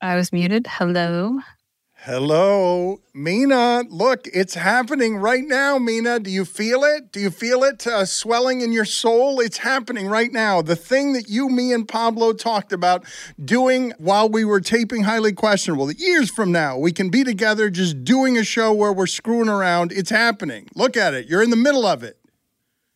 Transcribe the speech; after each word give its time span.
I 0.00 0.14
was 0.14 0.32
muted. 0.32 0.66
Hello. 0.66 1.40
Hello, 2.02 3.00
Mina. 3.12 3.82
Look, 3.90 4.28
it's 4.32 4.54
happening 4.54 5.16
right 5.16 5.42
now, 5.44 5.78
Mina. 5.78 6.20
Do 6.20 6.30
you 6.30 6.44
feel 6.44 6.84
it? 6.84 7.10
Do 7.10 7.18
you 7.18 7.28
feel 7.28 7.64
it 7.64 7.84
uh, 7.88 8.04
swelling 8.04 8.60
in 8.60 8.70
your 8.70 8.84
soul? 8.84 9.40
It's 9.40 9.58
happening 9.58 10.06
right 10.06 10.32
now. 10.32 10.62
The 10.62 10.76
thing 10.76 11.12
that 11.14 11.28
you, 11.28 11.48
me, 11.48 11.72
and 11.72 11.88
Pablo 11.88 12.32
talked 12.32 12.72
about 12.72 13.04
doing 13.44 13.92
while 13.98 14.28
we 14.28 14.44
were 14.44 14.60
taping 14.60 15.02
Highly 15.02 15.32
Questionable, 15.32 15.90
years 15.90 16.30
from 16.30 16.52
now, 16.52 16.78
we 16.78 16.92
can 16.92 17.10
be 17.10 17.24
together 17.24 17.68
just 17.68 18.04
doing 18.04 18.38
a 18.38 18.44
show 18.44 18.72
where 18.72 18.92
we're 18.92 19.08
screwing 19.08 19.48
around. 19.48 19.90
It's 19.90 20.10
happening. 20.10 20.68
Look 20.76 20.96
at 20.96 21.14
it. 21.14 21.26
You're 21.26 21.42
in 21.42 21.50
the 21.50 21.56
middle 21.56 21.84
of 21.84 22.04
it. 22.04 22.16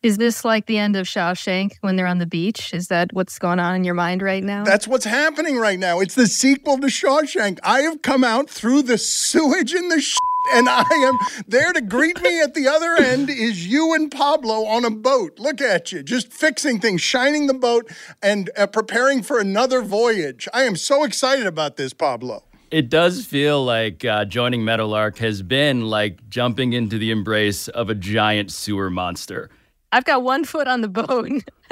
Is 0.03 0.19
this 0.19 0.45
like 0.45 0.67
the 0.67 0.79
end 0.79 0.97
of 0.97 1.07
Shawshank 1.07 1.75
when 1.81 1.95
they're 1.95 2.09
on 2.09 2.19
the 2.19 2.27
beach? 2.27 2.75
Is 2.75 2.89
that 2.89 3.13
what's 3.13 3.39
going 3.39 3.61
on 3.61 3.77
in 3.77 3.85
your 3.85 3.95
mind 3.95 4.21
right 4.21 4.43
now? 4.43 4.65
That's 4.65 4.89
what's 4.89 5.05
happening 5.05 5.59
right 5.59 5.79
now. 5.79 6.01
It's 6.01 6.17
the 6.17 6.27
sequel 6.27 6.79
to 6.79 6.89
Shawshank. 6.89 7.61
I 7.63 7.83
have 7.83 8.03
come 8.03 8.25
out 8.25 8.51
through 8.51 8.83
the 8.83 8.99
sewage 8.99 9.73
and 9.73 9.93
the 9.93 10.01
sh- 10.01 10.17
and 10.55 10.69
I 10.69 10.83
am 10.91 11.19
there 11.47 11.73
to 11.73 11.81
greet 11.81 12.21
me 12.21 12.41
at 12.41 12.55
the 12.55 12.67
other 12.67 12.97
end 12.97 13.31
is 13.31 13.69
you 13.69 13.95
and 13.95 14.11
Pablo 14.11 14.65
on 14.65 14.85
a 14.85 14.91
boat. 14.91 15.39
Look 15.39 15.61
at 15.61 15.93
you, 15.93 16.03
just 16.03 16.33
fixing 16.33 16.81
things, 16.81 17.01
shining 17.01 17.47
the 17.47 17.55
boat, 17.55 17.89
and 18.21 18.51
uh, 18.57 18.67
preparing 18.67 19.23
for 19.23 19.39
another 19.39 19.83
voyage. 19.83 20.49
I 20.53 20.65
am 20.65 20.75
so 20.75 21.05
excited 21.05 21.47
about 21.47 21.77
this, 21.77 21.93
Pablo. 21.93 22.43
It 22.73 22.89
does 22.89 23.25
feel 23.25 23.65
like 23.65 24.05
uh, 24.05 24.25
joining 24.25 24.65
Meadowlark 24.65 25.19
has 25.19 25.43
been 25.43 25.83
like 25.83 26.29
jumping 26.29 26.73
into 26.73 26.99
the 26.99 27.13
embrace 27.13 27.69
of 27.69 27.89
a 27.89 27.95
giant 27.95 28.51
sewer 28.51 28.91
monster. 28.91 29.49
I've 29.93 30.05
got 30.05 30.23
one 30.23 30.45
foot 30.45 30.67
on 30.67 30.81
the 30.81 30.89
bone. 30.89 31.43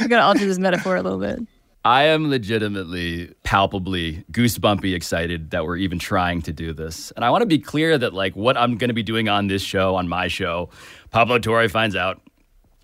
I'm 0.00 0.08
gonna 0.08 0.22
alter 0.22 0.44
this 0.44 0.58
metaphor 0.58 0.96
a 0.96 1.02
little 1.02 1.20
bit. 1.20 1.40
I 1.84 2.02
am 2.04 2.28
legitimately, 2.28 3.32
palpably, 3.44 4.24
goosebumpy 4.32 4.92
excited 4.92 5.50
that 5.52 5.64
we're 5.64 5.76
even 5.76 6.00
trying 6.00 6.42
to 6.42 6.52
do 6.52 6.72
this. 6.72 7.12
And 7.12 7.24
I 7.24 7.30
want 7.30 7.42
to 7.42 7.46
be 7.46 7.60
clear 7.60 7.96
that, 7.96 8.12
like, 8.12 8.34
what 8.34 8.56
I'm 8.56 8.76
going 8.76 8.88
to 8.88 8.94
be 8.94 9.04
doing 9.04 9.28
on 9.28 9.46
this 9.46 9.62
show, 9.62 9.94
on 9.94 10.08
my 10.08 10.26
show, 10.26 10.68
Pablo 11.12 11.38
Torre 11.38 11.68
finds 11.68 11.94
out, 11.94 12.20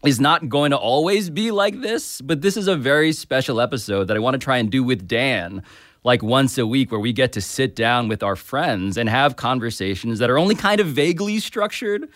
is 0.06 0.20
not 0.20 0.48
going 0.48 0.70
to 0.70 0.76
always 0.76 1.30
be 1.30 1.50
like 1.50 1.80
this. 1.80 2.20
But 2.20 2.42
this 2.42 2.56
is 2.56 2.68
a 2.68 2.76
very 2.76 3.12
special 3.12 3.60
episode 3.60 4.04
that 4.04 4.16
I 4.16 4.20
want 4.20 4.34
to 4.34 4.38
try 4.38 4.58
and 4.58 4.70
do 4.70 4.84
with 4.84 5.08
Dan, 5.08 5.64
like 6.04 6.22
once 6.22 6.58
a 6.58 6.66
week, 6.66 6.90
where 6.90 7.00
we 7.00 7.12
get 7.12 7.32
to 7.32 7.40
sit 7.40 7.76
down 7.76 8.08
with 8.08 8.22
our 8.22 8.36
friends 8.36 8.96
and 8.96 9.08
have 9.08 9.36
conversations 9.36 10.18
that 10.18 10.30
are 10.30 10.38
only 10.38 10.54
kind 10.54 10.80
of 10.80 10.88
vaguely 10.88 11.38
structured 11.38 12.08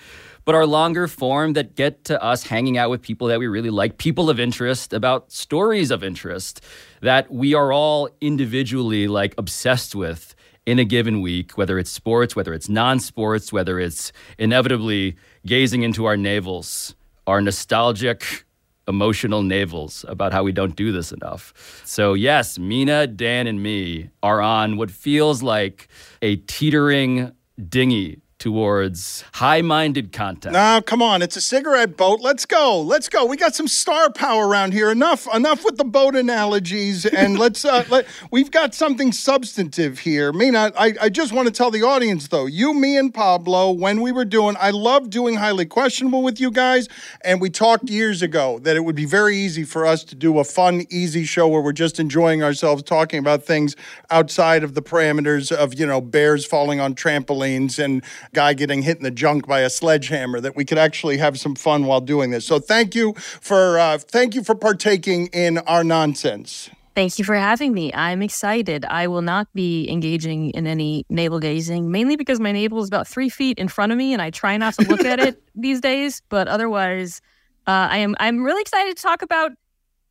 but 0.47 0.55
are 0.55 0.65
longer 0.65 1.09
form 1.09 1.55
that 1.55 1.75
get 1.75 2.05
to 2.05 2.23
us 2.23 2.45
hanging 2.45 2.79
out 2.79 2.89
with 2.89 3.03
people 3.03 3.27
that 3.27 3.39
we 3.41 3.49
really 3.49 3.69
like, 3.69 3.99
people 3.99 4.31
of 4.31 4.39
interest, 4.39 4.93
about 4.93 5.31
stories 5.31 5.91
of 5.91 6.05
interest 6.05 6.65
that 7.03 7.31
we 7.31 7.53
are 7.53 7.73
all 7.73 8.09
individually 8.21 9.09
like 9.09 9.35
obsessed 9.37 9.95
with 9.95 10.37
in 10.65 10.79
a 10.79 10.85
given 10.85 11.21
week, 11.21 11.59
whether 11.59 11.79
it's 11.81 11.91
sports, 11.91 12.37
whether 12.37 12.55
it's 12.55 12.69
non 12.69 13.01
sports, 13.01 13.53
whether 13.53 13.81
it's 13.81 14.13
inevitably 14.39 15.17
gazing 15.45 15.83
into 15.83 16.07
our 16.07 16.17
navels, 16.17 16.95
our 17.27 17.41
nostalgic, 17.41 18.46
emotional 18.89 19.43
navels 19.43 20.05
about 20.09 20.33
how 20.33 20.43
we 20.43 20.53
don't 20.53 20.77
do 20.77 20.93
this 20.93 21.13
enough. 21.13 21.53
So, 21.85 22.15
yes, 22.15 22.59
Mina, 22.59 23.07
Dan, 23.07 23.47
and 23.47 23.63
me 23.63 24.11
are 24.23 24.41
on 24.41 24.77
what 24.77 24.91
feels 24.91 25.43
like 25.43 25.89
a 26.23 26.37
teetering 26.37 27.33
dinghy 27.69 28.21
towards 28.47 29.25
high 29.33 29.61
minded 29.61 30.13
content. 30.13 30.53
Now, 30.53 30.81
come 30.81 31.03
on. 31.03 31.21
It's 31.21 31.37
a 31.37 31.41
cigarette 31.41 31.97
boat. 31.97 32.21
Let's 32.21 32.47
go. 32.47 32.81
Let's 32.81 33.09
go. 33.09 33.25
We 33.25 33.37
got 33.37 33.57
some 33.57 33.67
star 33.67 34.09
power 34.09 34.47
around 34.47 34.73
here. 34.73 34.89
Enough 34.89 35.27
enough 35.35 35.65
with 35.65 35.79
the 35.79 35.85
boat 35.85 36.15
analogies. 36.15 37.07
And 37.07 37.37
let's, 37.41 37.65
uh, 37.65 37.85
let, 37.89 38.07
we've 38.31 38.53
got 38.53 38.73
something 38.73 39.11
substantive 39.11 39.99
here. 39.99 40.33
Mina, 40.33 40.71
I, 40.79 40.95
I 41.01 41.09
just 41.09 41.33
want 41.33 41.49
to 41.49 41.53
tell 41.53 41.73
the 41.73 41.83
audience, 41.83 42.29
though, 42.29 42.47
you, 42.47 42.73
me, 42.73 42.97
and 42.97 43.13
Pablo, 43.13 43.73
when 43.73 44.01
we 44.01 44.13
were 44.13 44.25
doing, 44.25 44.55
I 44.61 44.71
love 44.71 45.11
doing 45.11 45.35
Highly 45.35 45.67
Questionable 45.67 46.23
with 46.23 46.39
you 46.39 46.53
guys. 46.53 46.89
And 47.23 47.41
we 47.41 47.51
talked 47.51 47.91
years 47.91 48.23
ago 48.23 48.61
that 48.61 48.77
it 48.77 48.85
would 48.85 48.95
be 48.95 49.07
very 49.07 49.37
easy 49.37 49.65
for 49.65 49.85
us 49.85 50.05
to 50.05 50.15
do 50.15 50.39
a 50.39 50.45
fun, 50.45 50.85
easy 50.89 51.25
show 51.25 51.49
where 51.49 51.63
we're 51.63 51.73
just 51.73 51.99
enjoying 51.99 52.45
ourselves 52.45 52.85
talking 52.85 53.19
about 53.19 53.43
things 53.43 53.75
outside 54.09 54.63
of 54.63 54.75
the 54.75 54.83
parameters 54.83 55.51
of, 55.51 55.75
you 55.75 55.85
know, 55.85 56.01
bears 56.01 56.47
falling 56.47 56.79
on 56.79 56.95
trampolines 56.95 57.83
and 57.83 58.05
guy 58.37 58.53
getting 58.53 58.83
hit 58.83 58.99
in 58.99 59.03
the 59.03 59.11
junk 59.11 59.47
by 59.47 59.61
a 59.61 59.71
sledgehammer 59.71 60.41
that 60.41 60.55
we 60.55 60.63
could 60.63 60.77
actually 60.77 61.17
have 61.17 61.41
some 61.41 61.55
fun 61.55 61.87
while 61.87 62.03
doing 62.03 62.31
this. 62.31 62.45
So 62.45 62.59
thank 62.59 62.95
you 62.95 63.15
for 63.15 63.79
uh, 63.79 63.97
thank 63.97 64.35
you 64.35 64.45
for 64.45 64.55
partaking 64.55 65.29
in 65.29 65.57
our 65.59 65.83
nonsense. 65.83 66.69
Thank 66.95 67.19
you 67.19 67.25
for 67.25 67.35
having 67.35 67.73
me. 67.73 67.93
I'm 67.95 68.21
excited. 68.21 68.85
I 68.85 69.07
will 69.07 69.23
not 69.23 69.49
be 69.55 69.91
engaging 69.91 70.51
in 70.51 70.67
any 70.67 71.05
navel 71.09 71.41
gazing, 71.41 71.91
mainly 71.91 72.17
because 72.17 72.39
my 72.39 72.53
navel 72.53 72.83
is 72.83 72.89
about 72.89 73.09
three 73.09 73.31
feet 73.31 73.59
in 73.59 73.69
front 73.69 73.93
of 73.93 73.99
me, 73.99 74.13
and 74.13 74.21
I 74.21 74.29
try 74.31 74.59
not 74.59 74.75
to 74.75 74.83
look 74.87 75.05
at 75.05 75.19
it 75.19 75.43
these 75.55 75.81
days. 75.81 76.21
But 76.29 76.47
otherwise, 76.47 77.23
uh, 77.67 77.89
I 77.91 77.99
am 77.99 78.17
I'm 78.21 78.45
really 78.45 78.61
excited 78.61 78.99
to 78.99 79.03
talk 79.03 79.23
about 79.23 79.53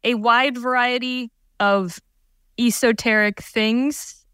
a 0.04 0.16
wide 0.16 0.58
variety 0.58 1.32
of 1.60 2.00
esoteric 2.60 3.40
things 3.42 4.25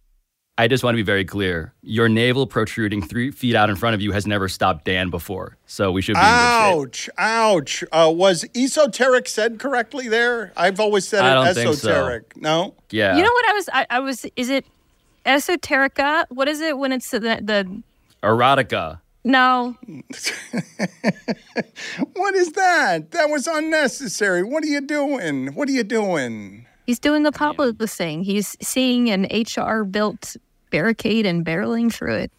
I 0.61 0.67
just 0.67 0.83
want 0.83 0.93
to 0.93 0.97
be 0.97 1.01
very 1.01 1.25
clear. 1.25 1.73
Your 1.81 2.07
navel 2.07 2.45
protruding 2.45 3.01
three 3.01 3.31
feet 3.31 3.55
out 3.55 3.71
in 3.71 3.75
front 3.75 3.95
of 3.95 4.01
you 4.01 4.11
has 4.11 4.27
never 4.27 4.47
stopped 4.47 4.85
Dan 4.85 5.09
before. 5.09 5.57
So 5.65 5.91
we 5.91 6.03
should 6.03 6.13
be 6.13 6.19
Ouch. 6.21 7.09
Ouch. 7.17 7.83
Uh, 7.91 8.13
was 8.15 8.45
esoteric 8.55 9.27
said 9.27 9.57
correctly 9.57 10.07
there? 10.07 10.53
I've 10.55 10.79
always 10.79 11.07
said 11.07 11.23
I 11.23 11.49
it 11.49 11.57
esoteric. 11.57 12.33
So. 12.35 12.41
No? 12.41 12.75
Yeah. 12.91 13.17
You 13.17 13.23
know 13.23 13.31
what 13.31 13.49
I 13.49 13.53
was, 13.53 13.69
I, 13.73 13.87
I, 13.89 13.99
was, 14.01 14.27
is 14.35 14.49
it 14.49 14.67
esoterica? 15.25 16.25
What 16.29 16.47
is 16.47 16.61
it 16.61 16.77
when 16.77 16.91
it's 16.91 17.09
the, 17.09 17.19
the 17.19 17.81
erotica? 18.21 18.99
No. 19.23 19.75
what 22.13 22.35
is 22.35 22.51
that? 22.51 23.09
That 23.09 23.31
was 23.31 23.47
unnecessary. 23.47 24.43
What 24.43 24.63
are 24.63 24.67
you 24.67 24.81
doing? 24.81 25.55
What 25.55 25.69
are 25.69 25.71
you 25.71 25.83
doing? 25.83 26.67
He's 26.85 26.99
doing 26.99 27.23
the 27.23 27.31
Pablo 27.31 27.71
thing. 27.73 28.23
He's 28.23 28.55
seeing 28.61 29.09
an 29.09 29.23
HR 29.23 29.83
built 29.83 30.35
barricade 30.71 31.25
and 31.25 31.45
barreling 31.45 31.93
through 31.93 32.15
it. 32.15 32.31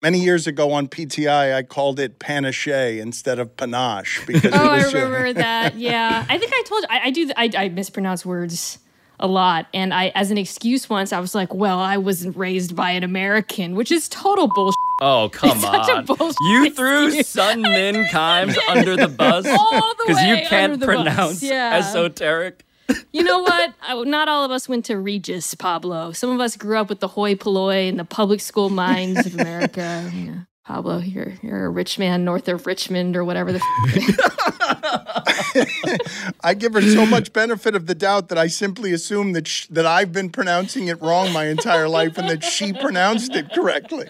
Many 0.00 0.20
years 0.20 0.46
ago 0.46 0.70
on 0.70 0.86
PTI, 0.86 1.56
I 1.56 1.64
called 1.64 1.98
it 1.98 2.20
panache 2.20 2.68
instead 2.68 3.40
of 3.40 3.56
panache 3.56 4.24
because. 4.26 4.52
oh, 4.54 4.70
I 4.70 4.84
remember 4.84 5.32
that. 5.32 5.74
Yeah, 5.78 6.24
I 6.28 6.38
think 6.38 6.52
I 6.54 6.62
told 6.66 6.82
you 6.82 6.88
I, 6.90 7.00
I 7.00 7.10
do. 7.10 7.30
I, 7.36 7.50
I 7.56 7.68
mispronounce 7.68 8.24
words 8.24 8.78
a 9.20 9.26
lot, 9.26 9.66
and 9.74 9.92
I, 9.92 10.12
as 10.14 10.30
an 10.30 10.38
excuse 10.38 10.88
once, 10.88 11.12
I 11.12 11.18
was 11.18 11.34
like, 11.34 11.52
"Well, 11.52 11.78
I 11.78 11.96
wasn't 11.96 12.36
raised 12.36 12.76
by 12.76 12.92
an 12.92 13.02
American," 13.02 13.74
which 13.74 13.90
is 13.90 14.08
total 14.08 14.48
bullshit. 14.48 14.76
Oh 15.00 15.30
come 15.32 15.64
on! 15.64 16.06
You 16.40 16.70
threw 16.70 17.22
Sun 17.22 17.62
Min 17.62 18.04
Kimes 18.06 18.56
under 18.68 18.96
the 18.96 19.08
bus 19.08 19.44
because 19.44 20.22
you 20.22 20.36
can't 20.48 20.80
pronounce 20.80 21.42
yeah. 21.42 21.76
esoteric 21.78 22.64
you 23.12 23.22
know 23.22 23.40
what? 23.40 23.74
Not 24.06 24.28
all 24.28 24.44
of 24.44 24.50
us 24.50 24.68
went 24.68 24.84
to 24.86 24.98
Regis, 24.98 25.54
Pablo. 25.54 26.12
Some 26.12 26.30
of 26.30 26.40
us 26.40 26.56
grew 26.56 26.78
up 26.78 26.88
with 26.88 27.00
the 27.00 27.08
hoi 27.08 27.34
polloi 27.34 27.88
and 27.88 27.98
the 27.98 28.04
public 28.04 28.40
school 28.40 28.70
minds 28.70 29.26
of 29.26 29.34
America. 29.34 30.10
Yeah. 30.18 30.40
Pablo, 30.64 30.98
you're 30.98 31.32
you're 31.40 31.64
a 31.64 31.70
rich 31.70 31.98
man 31.98 32.26
north 32.26 32.46
of 32.46 32.66
Richmond 32.66 33.16
or 33.16 33.24
whatever 33.24 33.52
the. 33.52 33.58
F- 35.56 36.34
I 36.44 36.52
give 36.52 36.74
her 36.74 36.82
so 36.82 37.06
much 37.06 37.32
benefit 37.32 37.74
of 37.74 37.86
the 37.86 37.94
doubt 37.94 38.28
that 38.28 38.36
I 38.36 38.48
simply 38.48 38.92
assume 38.92 39.32
that 39.32 39.48
sh- 39.48 39.66
that 39.68 39.86
I've 39.86 40.12
been 40.12 40.28
pronouncing 40.28 40.88
it 40.88 41.00
wrong 41.00 41.32
my 41.32 41.46
entire 41.46 41.88
life 41.88 42.18
and 42.18 42.28
that 42.28 42.44
she 42.44 42.74
pronounced 42.74 43.34
it 43.34 43.50
correctly. 43.54 44.08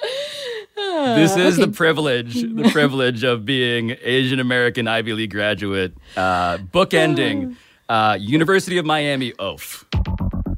This 0.74 1.36
is 1.36 1.58
okay. 1.58 1.66
the 1.66 1.72
privilege, 1.72 2.34
the 2.34 2.68
privilege 2.72 3.22
of 3.22 3.44
being 3.44 3.96
Asian 4.02 4.40
American 4.40 4.88
Ivy 4.88 5.12
League 5.12 5.30
graduate, 5.30 5.94
uh, 6.16 6.58
bookending 6.58 7.56
uh, 7.88 8.16
University 8.20 8.78
of 8.78 8.84
Miami 8.84 9.32
oaf. 9.38 9.84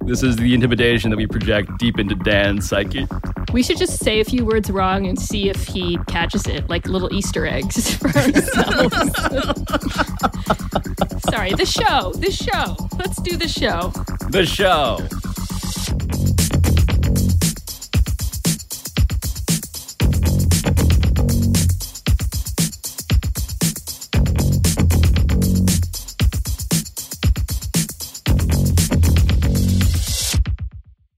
This 0.03 0.23
is 0.23 0.37
the 0.37 0.55
intimidation 0.55 1.11
that 1.11 1.17
we 1.17 1.27
project 1.27 1.71
deep 1.79 1.99
into 1.99 2.15
Dan's 2.17 2.69
psyche. 2.69 3.07
We 3.53 3.63
should 3.63 3.79
just 3.79 3.99
say 3.99 4.21
a 4.21 4.25
few 4.25 4.45
words 4.45 4.71
wrong 4.71 5.07
and 5.07 5.19
see 5.19 5.49
if 5.49 5.67
he 5.67 5.99
catches 6.09 6.47
it, 6.47 6.69
like 6.69 6.87
little 6.87 7.13
Easter 7.13 7.47
eggs 7.47 7.95
for 7.97 8.09
ourselves. 8.09 8.97
Sorry, 11.31 11.53
the 11.53 11.67
show, 11.67 12.13
the 12.15 12.33
show. 12.33 12.77
Let's 12.99 13.21
do 13.23 13.37
the 13.37 13.49
show. 13.49 13.93
The 14.31 14.47
show. 14.47 14.99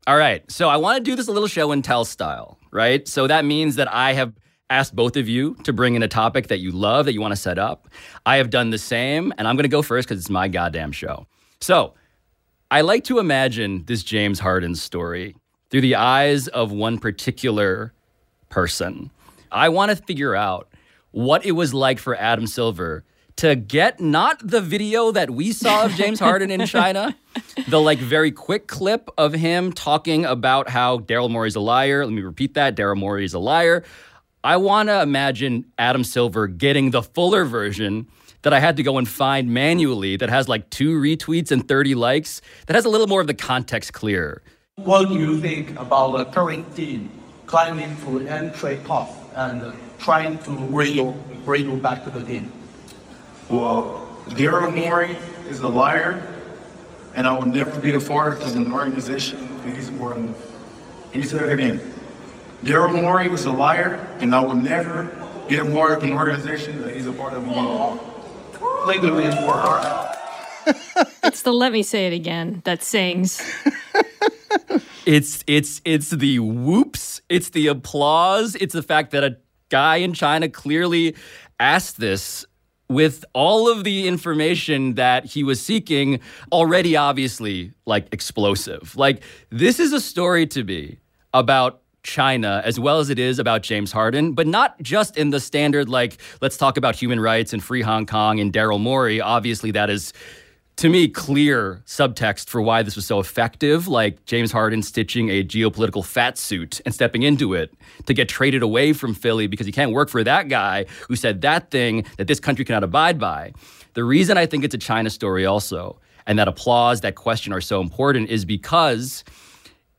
All 0.06 0.16
right. 0.16 0.48
So 0.50 0.68
I 0.68 0.76
want 0.76 0.96
to 0.96 1.02
do 1.02 1.14
this 1.14 1.28
a 1.28 1.32
little 1.32 1.48
show 1.48 1.70
and 1.70 1.84
tell 1.84 2.04
style, 2.04 2.58
right? 2.72 3.06
So 3.06 3.26
that 3.28 3.44
means 3.44 3.76
that 3.76 3.92
I 3.92 4.14
have 4.14 4.32
asked 4.68 4.96
both 4.96 5.16
of 5.16 5.28
you 5.28 5.54
to 5.62 5.72
bring 5.72 5.94
in 5.94 6.02
a 6.02 6.08
topic 6.08 6.48
that 6.48 6.58
you 6.58 6.72
love, 6.72 7.04
that 7.04 7.12
you 7.12 7.20
want 7.20 7.32
to 7.32 7.36
set 7.36 7.58
up. 7.58 7.88
I 8.26 8.36
have 8.36 8.50
done 8.50 8.70
the 8.70 8.78
same, 8.78 9.32
and 9.38 9.46
I'm 9.46 9.54
going 9.54 9.64
to 9.64 9.68
go 9.68 9.82
first 9.82 10.08
because 10.08 10.20
it's 10.20 10.30
my 10.30 10.48
goddamn 10.48 10.92
show. 10.92 11.26
So 11.60 11.94
I 12.70 12.80
like 12.80 13.04
to 13.04 13.18
imagine 13.18 13.84
this 13.84 14.02
James 14.02 14.40
Harden 14.40 14.74
story 14.74 15.36
through 15.70 15.82
the 15.82 15.94
eyes 15.94 16.48
of 16.48 16.72
one 16.72 16.98
particular 16.98 17.92
person. 18.48 19.10
I 19.52 19.68
want 19.68 19.90
to 19.90 19.96
figure 19.96 20.34
out 20.34 20.68
what 21.10 21.44
it 21.44 21.52
was 21.52 21.74
like 21.74 21.98
for 21.98 22.16
Adam 22.16 22.46
Silver 22.46 23.04
to 23.36 23.56
get 23.56 24.00
not 24.00 24.40
the 24.46 24.60
video 24.60 25.10
that 25.12 25.30
we 25.30 25.52
saw 25.52 25.84
of 25.84 25.92
James 25.92 26.20
Harden 26.20 26.50
in 26.50 26.66
China, 26.66 27.16
the 27.68 27.80
like 27.80 27.98
very 27.98 28.30
quick 28.30 28.66
clip 28.66 29.08
of 29.16 29.32
him 29.32 29.72
talking 29.72 30.24
about 30.24 30.68
how 30.68 30.98
Daryl 30.98 31.30
Morey's 31.30 31.56
a 31.56 31.60
liar. 31.60 32.04
Let 32.04 32.12
me 32.12 32.22
repeat 32.22 32.54
that 32.54 32.76
Daryl 32.76 32.96
Morey 32.96 33.24
is 33.24 33.34
a 33.34 33.38
liar. 33.38 33.84
I 34.44 34.56
want 34.56 34.88
to 34.88 35.00
imagine 35.00 35.64
Adam 35.78 36.02
Silver 36.02 36.48
getting 36.48 36.90
the 36.90 37.02
fuller 37.02 37.44
version 37.44 38.08
that 38.42 38.52
I 38.52 38.58
had 38.58 38.76
to 38.76 38.82
go 38.82 38.98
and 38.98 39.08
find 39.08 39.50
manually 39.50 40.16
that 40.16 40.28
has 40.28 40.48
like 40.48 40.68
two 40.70 41.00
retweets 41.00 41.50
and 41.50 41.66
30 41.66 41.94
likes, 41.94 42.42
that 42.66 42.74
has 42.74 42.84
a 42.84 42.88
little 42.88 43.06
more 43.06 43.20
of 43.20 43.28
the 43.28 43.34
context 43.34 43.92
clear. 43.92 44.42
What 44.76 45.08
do 45.08 45.18
you 45.18 45.40
think 45.40 45.78
about 45.78 46.16
the 46.16 46.24
current 46.24 46.74
team 46.74 47.10
climbing 47.46 47.96
to 48.04 48.26
end 48.26 48.54
trade 48.54 48.84
talks 48.84 49.12
and 49.36 49.72
trying 49.98 50.38
to 50.38 50.50
bring 50.50 50.96
you, 50.96 51.14
bring 51.44 51.70
you 51.70 51.76
back 51.76 52.02
to 52.04 52.10
the 52.10 52.24
team? 52.24 52.50
Well, 53.48 54.08
Daryl 54.28 54.74
Morey 54.74 55.16
is 55.48 55.60
a 55.60 55.68
liar, 55.68 56.22
and 57.14 57.26
I 57.26 57.36
will 57.36 57.46
never 57.46 57.78
be 57.80 57.94
a 57.94 58.00
part 58.00 58.40
of 58.42 58.56
an 58.56 58.72
organization 58.72 59.38
that 59.64 59.76
he's 59.76 59.90
more 59.90 60.14
than. 60.14 60.34
Can 61.12 61.22
you 61.22 61.28
say 61.28 61.38
that 61.38 61.50
again? 61.50 61.80
Daryl 62.64 63.00
Morey 63.00 63.28
was 63.28 63.44
a 63.44 63.52
liar, 63.52 63.94
and 64.20 64.34
I 64.34 64.40
will 64.40 64.54
never 64.54 65.04
be 65.48 65.56
a 65.56 65.64
part 65.64 65.98
of 65.98 66.04
an 66.04 66.12
organization 66.12 66.82
that 66.82 66.94
he's 66.94 67.06
a 67.06 67.12
part 67.12 67.34
of. 67.34 67.46
Legally, 68.86 69.24
it's 69.24 69.40
more 69.40 69.54
hard. 69.54 70.08
It's 71.24 71.42
the 71.42 71.52
let 71.52 71.72
me 71.72 71.82
say 71.82 72.08
it 72.08 72.12
again 72.12 72.62
that 72.64 72.82
sings. 72.82 73.40
It's 75.04 75.42
it's 75.48 75.80
it's 75.84 76.10
the 76.10 76.38
whoops, 76.38 77.22
it's 77.28 77.50
the 77.50 77.66
applause, 77.66 78.54
it's 78.54 78.72
the 78.72 78.82
fact 78.82 79.10
that 79.10 79.24
a 79.24 79.36
guy 79.68 79.96
in 79.96 80.12
China 80.12 80.48
clearly 80.48 81.16
asked 81.58 81.98
this 81.98 82.46
with 82.92 83.24
all 83.32 83.70
of 83.70 83.84
the 83.84 84.06
information 84.06 84.94
that 84.94 85.24
he 85.24 85.42
was 85.42 85.60
seeking 85.60 86.20
already 86.50 86.96
obviously 86.96 87.72
like 87.86 88.06
explosive. 88.12 88.94
Like 88.96 89.22
this 89.50 89.80
is 89.80 89.92
a 89.92 90.00
story 90.00 90.46
to 90.48 90.64
be 90.64 90.98
about 91.34 91.80
China 92.02 92.60
as 92.64 92.80
well 92.80 92.98
as 92.98 93.10
it 93.10 93.18
is 93.18 93.38
about 93.38 93.62
James 93.62 93.92
Harden, 93.92 94.32
but 94.32 94.46
not 94.46 94.80
just 94.82 95.16
in 95.16 95.30
the 95.30 95.40
standard 95.40 95.88
like 95.88 96.18
let's 96.40 96.56
talk 96.56 96.76
about 96.76 96.96
human 96.96 97.20
rights 97.20 97.52
and 97.52 97.62
free 97.62 97.82
Hong 97.82 98.06
Kong 98.06 98.40
and 98.40 98.52
Daryl 98.52 98.80
Morey. 98.80 99.20
Obviously 99.20 99.70
that 99.72 99.88
is 99.88 100.12
to 100.76 100.88
me, 100.88 101.06
clear 101.06 101.82
subtext 101.86 102.48
for 102.48 102.60
why 102.60 102.82
this 102.82 102.96
was 102.96 103.06
so 103.06 103.20
effective, 103.20 103.88
like 103.88 104.24
James 104.24 104.50
Harden 104.50 104.82
stitching 104.82 105.28
a 105.28 105.44
geopolitical 105.44 106.04
fat 106.04 106.38
suit 106.38 106.80
and 106.84 106.94
stepping 106.94 107.22
into 107.22 107.54
it 107.54 107.72
to 108.06 108.14
get 108.14 108.28
traded 108.28 108.62
away 108.62 108.92
from 108.92 109.14
Philly 109.14 109.46
because 109.46 109.66
he 109.66 109.72
can't 109.72 109.92
work 109.92 110.08
for 110.08 110.24
that 110.24 110.48
guy 110.48 110.86
who 111.08 111.14
said 111.14 111.42
that 111.42 111.70
thing 111.70 112.04
that 112.16 112.26
this 112.26 112.40
country 112.40 112.64
cannot 112.64 112.84
abide 112.84 113.18
by. 113.18 113.52
The 113.94 114.02
reason 114.02 114.38
I 114.38 114.46
think 114.46 114.64
it's 114.64 114.74
a 114.74 114.78
China 114.78 115.10
story 115.10 115.44
also, 115.44 116.00
and 116.26 116.38
that 116.38 116.48
applause, 116.48 117.02
that 117.02 117.14
question 117.14 117.52
are 117.52 117.60
so 117.60 117.80
important, 117.80 118.30
is 118.30 118.44
because 118.44 119.24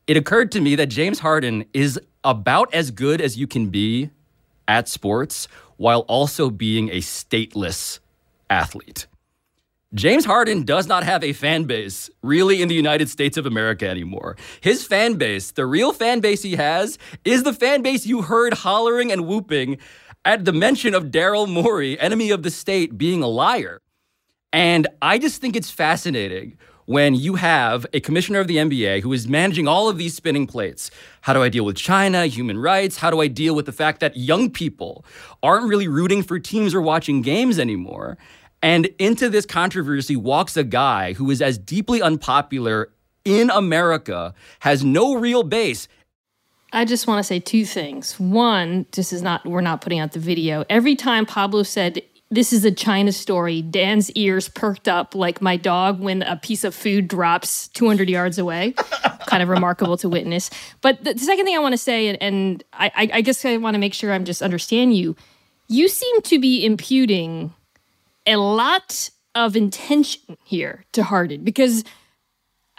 it 0.07 0.17
occurred 0.17 0.51
to 0.53 0.61
me 0.61 0.75
that 0.75 0.87
James 0.87 1.19
Harden 1.19 1.65
is 1.73 1.99
about 2.23 2.73
as 2.73 2.91
good 2.91 3.21
as 3.21 3.37
you 3.37 3.47
can 3.47 3.69
be 3.69 4.09
at 4.67 4.89
sports 4.89 5.47
while 5.77 6.01
also 6.01 6.49
being 6.49 6.89
a 6.89 6.97
stateless 6.97 7.99
athlete. 8.49 9.07
James 9.93 10.25
Harden 10.25 10.63
does 10.63 10.87
not 10.87 11.03
have 11.03 11.23
a 11.23 11.33
fan 11.33 11.65
base 11.65 12.09
really 12.23 12.63
in 12.63 12.67
the 12.67 12.73
United 12.73 13.09
States 13.09 13.37
of 13.37 13.45
America 13.45 13.87
anymore. 13.87 14.35
His 14.59 14.83
fan 14.83 15.15
base, 15.15 15.51
the 15.51 15.67
real 15.67 15.93
fan 15.93 16.19
base 16.19 16.41
he 16.41 16.55
has, 16.55 16.97
is 17.25 17.43
the 17.43 17.53
fan 17.53 17.83
base 17.83 18.03
you 18.03 18.23
heard 18.23 18.55
hollering 18.55 19.11
and 19.11 19.27
whooping 19.27 19.77
at 20.25 20.45
the 20.45 20.53
mention 20.53 20.95
of 20.95 21.11
Daryl 21.11 21.47
Morey, 21.47 21.99
enemy 21.99 22.31
of 22.31 22.41
the 22.41 22.49
state, 22.49 22.97
being 22.97 23.21
a 23.21 23.27
liar. 23.27 23.81
And 24.51 24.87
I 24.99 25.19
just 25.19 25.39
think 25.41 25.55
it's 25.55 25.69
fascinating 25.69 26.57
when 26.85 27.13
you 27.13 27.35
have 27.35 27.85
a 27.93 27.99
commissioner 27.99 28.39
of 28.39 28.47
the 28.47 28.57
NBA 28.57 29.01
who 29.01 29.13
is 29.13 29.27
managing 29.27 29.67
all 29.67 29.89
of 29.89 29.99
these 29.99 30.15
spinning 30.15 30.47
plates. 30.47 30.89
How 31.21 31.33
do 31.33 31.43
I 31.43 31.49
deal 31.49 31.65
with 31.65 31.75
China, 31.77 32.25
human 32.25 32.57
rights? 32.57 32.97
How 32.97 33.11
do 33.11 33.21
I 33.21 33.27
deal 33.27 33.55
with 33.55 33.67
the 33.67 33.71
fact 33.71 33.99
that 33.99 34.17
young 34.17 34.49
people 34.49 35.05
aren't 35.43 35.67
really 35.67 35.87
rooting 35.87 36.23
for 36.23 36.39
teams 36.39 36.73
or 36.73 36.81
watching 36.81 37.21
games 37.21 37.59
anymore? 37.59 38.17
And 38.63 38.85
into 38.97 39.27
this 39.27 39.45
controversy 39.45 40.15
walks 40.15 40.55
a 40.55 40.63
guy 40.63 41.11
who 41.13 41.29
is 41.29 41.41
as 41.41 41.57
deeply 41.57 42.01
unpopular 42.01 42.93
in 43.25 43.49
America, 43.49 44.33
has 44.61 44.85
no 44.85 45.15
real 45.15 45.43
base. 45.43 45.89
I 46.71 46.85
just 46.85 47.05
want 47.05 47.19
to 47.19 47.23
say 47.23 47.41
two 47.41 47.65
things. 47.65 48.17
One, 48.19 48.85
this 48.93 49.11
is 49.11 49.21
not, 49.21 49.45
we're 49.45 49.59
not 49.59 49.81
putting 49.81 49.99
out 49.99 50.13
the 50.13 50.19
video. 50.19 50.63
Every 50.69 50.95
time 50.95 51.25
Pablo 51.25 51.63
said, 51.63 52.01
this 52.31 52.53
is 52.53 52.63
a 52.63 52.71
China 52.71 53.11
story, 53.11 53.61
Dan's 53.61 54.09
ears 54.11 54.47
perked 54.47 54.87
up 54.87 55.13
like 55.13 55.41
my 55.41 55.57
dog 55.57 55.99
when 55.99 56.23
a 56.23 56.37
piece 56.37 56.63
of 56.63 56.73
food 56.73 57.09
drops 57.09 57.67
200 57.67 58.09
yards 58.09 58.39
away. 58.39 58.73
kind 59.27 59.43
of 59.43 59.49
remarkable 59.49 59.97
to 59.97 60.07
witness. 60.07 60.49
But 60.81 61.03
the, 61.03 61.17
second 61.17 61.45
thing 61.45 61.55
I 61.55 61.59
want 61.59 61.73
to 61.73 61.77
say, 61.77 62.07
and, 62.07 62.21
and 62.21 62.63
I, 62.73 63.09
I 63.13 63.21
guess 63.21 63.43
I 63.43 63.57
want 63.57 63.75
to 63.75 63.79
make 63.79 63.93
sure 63.93 64.13
I'm 64.13 64.25
just 64.25 64.41
understand 64.41 64.95
you, 64.95 65.15
you 65.67 65.87
seem 65.87 66.21
to 66.21 66.39
be 66.39 66.65
imputing 66.65 67.53
a 68.25 68.37
lot 68.37 69.09
of 69.35 69.55
intention 69.55 70.37
here 70.43 70.85
to 70.91 71.03
Harden 71.03 71.43
because 71.43 71.83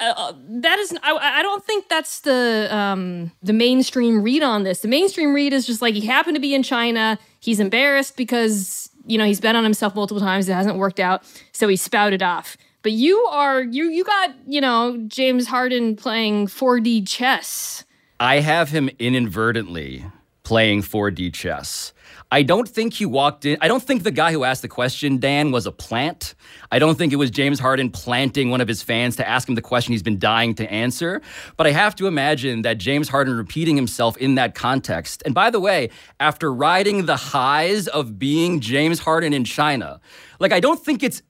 uh, 0.00 0.12
uh, 0.16 0.32
that 0.48 0.78
is 0.78 0.96
I, 1.02 1.38
I 1.38 1.42
don't 1.42 1.64
think 1.64 1.88
that's 1.88 2.20
the 2.20 2.68
um, 2.74 3.30
the 3.42 3.52
mainstream 3.52 4.22
read 4.22 4.42
on 4.42 4.64
this. 4.64 4.80
The 4.80 4.88
mainstream 4.88 5.32
read 5.32 5.52
is 5.52 5.66
just 5.66 5.80
like 5.80 5.94
he 5.94 6.00
happened 6.06 6.34
to 6.34 6.40
be 6.40 6.54
in 6.54 6.62
China. 6.62 7.18
He's 7.40 7.60
embarrassed 7.60 8.16
because 8.16 8.90
you 9.06 9.18
know 9.18 9.24
he's 9.24 9.40
bet 9.40 9.54
on 9.54 9.62
himself 9.62 9.94
multiple 9.94 10.20
times. 10.20 10.48
It 10.48 10.54
hasn't 10.54 10.76
worked 10.76 10.98
out, 10.98 11.22
so 11.52 11.68
he 11.68 11.76
spouted 11.76 12.22
off. 12.22 12.56
But 12.82 12.92
you 12.92 13.18
are 13.30 13.62
you 13.62 13.88
you 13.88 14.04
got 14.04 14.30
you 14.46 14.60
know 14.60 14.96
James 15.06 15.46
Harden 15.46 15.94
playing 15.94 16.48
4D 16.48 17.06
chess. 17.06 17.84
I 18.18 18.40
have 18.40 18.70
him 18.70 18.90
inadvertently 18.98 20.04
playing 20.44 20.82
4D 20.82 21.32
chess. 21.32 21.92
I 22.30 22.42
don't 22.42 22.68
think 22.68 22.94
he 22.94 23.06
walked 23.06 23.44
in. 23.44 23.56
I 23.60 23.68
don't 23.68 23.82
think 23.82 24.02
the 24.02 24.10
guy 24.10 24.32
who 24.32 24.44
asked 24.44 24.62
the 24.62 24.68
question, 24.68 25.18
Dan, 25.18 25.52
was 25.52 25.66
a 25.66 25.72
plant. 25.72 26.34
I 26.70 26.78
don't 26.78 26.96
think 26.96 27.12
it 27.12 27.16
was 27.16 27.30
James 27.30 27.58
Harden 27.58 27.90
planting 27.90 28.50
one 28.50 28.60
of 28.60 28.68
his 28.68 28.82
fans 28.82 29.16
to 29.16 29.28
ask 29.28 29.48
him 29.48 29.54
the 29.54 29.62
question 29.62 29.92
he's 29.92 30.02
been 30.02 30.18
dying 30.18 30.54
to 30.56 30.70
answer. 30.70 31.22
But 31.56 31.66
I 31.66 31.70
have 31.70 31.94
to 31.96 32.06
imagine 32.06 32.62
that 32.62 32.78
James 32.78 33.08
Harden 33.08 33.36
repeating 33.36 33.76
himself 33.76 34.16
in 34.18 34.34
that 34.34 34.54
context. 34.54 35.22
And 35.24 35.34
by 35.34 35.50
the 35.50 35.60
way, 35.60 35.90
after 36.20 36.52
riding 36.52 37.06
the 37.06 37.16
highs 37.16 37.88
of 37.88 38.18
being 38.18 38.60
James 38.60 38.98
Harden 38.98 39.32
in 39.32 39.44
China, 39.44 40.00
like 40.40 40.52
I 40.52 40.60
don't 40.60 40.82
think 40.84 41.02
it's 41.02 41.22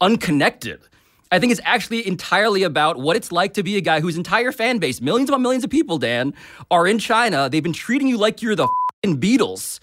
unconnected. 0.00 0.80
I 1.32 1.38
think 1.38 1.50
it's 1.50 1.60
actually 1.64 2.06
entirely 2.06 2.62
about 2.62 2.98
what 2.98 3.16
it's 3.16 3.32
like 3.32 3.54
to 3.54 3.62
be 3.62 3.76
a 3.76 3.80
guy 3.80 4.00
whose 4.00 4.16
entire 4.16 4.52
fan 4.52 4.78
base, 4.78 5.00
millions 5.00 5.28
upon 5.28 5.42
millions 5.42 5.64
of 5.64 5.70
people, 5.70 5.98
Dan, 5.98 6.34
are 6.70 6.86
in 6.86 6.98
China. 6.98 7.48
They've 7.48 7.62
been 7.62 7.72
treating 7.72 8.06
you 8.06 8.16
like 8.16 8.42
you're 8.42 8.54
the 8.54 8.68
Beatles. 9.04 9.80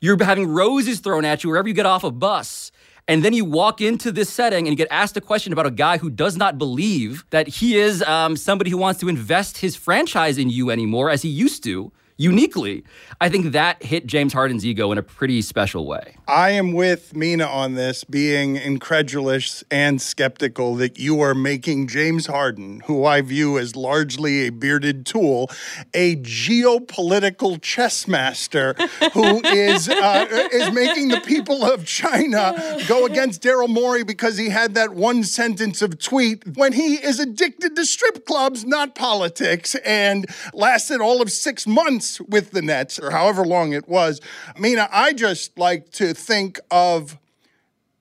You're 0.00 0.22
having 0.22 0.48
roses 0.48 1.00
thrown 1.00 1.24
at 1.24 1.42
you 1.42 1.50
wherever 1.50 1.68
you 1.68 1.74
get 1.74 1.86
off 1.86 2.04
a 2.04 2.10
bus. 2.10 2.70
And 3.08 3.24
then 3.24 3.32
you 3.32 3.44
walk 3.44 3.80
into 3.80 4.10
this 4.10 4.28
setting 4.28 4.66
and 4.66 4.68
you 4.68 4.76
get 4.76 4.88
asked 4.90 5.16
a 5.16 5.20
question 5.20 5.52
about 5.52 5.66
a 5.66 5.70
guy 5.70 5.98
who 5.98 6.10
does 6.10 6.36
not 6.36 6.58
believe 6.58 7.24
that 7.30 7.46
he 7.46 7.78
is 7.78 8.02
um, 8.02 8.36
somebody 8.36 8.70
who 8.70 8.76
wants 8.76 9.00
to 9.00 9.08
invest 9.08 9.58
his 9.58 9.76
franchise 9.76 10.38
in 10.38 10.50
you 10.50 10.70
anymore 10.70 11.08
as 11.08 11.22
he 11.22 11.28
used 11.28 11.62
to 11.64 11.92
uniquely. 12.16 12.82
I 13.20 13.28
think 13.28 13.52
that 13.52 13.82
hit 13.82 14.06
James 14.06 14.32
Harden's 14.32 14.64
ego 14.64 14.90
in 14.92 14.98
a 14.98 15.02
pretty 15.02 15.42
special 15.42 15.86
way. 15.86 16.16
I 16.26 16.50
am 16.50 16.72
with 16.72 17.14
Mina 17.14 17.44
on 17.44 17.74
this, 17.74 18.04
being 18.04 18.56
incredulous 18.56 19.62
and 19.70 20.00
skeptical 20.00 20.74
that 20.76 20.98
you 20.98 21.20
are 21.20 21.34
making 21.34 21.88
James 21.88 22.26
Harden, 22.26 22.80
who 22.86 23.04
I 23.04 23.20
view 23.20 23.58
as 23.58 23.76
largely 23.76 24.46
a 24.46 24.50
bearded 24.50 25.04
tool, 25.04 25.50
a 25.92 26.16
geopolitical 26.16 27.60
chess 27.60 28.08
master 28.08 28.74
who 29.12 29.40
is 29.44 29.88
uh, 29.88 30.26
is 30.52 30.72
making 30.72 31.08
the 31.08 31.20
people 31.20 31.64
of 31.64 31.84
China 31.84 32.78
go 32.88 33.04
against 33.04 33.42
Daryl 33.42 33.68
Morey 33.68 34.04
because 34.04 34.36
he 34.38 34.48
had 34.48 34.74
that 34.74 34.94
one 34.94 35.22
sentence 35.22 35.82
of 35.82 35.98
tweet 35.98 36.56
when 36.56 36.72
he 36.72 36.94
is 36.94 37.20
addicted 37.20 37.76
to 37.76 37.84
strip 37.84 38.24
clubs, 38.24 38.64
not 38.64 38.94
politics, 38.94 39.74
and 39.84 40.26
lasted 40.54 41.00
all 41.00 41.20
of 41.20 41.30
six 41.30 41.66
months 41.66 42.05
months 42.06 42.20
with 42.30 42.52
the 42.52 42.62
Nets, 42.62 42.98
or 42.98 43.10
however 43.10 43.44
long 43.44 43.72
it 43.72 43.88
was. 43.88 44.20
Mina, 44.58 44.88
I 44.92 45.12
just 45.12 45.58
like 45.58 45.90
to 45.92 46.14
think 46.14 46.60
of 46.70 47.18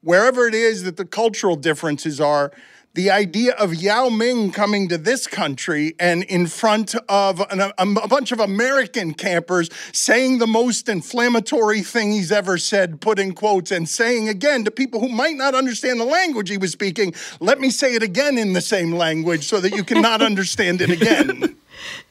wherever 0.02 0.48
it 0.48 0.54
is 0.54 0.84
that 0.84 0.98
the 0.98 1.06
cultural 1.06 1.56
differences 1.56 2.22
are, 2.22 2.52
the 2.94 3.12
idea 3.12 3.52
of 3.56 3.74
Yao 3.74 4.08
Ming 4.08 4.52
coming 4.52 4.88
to 4.88 4.98
this 4.98 5.28
country 5.28 5.96
and 6.00 6.24
in 6.24 6.48
front 6.48 6.96
of 7.10 7.42
an, 7.52 7.60
a, 7.60 7.74
a, 7.78 8.08
bunch 8.08 8.32
of 8.32 8.40
American 8.40 9.14
campers 9.14 9.70
saying 9.92 10.38
the 10.38 10.48
most 10.48 10.88
inflammatory 10.88 11.82
thing 11.82 12.14
he's 12.14 12.32
ever 12.32 12.58
said, 12.58 13.02
put 13.02 13.20
in 13.20 13.34
quotes, 13.34 13.70
and 13.70 13.90
saying 13.90 14.30
again 14.30 14.64
to 14.64 14.72
people 14.72 15.02
who 15.02 15.10
might 15.10 15.36
not 15.36 15.54
understand 15.54 16.00
the 16.00 16.06
language 16.06 16.50
he 16.50 16.58
was 16.58 16.72
speaking, 16.72 17.14
let 17.42 17.60
me 17.60 17.70
say 17.70 17.96
it 17.96 18.04
again 18.04 18.38
in 18.38 18.54
the 18.54 18.62
same 18.62 18.94
language 18.94 19.46
so 19.46 19.60
that 19.60 19.76
you 19.76 19.84
cannot 19.84 20.22
understand 20.30 20.80
it 20.80 20.90
again. 20.90 21.58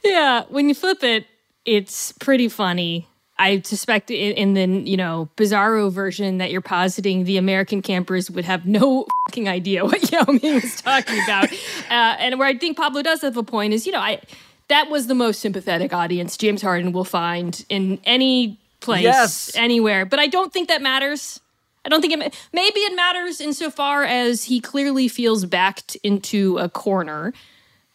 Yeah, 0.03 0.43
when 0.49 0.69
you 0.69 0.75
flip 0.75 1.03
it, 1.03 1.25
it's 1.65 2.11
pretty 2.13 2.49
funny. 2.49 3.07
I 3.37 3.61
suspect 3.61 4.11
in, 4.11 4.53
the 4.53 4.89
you 4.89 4.95
know 4.95 5.29
bizarro 5.35 5.91
version 5.91 6.37
that 6.37 6.51
you're 6.51 6.61
positing, 6.61 7.25
the 7.25 7.37
American 7.37 7.81
campers 7.81 8.31
would 8.31 8.45
have 8.45 8.65
no 8.65 9.05
fucking 9.27 9.49
idea 9.49 9.83
what 9.83 10.09
Yao 10.11 10.23
Ming 10.27 10.55
was 10.55 10.81
talking 10.81 11.21
about. 11.23 11.51
uh, 11.89 12.15
and 12.19 12.39
where 12.39 12.47
I 12.47 12.57
think 12.57 12.77
Pablo 12.77 13.01
does 13.01 13.21
have 13.21 13.35
a 13.35 13.43
point 13.43 13.73
is, 13.73 13.85
you 13.85 13.91
know, 13.91 13.99
I 13.99 14.21
that 14.69 14.89
was 14.89 15.07
the 15.07 15.15
most 15.15 15.41
sympathetic 15.41 15.93
audience 15.93 16.37
James 16.37 16.61
Harden 16.61 16.91
will 16.91 17.03
find 17.03 17.65
in 17.67 17.99
any 18.05 18.57
place, 18.79 19.03
yes. 19.03 19.55
anywhere. 19.55 20.05
But 20.05 20.19
I 20.19 20.27
don't 20.27 20.53
think 20.53 20.69
that 20.69 20.81
matters. 20.81 21.39
I 21.83 21.89
don't 21.89 22.01
think 22.01 22.13
it. 22.13 22.33
Maybe 22.53 22.79
it 22.79 22.95
matters 22.95 23.41
insofar 23.41 24.03
as 24.03 24.45
he 24.45 24.59
clearly 24.61 25.07
feels 25.07 25.45
backed 25.45 25.95
into 26.03 26.57
a 26.57 26.69
corner, 26.69 27.33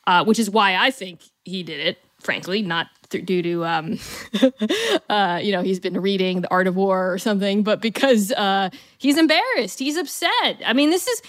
uh, 0.06 0.24
which 0.24 0.38
is 0.38 0.50
why 0.50 0.76
I 0.76 0.90
think 0.90 1.22
he 1.44 1.62
did 1.62 1.80
it. 1.80 1.98
Frankly, 2.20 2.60
not 2.60 2.88
due 3.10 3.42
to 3.42 3.64
um, 3.64 3.98
uh, 5.08 5.40
you 5.42 5.52
know 5.52 5.62
he's 5.62 5.80
been 5.80 6.00
reading 6.00 6.40
the 6.40 6.50
Art 6.50 6.66
of 6.66 6.76
War 6.76 7.12
or 7.12 7.18
something, 7.18 7.62
but 7.62 7.80
because 7.80 8.32
uh, 8.32 8.70
he's 8.98 9.18
embarrassed, 9.18 9.78
he's 9.78 9.96
upset. 9.96 10.60
I 10.64 10.72
mean, 10.72 10.90
this 10.90 11.06
is 11.06 11.22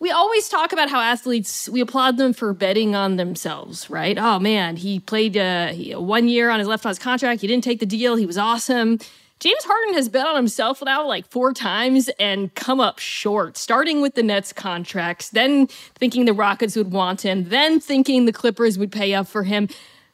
we 0.00 0.10
always 0.10 0.48
talk 0.48 0.72
about 0.72 0.90
how 0.90 1.00
athletes 1.00 1.68
we 1.68 1.80
applaud 1.80 2.18
them 2.18 2.32
for 2.32 2.52
betting 2.52 2.94
on 2.94 3.16
themselves, 3.16 3.90
right? 3.90 4.16
Oh 4.18 4.38
man, 4.38 4.76
he 4.76 5.00
played 5.00 5.36
uh, 5.36 5.68
he, 5.68 5.94
one 5.94 6.28
year 6.28 6.50
on 6.50 6.58
his 6.58 6.68
left 6.68 6.86
on 6.86 6.90
his 6.90 6.98
contract. 6.98 7.40
He 7.40 7.46
didn't 7.46 7.64
take 7.64 7.80
the 7.80 7.86
deal. 7.86 8.16
He 8.16 8.26
was 8.26 8.38
awesome. 8.38 8.98
James 9.40 9.62
Harden 9.64 9.94
has 9.94 10.08
bet 10.08 10.26
on 10.26 10.34
himself 10.34 10.82
now 10.84 11.06
like 11.06 11.24
four 11.28 11.52
times 11.52 12.10
and 12.18 12.52
come 12.56 12.80
up 12.80 12.98
short, 12.98 13.56
starting 13.56 14.00
with 14.00 14.16
the 14.16 14.22
Nets 14.22 14.52
contracts, 14.52 15.30
then 15.30 15.68
thinking 15.94 16.24
the 16.24 16.32
Rockets 16.32 16.74
would 16.74 16.90
want 16.90 17.20
him, 17.20 17.44
then 17.44 17.78
thinking 17.78 18.24
the 18.24 18.32
Clippers 18.32 18.78
would 18.78 18.90
pay 18.90 19.14
up 19.14 19.28
for 19.28 19.44
him 19.44 19.68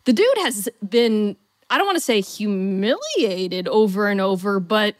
the 0.04 0.12
dude 0.12 0.38
has 0.38 0.68
been, 0.86 1.36
I 1.70 1.78
don't 1.78 1.86
want 1.86 1.96
to 1.96 2.04
say 2.04 2.20
humiliated 2.20 3.68
over 3.68 4.08
and 4.08 4.20
over, 4.20 4.60
but 4.60 4.94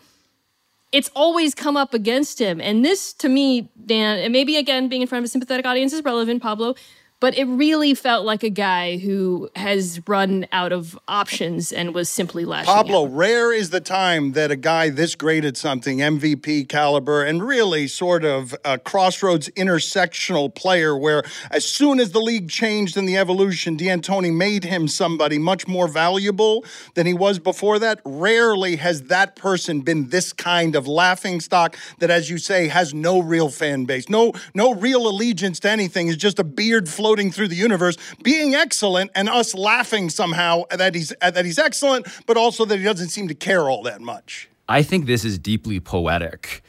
it's 0.93 1.11
always 1.15 1.55
come 1.55 1.77
up 1.77 1.93
against 1.93 2.41
him. 2.41 2.61
And 2.61 2.85
this, 2.85 3.13
to 3.15 3.29
me, 3.29 3.69
Dan, 3.85 4.19
and 4.19 4.33
maybe 4.33 4.57
again, 4.57 4.89
being 4.89 5.03
in 5.03 5.09
front 5.09 5.25
of 5.25 5.27
a 5.27 5.29
sympathetic 5.29 5.67
audience 5.67 5.93
is 5.93 6.05
relevant, 6.05 6.43
Pablo, 6.43 6.75
but 7.21 7.37
it 7.39 7.45
really 7.47 7.95
felt 7.95 8.27
like 8.27 8.43
a 8.43 8.51
guy 8.51 8.99
who 8.99 9.49
has 9.57 10.01
run 10.07 10.47
out 10.53 10.73
of 10.73 10.99
options 11.09 11.73
and 11.73 11.95
was 11.95 12.09
simply 12.09 12.45
lashing 12.45 12.67
Pablo, 12.67 13.07
out. 13.07 13.13
rare 13.13 13.53
is 13.53 13.71
the 13.71 13.81
time 13.81 14.33
that 14.33 14.51
a 14.51 14.57
guy 14.57 14.91
this 14.91 15.15
great 15.15 15.45
at 15.45 15.57
something, 15.57 15.99
MVP 15.99 16.69
caliber, 16.69 17.23
and 17.23 17.43
really 17.43 17.89
sort 17.89 18.25
of 18.25 18.55
a 18.65 18.79
crossroads 18.79 19.49
intersectional 19.51 20.55
player, 20.55 20.97
where 20.97 21.23
as 21.51 21.65
soon 21.65 21.99
as 21.99 22.11
the 22.11 22.21
league 22.21 22.51
changed 22.51 22.97
in 22.97 23.07
the 23.07 23.17
evolution, 23.17 23.77
D'Antoni 23.77 24.33
made 24.33 24.65
him 24.65 24.87
somebody 24.87 25.39
much 25.39 25.67
more 25.67 25.89
valuable 25.89 26.65
than 26.95 27.07
he 27.07 27.15
was 27.15 27.39
before 27.39 27.79
that. 27.79 28.01
Rarely 28.05 28.77
has 28.77 29.05
that 29.05 29.37
person 29.37 29.81
been 29.81 30.09
this 30.09 30.33
kind 30.33 30.77
of 30.77 30.87
laughing 30.87 31.41
stock 31.41 31.77
that, 32.01 32.11
as 32.11 32.29
you 32.29 32.39
say, 32.39 32.69
has 32.69 32.93
no 32.93 33.21
real 33.21 33.49
fan 33.49 33.85
base, 33.87 34.09
no 34.09 34.33
no 34.53 34.75
real 34.75 35.09
allegiance 35.09 35.61
to 35.61 35.71
anything. 35.71 36.09
Is 36.09 36.17
just 36.17 36.39
a 36.39 36.45
beard 36.45 36.89
floating 37.05 37.31
through 37.31 37.49
the 37.49 37.55
universe, 37.55 37.99
being 38.23 38.55
excellent, 38.55 39.11
and 39.15 39.29
us 39.29 39.55
laughing 39.55 40.09
somehow 40.09 40.63
that 40.71 40.95
he's 40.95 41.13
that 41.21 41.45
he's 41.45 41.59
excellent, 41.59 42.07
but 42.25 42.39
also 42.39 42.65
that 42.65 42.79
he 42.79 42.85
doesn't 42.85 43.11
seem 43.11 43.29
to 43.29 43.35
care 43.35 43.69
all 43.69 43.83
that 43.83 44.01
much. 44.01 44.49
I 44.71 44.83
think 44.83 45.05
this 45.05 45.23
is 45.23 45.39
deeply 45.39 45.81
poetic. 45.81 46.63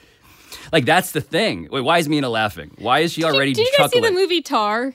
Like 0.74 0.84
that's 0.84 1.13
the 1.13 1.22
thing. 1.22 1.70
Wait, 1.72 1.86
why 1.86 2.00
is 2.00 2.10
Mina 2.10 2.27
laughing? 2.27 2.72
Why 2.80 3.00
is 3.00 3.13
she 3.13 3.22
did 3.22 3.27
already? 3.27 3.51
You, 3.51 3.56
did 3.56 3.68
you 3.68 3.77
guys 3.77 3.92
see 3.92 4.01
the 4.01 4.12
movie 4.12 4.42
Tar? 4.42 4.94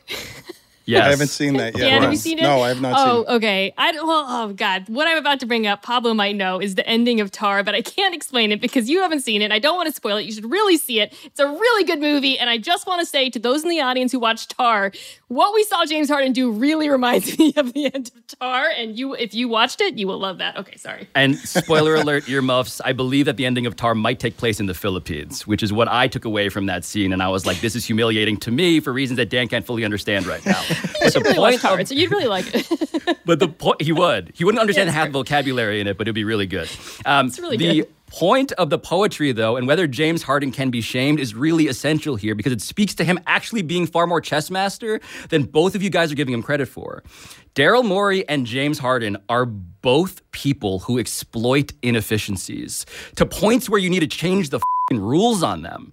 Yes. 0.90 1.06
I 1.06 1.10
haven't 1.10 1.28
seen 1.28 1.56
that 1.58 1.78
yet. 1.78 1.88
Yeah, 1.88 2.00
have 2.00 2.10
you 2.10 2.18
seen 2.18 2.38
it? 2.38 2.42
No, 2.42 2.62
I 2.62 2.68
have 2.68 2.80
not 2.80 2.94
oh, 2.96 3.24
seen 3.24 3.32
it. 3.32 3.36
okay. 3.36 3.74
I 3.78 3.92
well, 3.92 4.26
oh 4.28 4.52
god, 4.52 4.88
what 4.88 5.06
I'm 5.06 5.18
about 5.18 5.38
to 5.40 5.46
bring 5.46 5.66
up, 5.66 5.82
Pablo 5.82 6.14
might 6.14 6.34
know, 6.34 6.60
is 6.60 6.74
the 6.74 6.86
ending 6.88 7.20
of 7.20 7.30
Tar, 7.30 7.62
but 7.62 7.74
I 7.74 7.82
can't 7.82 8.14
explain 8.14 8.50
it 8.50 8.60
because 8.60 8.90
you 8.90 9.00
haven't 9.00 9.20
seen 9.20 9.40
it. 9.40 9.52
I 9.52 9.60
don't 9.60 9.76
want 9.76 9.88
to 9.88 9.94
spoil 9.94 10.16
it. 10.16 10.22
You 10.22 10.32
should 10.32 10.50
really 10.50 10.76
see 10.76 11.00
it. 11.00 11.14
It's 11.22 11.38
a 11.38 11.46
really 11.46 11.84
good 11.84 12.00
movie, 12.00 12.38
and 12.38 12.50
I 12.50 12.58
just 12.58 12.86
want 12.88 13.00
to 13.00 13.06
say 13.06 13.30
to 13.30 13.38
those 13.38 13.62
in 13.62 13.68
the 13.68 13.80
audience 13.80 14.10
who 14.10 14.18
watched 14.18 14.56
Tar, 14.56 14.90
what 15.30 15.54
we 15.54 15.62
saw 15.62 15.84
James 15.84 16.08
Harden 16.08 16.32
do 16.32 16.50
really 16.50 16.88
reminds 16.88 17.38
me 17.38 17.54
of 17.56 17.72
the 17.72 17.86
end 17.86 18.10
of 18.16 18.26
Tar. 18.38 18.68
And 18.76 18.98
you, 18.98 19.14
if 19.14 19.32
you 19.32 19.48
watched 19.48 19.80
it, 19.80 19.96
you 19.96 20.08
will 20.08 20.18
love 20.18 20.38
that. 20.38 20.56
Okay, 20.56 20.76
sorry. 20.76 21.08
And 21.14 21.38
spoiler 21.38 21.94
alert, 21.94 22.28
earmuffs. 22.28 22.80
I 22.84 22.92
believe 22.92 23.26
that 23.26 23.36
the 23.36 23.46
ending 23.46 23.64
of 23.64 23.76
Tar 23.76 23.94
might 23.94 24.18
take 24.18 24.36
place 24.36 24.58
in 24.58 24.66
the 24.66 24.74
Philippines, 24.74 25.46
which 25.46 25.62
is 25.62 25.72
what 25.72 25.86
I 25.86 26.08
took 26.08 26.24
away 26.24 26.48
from 26.48 26.66
that 26.66 26.84
scene, 26.84 27.12
and 27.12 27.22
I 27.22 27.28
was 27.28 27.46
like, 27.46 27.60
this 27.60 27.76
is 27.76 27.84
humiliating 27.84 28.38
to 28.38 28.50
me 28.50 28.80
for 28.80 28.92
reasons 28.92 29.18
that 29.18 29.30
Dan 29.30 29.46
can't 29.46 29.64
fully 29.64 29.84
understand 29.84 30.26
right 30.26 30.44
now. 30.44 30.62
But 31.00 31.14
the 31.14 31.20
really 31.20 31.58
point 31.58 31.80
of, 31.80 31.88
so 31.88 31.94
you'd 31.94 32.10
really 32.10 32.26
like 32.26 32.44
it. 32.54 33.18
but 33.24 33.38
the 33.38 33.48
point 33.48 33.80
he 33.80 33.90
would 33.90 34.32
he 34.34 34.44
wouldn't 34.44 34.60
understand 34.60 34.88
yeah, 34.88 34.92
half 34.92 35.06
the 35.06 35.12
vocabulary 35.12 35.80
in 35.80 35.86
it, 35.86 35.96
but 35.96 36.06
it'd 36.06 36.14
be 36.14 36.24
really 36.24 36.46
good. 36.46 36.68
Um, 37.04 37.28
it's 37.28 37.38
really 37.38 37.56
the, 37.56 37.80
good 37.80 37.88
point 38.10 38.52
of 38.52 38.70
the 38.70 38.78
poetry, 38.78 39.32
though, 39.32 39.56
and 39.56 39.66
whether 39.66 39.86
James 39.86 40.22
Harden 40.22 40.52
can 40.52 40.70
be 40.70 40.80
shamed 40.80 41.20
is 41.20 41.34
really 41.34 41.68
essential 41.68 42.16
here 42.16 42.34
because 42.34 42.52
it 42.52 42.60
speaks 42.60 42.94
to 42.96 43.04
him 43.04 43.18
actually 43.26 43.62
being 43.62 43.86
far 43.86 44.06
more 44.06 44.20
chess 44.20 44.50
master 44.50 45.00
than 45.28 45.44
both 45.44 45.74
of 45.74 45.82
you 45.82 45.90
guys 45.90 46.12
are 46.12 46.16
giving 46.16 46.34
him 46.34 46.42
credit 46.42 46.66
for. 46.66 47.02
Daryl 47.54 47.84
Morey 47.84 48.28
and 48.28 48.46
James 48.46 48.78
Harden 48.78 49.16
are 49.28 49.46
both 49.46 50.28
people 50.32 50.80
who 50.80 50.98
exploit 50.98 51.72
inefficiencies 51.82 52.84
to 53.16 53.26
points 53.26 53.68
where 53.68 53.80
you 53.80 53.90
need 53.90 54.00
to 54.00 54.06
change 54.06 54.50
the 54.50 54.60
rules 54.90 55.42
on 55.42 55.62
them. 55.62 55.92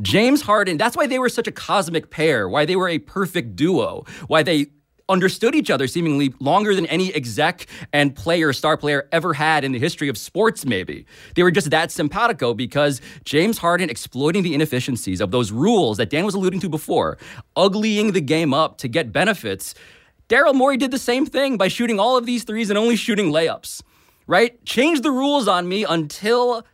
James 0.00 0.40
Harden, 0.40 0.78
that's 0.78 0.96
why 0.96 1.06
they 1.06 1.18
were 1.18 1.28
such 1.28 1.46
a 1.46 1.52
cosmic 1.52 2.10
pair, 2.10 2.48
why 2.48 2.64
they 2.64 2.76
were 2.76 2.88
a 2.88 2.98
perfect 2.98 3.54
duo, 3.54 4.04
why 4.28 4.42
they 4.42 4.66
understood 5.10 5.54
each 5.54 5.70
other 5.70 5.86
seemingly 5.86 6.32
longer 6.40 6.74
than 6.74 6.86
any 6.86 7.12
exec 7.14 7.66
and 7.92 8.14
player, 8.14 8.52
star 8.52 8.76
player 8.76 9.08
ever 9.12 9.34
had 9.34 9.64
in 9.64 9.72
the 9.72 9.78
history 9.78 10.08
of 10.08 10.16
sports, 10.16 10.64
maybe. 10.64 11.04
They 11.34 11.42
were 11.42 11.50
just 11.50 11.70
that 11.70 11.90
simpatico 11.90 12.54
because 12.54 13.00
James 13.24 13.58
Harden 13.58 13.90
exploiting 13.90 14.42
the 14.42 14.54
inefficiencies 14.54 15.20
of 15.20 15.30
those 15.30 15.52
rules 15.52 15.98
that 15.98 16.10
Dan 16.10 16.24
was 16.24 16.34
alluding 16.34 16.60
to 16.60 16.68
before, 16.68 17.18
uglying 17.56 18.12
the 18.12 18.20
game 18.20 18.54
up 18.54 18.78
to 18.78 18.88
get 18.88 19.12
benefits. 19.12 19.74
Daryl 20.28 20.54
Morey 20.54 20.76
did 20.76 20.92
the 20.92 20.98
same 20.98 21.26
thing 21.26 21.56
by 21.56 21.68
shooting 21.68 21.98
all 21.98 22.16
of 22.16 22.24
these 22.24 22.44
threes 22.44 22.70
and 22.70 22.78
only 22.78 22.94
shooting 22.94 23.32
layups, 23.32 23.82
right? 24.26 24.64
Change 24.64 25.00
the 25.00 25.10
rules 25.10 25.48
on 25.48 25.68
me 25.68 25.84
until 25.84 26.64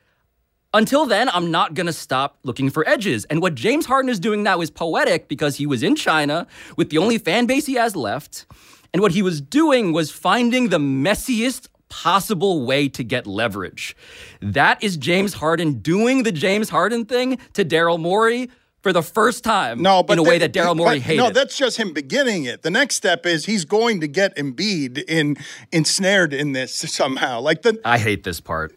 until 0.77 1.07
then, 1.07 1.29
I'm 1.31 1.51
not 1.51 1.75
going 1.75 1.87
to 1.87 1.93
stop 1.93 2.39
looking 2.43 2.71
for 2.71 2.87
edges. 2.89 3.25
And 3.27 3.41
what 3.41 3.55
James 3.55 3.87
Harden 3.87 4.11
is 4.11 4.21
doing 4.21 4.43
now 4.43 4.61
is 4.61 4.71
poetic 4.71 5.29
because 5.29 5.57
he 5.57 5.67
was 5.67 5.83
in 5.83 5.97
China 5.97 6.47
with 6.77 6.91
the 6.91 6.99
only 6.99 7.19
fan 7.19 7.47
base 7.47 7.67
he 7.67 7.75
has 7.75 7.97
left. 7.97 8.47
And 8.93 9.03
what 9.03 9.13
he 9.13 9.23
was 9.23 9.41
doing 9.41 9.93
was 9.93 10.11
finding 10.11 10.69
the 10.69 10.79
messiest 10.79 11.69
possible 11.89 12.65
way 12.65 12.89
to 12.89 13.05
get 13.05 13.27
leverage. 13.27 13.97
That 14.41 14.83
is 14.83 14.97
James 14.97 15.35
Harden 15.35 15.75
doing 15.81 16.23
the 16.25 16.33
James 16.33 16.69
Harden 16.69 17.05
thing 17.05 17.39
to 17.55 17.65
Daryl 17.65 17.99
Morey 17.99 18.51
for 18.83 18.93
the 18.93 19.03
first 19.03 19.43
time 19.43 19.83
no, 19.83 20.03
but 20.03 20.15
in 20.15 20.19
a 20.21 20.23
way 20.23 20.39
that 20.39 20.53
Daryl 20.53 20.77
Morey 20.77 21.01
hated. 21.01 21.23
No, 21.23 21.31
that's 21.31 21.57
just 21.57 21.77
him 21.77 21.93
beginning 21.93 22.45
it. 22.45 22.63
The 22.63 22.71
next 22.71 22.97
step 22.97 23.27
is 23.27 23.47
he's 23.47 23.65
going 23.65 24.01
to 24.01 24.09
get 24.09 24.37
Embiid 24.37 25.03
in 25.09 25.37
ensnared 25.73 26.33
in 26.33 26.53
this 26.53 26.73
somehow. 26.75 27.41
Like 27.41 27.63
the 27.63 27.81
I 27.85 27.99
hate 27.99 28.25
this 28.25 28.41
part. 28.41 28.77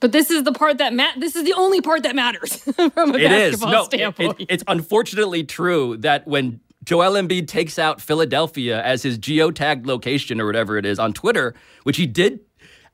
But 0.00 0.12
this 0.12 0.30
is 0.30 0.44
the 0.44 0.52
part 0.52 0.78
that 0.78 0.94
ma- 0.94 1.12
this 1.16 1.34
is 1.36 1.44
the 1.44 1.54
only 1.54 1.80
part 1.80 2.02
that 2.04 2.14
matters 2.14 2.56
from 2.58 2.92
a 2.96 3.18
it 3.18 3.28
basketball 3.28 3.72
no, 3.72 3.84
standpoint. 3.84 4.40
It, 4.40 4.42
it, 4.42 4.46
it's 4.54 4.64
unfortunately 4.68 5.44
true 5.44 5.96
that 5.98 6.26
when 6.26 6.60
Joel 6.84 7.12
Embiid 7.12 7.48
takes 7.48 7.78
out 7.78 8.00
Philadelphia 8.00 8.82
as 8.82 9.02
his 9.02 9.18
geotagged 9.18 9.86
location 9.86 10.40
or 10.40 10.46
whatever 10.46 10.78
it 10.78 10.86
is 10.86 10.98
on 10.98 11.12
Twitter, 11.12 11.54
which 11.82 11.96
he 11.96 12.06
did 12.06 12.40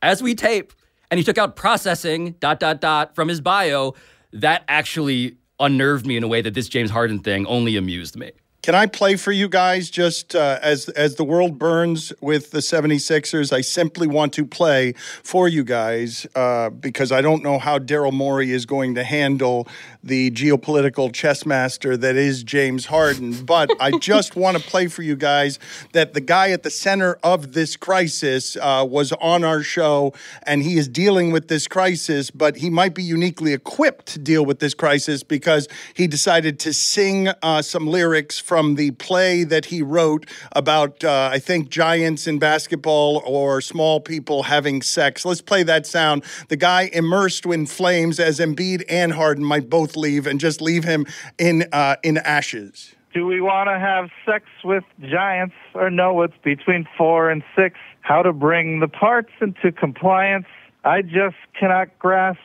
as 0.02 0.23
we 0.23 0.34
tape, 0.34 0.73
and 1.11 1.18
he 1.18 1.25
took 1.25 1.38
out 1.38 1.56
processing 1.56 2.32
dot 2.40 2.58
dot 2.58 2.80
dot 2.80 3.14
from 3.14 3.28
his 3.28 3.40
bio, 3.40 3.94
that 4.32 4.64
actually 4.68 5.37
unnerved 5.61 6.06
me 6.06 6.16
in 6.16 6.25
a 6.25 6.28
way 6.28 6.40
that 6.40 6.54
this 6.54 6.68
James 6.68 6.90
Harden 6.90 7.20
thing 7.20 7.46
only 7.46 7.76
amused 7.76 8.16
me. 8.16 8.32
Can 8.64 8.75
I 8.75 8.87
play 8.87 9.16
for 9.16 9.30
you 9.30 9.47
guys 9.47 9.90
just 9.90 10.35
uh, 10.35 10.59
as 10.62 10.88
as 10.88 11.16
the 11.16 11.23
world 11.23 11.59
burns 11.59 12.14
with 12.23 12.50
the 12.50 12.61
76ers? 12.61 13.52
I 13.52 13.61
simply 13.61 14.06
want 14.06 14.33
to 14.33 14.47
play 14.47 14.94
for 15.23 15.49
you 15.49 15.64
guys 15.64 16.26
uh, 16.35 16.71
because 16.71 17.12
I 17.12 17.21
don't 17.21 17.42
know 17.42 17.59
how 17.59 17.78
Daryl 17.78 18.11
Morey 18.11 18.52
is 18.52 18.64
going 18.64 18.94
to 18.94 19.04
handle 19.04 19.68
the 20.02 20.30
geopolitical 20.30 21.12
chess 21.12 21.44
master 21.44 21.94
that 21.99 22.16
is 22.16 22.42
James 22.42 22.87
Harden. 22.87 23.44
But 23.44 23.71
I 23.80 23.99
just 23.99 24.35
want 24.35 24.56
to 24.56 24.62
play 24.62 24.87
for 24.87 25.02
you 25.02 25.14
guys 25.14 25.59
that 25.92 26.14
the 26.14 26.23
guy 26.23 26.50
at 26.50 26.62
the 26.62 26.71
center 26.71 27.18
of 27.23 27.52
this 27.52 27.76
crisis 27.76 28.56
uh, 28.56 28.87
was 28.88 29.12
on 29.12 29.44
our 29.44 29.62
show 29.62 30.14
and 30.44 30.62
he 30.62 30.78
is 30.78 30.88
dealing 30.88 31.33
with 31.33 31.49
this 31.49 31.68
crisis, 31.68 32.30
but 32.30 32.56
he 32.56 32.71
might 32.71 32.94
be 32.94 33.02
uniquely 33.02 33.52
equipped 33.52 34.06
to 34.06 34.18
deal 34.18 34.47
with 34.47 34.61
this 34.61 34.73
crisis 34.73 35.23
because 35.23 35.68
he 35.92 36.06
decided 36.06 36.59
to 36.61 36.73
sing 36.73 37.28
uh, 37.42 37.61
some 37.61 37.87
lyrics 37.87 38.38
from 38.38 38.53
from 38.54 38.76
the 38.76 38.92
play 38.92 39.42
that 39.42 39.64
he 39.64 39.82
wrote 39.82 40.30
about, 40.52 41.02
uh, 41.02 41.28
I 41.32 41.40
think, 41.40 41.70
giants 41.70 42.28
in 42.28 42.38
basketball 42.38 43.20
or 43.26 43.61
small 43.61 43.99
people 43.99 44.44
having 44.44 44.80
sex. 44.80 45.25
Let's 45.25 45.40
play 45.40 45.64
that 45.64 45.88
sound. 45.88 46.23
The 46.50 46.56
guy 46.56 46.88
immersed 46.92 47.46
in 47.46 47.66
flames 47.66 48.20
as 48.20 48.38
Embiid 48.38 48.84
and 48.88 49.12
Harden 49.12 49.44
might 49.44 49.68
both 49.68 49.96
leave 49.96 50.28
and 50.28 50.38
just 50.38 50.62
leave 50.62 50.84
him 50.84 51.04
in 51.37 51.64
uh, 51.73 51.96
in 52.04 52.18
ashes. 52.18 52.94
Do 53.12 53.26
we 53.26 53.40
want 53.40 53.66
to 53.70 53.76
have 53.76 54.11
sex 54.25 54.44
with 54.62 54.84
giants 55.00 55.56
or 55.75 55.90
no? 55.90 56.23
It's 56.23 56.38
between 56.44 56.87
four 56.96 57.30
and 57.30 57.42
six? 57.56 57.76
How 58.02 58.23
to 58.23 58.32
bring 58.32 58.78
the 58.78 58.87
parts 58.87 59.32
into 59.40 59.73
compliance? 59.73 60.46
I 60.84 61.02
just 61.02 61.38
cannot 61.58 61.88
grasp 61.99 62.38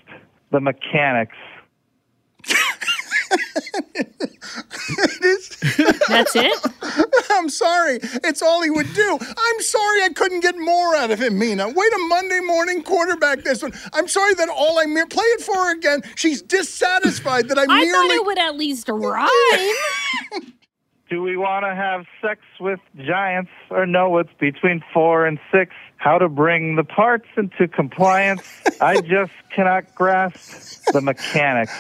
the 0.49 0.59
mechanics. 0.59 1.37
That's 6.07 6.35
it? 6.35 6.53
I'm 7.31 7.49
sorry. 7.49 7.99
It's 8.01 8.41
all 8.41 8.61
he 8.63 8.69
would 8.69 8.91
do. 8.93 9.17
I'm 9.21 9.61
sorry 9.61 10.03
I 10.03 10.09
couldn't 10.15 10.41
get 10.41 10.57
more 10.57 10.95
out 10.95 11.11
of 11.11 11.19
him, 11.19 11.37
Mina. 11.37 11.67
Wait 11.67 11.93
a 11.93 11.97
Monday 12.07 12.39
morning 12.39 12.83
quarterback 12.83 13.43
this 13.43 13.61
one. 13.61 13.73
I'm 13.93 14.07
sorry 14.07 14.33
that 14.35 14.49
all 14.49 14.79
I 14.79 14.85
mere 14.85 15.05
play 15.05 15.23
it 15.23 15.41
for 15.41 15.55
her 15.55 15.71
again. 15.75 16.01
She's 16.15 16.41
dissatisfied 16.41 17.47
that 17.49 17.57
I, 17.57 17.63
I 17.63 17.67
merely 17.67 17.91
thought 17.91 18.11
it 18.11 18.25
would 18.25 18.39
at 18.39 18.55
least 18.57 18.89
rhyme. 18.89 19.29
Do 21.09 21.23
we 21.23 21.37
want 21.37 21.65
to 21.65 21.73
have 21.73 22.05
sex 22.21 22.41
with 22.59 22.79
giants 22.95 23.49
or 23.71 23.87
no? 23.87 24.19
It's 24.19 24.29
between 24.39 24.83
four 24.93 25.25
and 25.25 25.39
six? 25.51 25.73
How 25.97 26.19
to 26.19 26.29
bring 26.29 26.75
the 26.75 26.83
parts 26.83 27.25
into 27.35 27.67
compliance? 27.67 28.43
I 28.81 29.01
just 29.01 29.31
cannot 29.53 29.95
grasp 29.95 30.83
the 30.93 31.01
mechanics. 31.01 31.73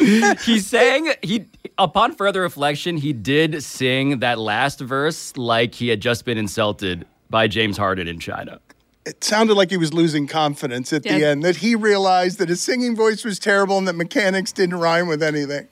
he 0.44 0.60
sang 0.60 1.12
he 1.22 1.46
upon 1.76 2.14
further 2.14 2.42
reflection 2.42 2.96
he 2.96 3.12
did 3.12 3.62
sing 3.62 4.20
that 4.20 4.38
last 4.38 4.80
verse 4.80 5.36
like 5.36 5.74
he 5.74 5.88
had 5.88 6.00
just 6.00 6.24
been 6.24 6.38
insulted 6.38 7.06
by 7.28 7.48
James 7.48 7.76
Harden 7.76 8.06
in 8.06 8.20
China. 8.20 8.60
it 9.04 9.24
sounded 9.24 9.54
like 9.54 9.70
he 9.70 9.76
was 9.76 9.92
losing 9.92 10.26
confidence 10.26 10.92
at 10.92 11.02
the 11.02 11.24
end, 11.24 11.42
that 11.42 11.56
he 11.56 11.74
realized 11.74 12.38
that 12.38 12.48
his 12.48 12.60
singing 12.60 12.94
voice 12.94 13.24
was 13.24 13.38
terrible 13.38 13.78
and 13.78 13.88
that 13.88 13.96
mechanics 13.96 14.52
didn't 14.52 14.76
rhyme 14.78 15.08
with 15.08 15.22
anything. 15.22 15.66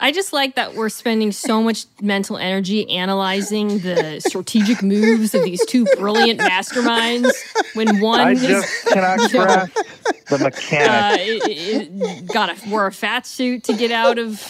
I 0.00 0.12
just 0.12 0.32
like 0.32 0.54
that 0.54 0.74
we're 0.74 0.88
spending 0.88 1.32
so 1.32 1.60
much 1.62 1.86
mental 2.00 2.36
energy 2.36 2.88
analyzing 2.88 3.80
the 3.80 4.20
strategic 4.20 4.82
moves 4.82 5.34
of 5.34 5.42
these 5.42 5.64
two 5.66 5.86
brilliant 5.96 6.38
masterminds 6.40 7.32
when 7.74 8.00
one 8.00 8.20
I 8.20 8.32
is 8.32 8.42
just 8.42 8.86
cannot 8.86 9.30
grasp 9.30 9.74
the 10.28 10.34
uh, 10.36 10.38
mechanics. 10.38 11.24
it, 11.46 11.90
it 11.90 12.26
got 12.32 12.50
a 12.50 12.68
wore 12.70 12.86
a 12.86 12.92
fat 12.92 13.26
suit 13.26 13.64
to 13.64 13.72
get 13.72 13.90
out 13.90 14.18
of 14.18 14.40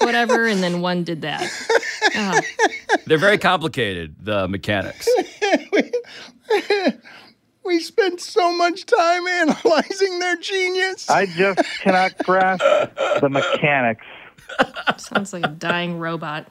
whatever, 0.00 0.46
and 0.46 0.62
then 0.62 0.80
one 0.80 1.02
did 1.02 1.22
that. 1.22 1.50
Ah, 2.14 2.40
They're 3.06 3.18
very 3.18 3.38
complicated, 3.38 4.14
the 4.20 4.46
mechanics. 4.46 5.08
We 7.64 7.80
spent 7.80 8.20
so 8.20 8.56
much 8.56 8.86
time 8.86 9.26
analyzing 9.26 10.20
their 10.20 10.36
genius. 10.36 11.10
I 11.10 11.26
just 11.26 11.58
cannot 11.80 12.16
grasp 12.18 12.62
the 13.20 13.28
mechanics. 13.28 14.06
Sounds 14.96 15.32
like 15.32 15.44
a 15.44 15.48
dying 15.48 15.98
robot. 15.98 16.46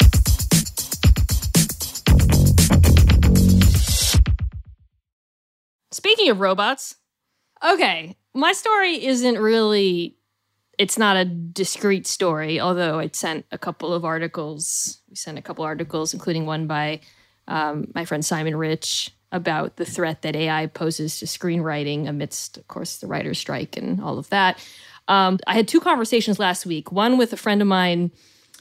Speaking 5.91 6.29
of 6.29 6.39
robots, 6.39 6.95
okay, 7.63 8.15
my 8.33 8.53
story 8.53 9.05
isn't 9.05 9.39
really 9.39 10.17
it's 10.77 10.97
not 10.97 11.15
a 11.15 11.25
discrete 11.25 12.07
story, 12.07 12.59
although 12.59 12.99
I 12.99 13.09
sent 13.13 13.45
a 13.51 13.57
couple 13.57 13.93
of 13.93 14.03
articles. 14.03 14.99
We 15.09 15.15
sent 15.15 15.37
a 15.37 15.41
couple 15.41 15.63
articles, 15.63 16.13
including 16.13 16.45
one 16.45 16.67
by 16.67 17.01
um, 17.47 17.91
my 17.93 18.05
friend 18.05 18.25
Simon 18.25 18.55
Rich 18.55 19.11
about 19.31 19.75
the 19.77 19.85
threat 19.85 20.21
that 20.21 20.35
AI 20.35 20.67
poses 20.67 21.19
to 21.19 21.25
screenwriting 21.25 22.07
amidst, 22.07 22.57
of 22.57 22.67
course, 22.67 22.97
the 22.97 23.07
writer's 23.07 23.39
strike 23.39 23.77
and 23.77 24.01
all 24.01 24.17
of 24.17 24.29
that. 24.29 24.57
Um, 25.07 25.39
I 25.47 25.53
had 25.53 25.67
two 25.67 25.79
conversations 25.79 26.39
last 26.39 26.65
week. 26.65 26.91
One 26.91 27.17
with 27.17 27.33
a 27.33 27.37
friend 27.37 27.61
of 27.61 27.67
mine 27.67 28.11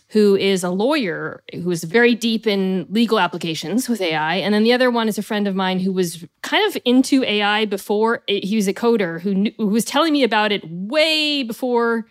who 0.08 0.36
is 0.36 0.62
a 0.62 0.70
lawyer 0.70 1.42
who 1.54 1.70
is 1.70 1.82
very 1.82 2.14
deep 2.14 2.46
in 2.46 2.86
legal 2.90 3.18
applications 3.18 3.88
with 3.88 4.00
AI. 4.00 4.36
And 4.36 4.54
then 4.54 4.62
the 4.62 4.72
other 4.72 4.90
one 4.90 5.08
is 5.08 5.18
a 5.18 5.22
friend 5.22 5.48
of 5.48 5.56
mine 5.56 5.80
who 5.80 5.92
was 5.92 6.24
kind 6.42 6.64
of 6.68 6.80
into 6.84 7.24
AI 7.24 7.64
before. 7.64 8.22
He 8.28 8.54
was 8.56 8.68
a 8.68 8.74
coder 8.74 9.20
who, 9.20 9.34
knew, 9.34 9.52
who 9.56 9.66
was 9.68 9.84
telling 9.84 10.12
me 10.12 10.22
about 10.22 10.52
it 10.52 10.62
way 10.70 11.42
before 11.42 12.06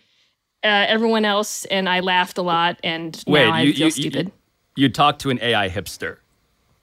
uh, 0.64 0.86
everyone 0.88 1.24
else. 1.24 1.66
And 1.66 1.88
I 1.88 2.00
laughed 2.02 2.38
a 2.38 2.42
lot. 2.42 2.78
And 2.84 3.24
Wait, 3.28 3.46
now 3.46 3.54
I 3.54 3.62
you, 3.62 3.74
feel 3.74 3.86
you, 3.86 3.92
stupid. 3.92 4.32
You, 4.76 4.84
you 4.84 4.90
talked 4.90 5.22
to 5.22 5.30
an 5.30 5.40
AI 5.42 5.70
hipster. 5.70 6.18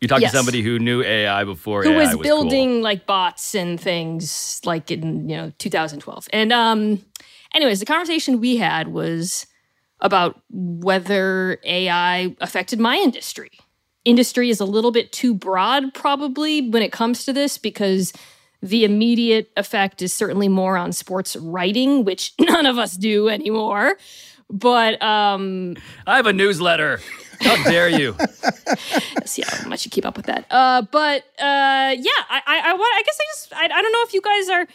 You 0.00 0.08
talked 0.08 0.22
Yes. 0.22 0.30
to 0.30 0.38
somebody 0.38 0.62
who 0.62 0.78
knew 0.78 1.02
AI 1.02 1.44
before 1.44 1.82
who 1.82 1.90
AI 1.92 1.96
was 1.98 2.16
was 2.16 2.26
building 2.26 2.74
cool. 2.76 2.82
like 2.82 3.04
bots 3.04 3.54
and 3.54 3.78
things 3.78 4.60
like 4.64 4.90
in 4.90 5.28
you 5.28 5.36
know 5.36 5.52
2012 5.58 6.26
and 6.32 6.52
um 6.54 7.04
anyways 7.54 7.80
the 7.80 7.86
conversation 7.86 8.40
we 8.40 8.56
had 8.56 8.88
was 8.88 9.46
about 10.00 10.40
whether 10.50 11.58
ai 11.64 12.34
affected 12.40 12.80
my 12.80 12.96
industry 12.96 13.50
industry 14.04 14.48
is 14.48 14.60
a 14.60 14.64
little 14.64 14.92
bit 14.92 15.12
too 15.12 15.34
broad 15.34 15.92
probably 15.94 16.68
when 16.70 16.82
it 16.82 16.92
comes 16.92 17.24
to 17.24 17.32
this 17.32 17.58
because 17.58 18.12
the 18.62 18.84
immediate 18.84 19.50
effect 19.56 20.02
is 20.02 20.12
certainly 20.12 20.48
more 20.48 20.76
on 20.76 20.92
sports 20.92 21.36
writing 21.36 22.04
which 22.04 22.32
none 22.40 22.66
of 22.66 22.78
us 22.78 22.96
do 22.96 23.28
anymore 23.28 23.96
but 24.50 25.00
um 25.02 25.76
I 26.06 26.16
have 26.16 26.26
a 26.26 26.32
newsletter. 26.32 27.00
How 27.40 27.62
dare 27.64 27.88
you? 27.88 28.16
see 29.24 29.42
how 29.46 29.68
much 29.68 29.84
you 29.84 29.90
keep 29.90 30.04
up 30.04 30.16
with 30.16 30.26
that. 30.26 30.44
Uh, 30.50 30.82
but 30.82 31.22
uh, 31.38 31.96
yeah, 31.96 32.20
I, 32.28 32.42
I, 32.46 32.62
I 32.66 32.72
want. 32.74 32.92
I 32.96 33.02
guess 33.04 33.18
I 33.18 33.24
just, 33.32 33.52
I, 33.54 33.64
I 33.64 33.82
don't 33.82 33.92
know 33.92 34.02
if 34.02 34.12
you 34.12 34.20
guys 34.20 34.48
are. 34.50 34.66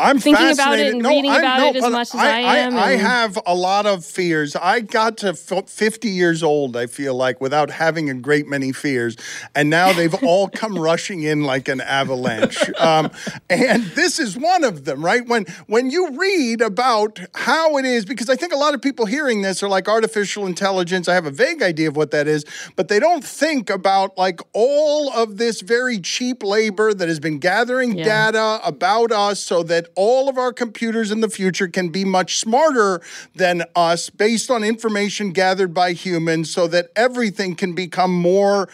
I'm 0.00 0.18
thinking 0.20 0.52
about 0.52 0.78
it 0.78 0.92
and 0.92 1.02
no, 1.02 1.08
reading 1.08 1.30
I, 1.32 1.38
about 1.38 1.58
no, 1.58 1.66
it 1.70 1.76
as 1.76 1.90
much 1.90 2.08
as 2.08 2.14
I 2.14 2.38
am 2.38 2.76
I, 2.76 2.92
and- 2.92 3.00
have 3.00 3.38
a 3.46 3.54
lot 3.54 3.84
of 3.84 4.04
fears. 4.04 4.54
I 4.54 4.80
got 4.80 5.16
to 5.18 5.34
50 5.34 6.08
years 6.08 6.42
old, 6.42 6.76
I 6.76 6.86
feel 6.86 7.14
like, 7.14 7.40
without 7.40 7.70
having 7.70 8.08
a 8.08 8.14
great 8.14 8.46
many 8.46 8.70
fears. 8.72 9.16
And 9.56 9.68
now 9.68 9.92
they've 9.92 10.14
all 10.22 10.48
come 10.48 10.78
rushing 10.78 11.22
in 11.24 11.42
like 11.42 11.66
an 11.68 11.80
avalanche. 11.80 12.58
Um, 12.78 13.10
and 13.50 13.82
this 13.96 14.20
is 14.20 14.36
one 14.36 14.62
of 14.62 14.84
them, 14.84 15.04
right? 15.04 15.26
When, 15.26 15.46
when 15.66 15.90
you 15.90 16.16
read 16.16 16.60
about 16.60 17.18
how 17.34 17.76
it 17.78 17.84
is, 17.84 18.04
because 18.04 18.30
I 18.30 18.36
think 18.36 18.52
a 18.52 18.56
lot 18.56 18.74
of 18.74 18.80
people 18.82 19.04
hearing 19.06 19.42
this 19.42 19.62
are 19.64 19.68
like 19.68 19.88
artificial 19.88 20.46
intelligence. 20.46 21.08
I 21.08 21.14
have 21.14 21.26
a 21.26 21.30
vague 21.32 21.60
idea 21.62 21.88
of 21.88 21.96
what 21.96 22.12
that 22.12 22.28
is, 22.28 22.44
but 22.76 22.86
they 22.86 23.00
don't 23.00 23.24
think 23.24 23.68
about 23.68 24.16
like 24.16 24.40
all 24.52 25.12
of 25.12 25.38
this 25.38 25.60
very 25.60 25.98
cheap 25.98 26.44
labor 26.44 26.94
that 26.94 27.08
has 27.08 27.18
been 27.18 27.38
gathering 27.40 27.98
Yeah. 27.98 28.04
data 28.30 28.60
about 28.64 29.10
us 29.10 29.40
so 29.40 29.64
that 29.64 29.87
all 29.94 30.28
of 30.28 30.38
our 30.38 30.52
computers 30.52 31.10
in 31.10 31.20
the 31.20 31.28
future 31.28 31.68
can 31.68 31.88
be 31.88 32.04
much 32.04 32.38
smarter 32.38 33.00
than 33.34 33.64
us 33.74 34.10
based 34.10 34.50
on 34.50 34.64
information 34.64 35.32
gathered 35.32 35.74
by 35.74 35.92
humans 35.92 36.50
so 36.50 36.66
that 36.68 36.90
everything 36.96 37.54
can 37.54 37.74
become 37.74 38.12
more 38.12 38.68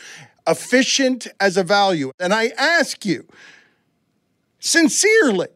efficient 0.47 1.27
as 1.41 1.57
a 1.57 1.65
value. 1.65 2.11
And 2.19 2.33
I 2.35 2.49
ask 2.59 3.05
you, 3.05 3.27
sincerely, 4.61 5.49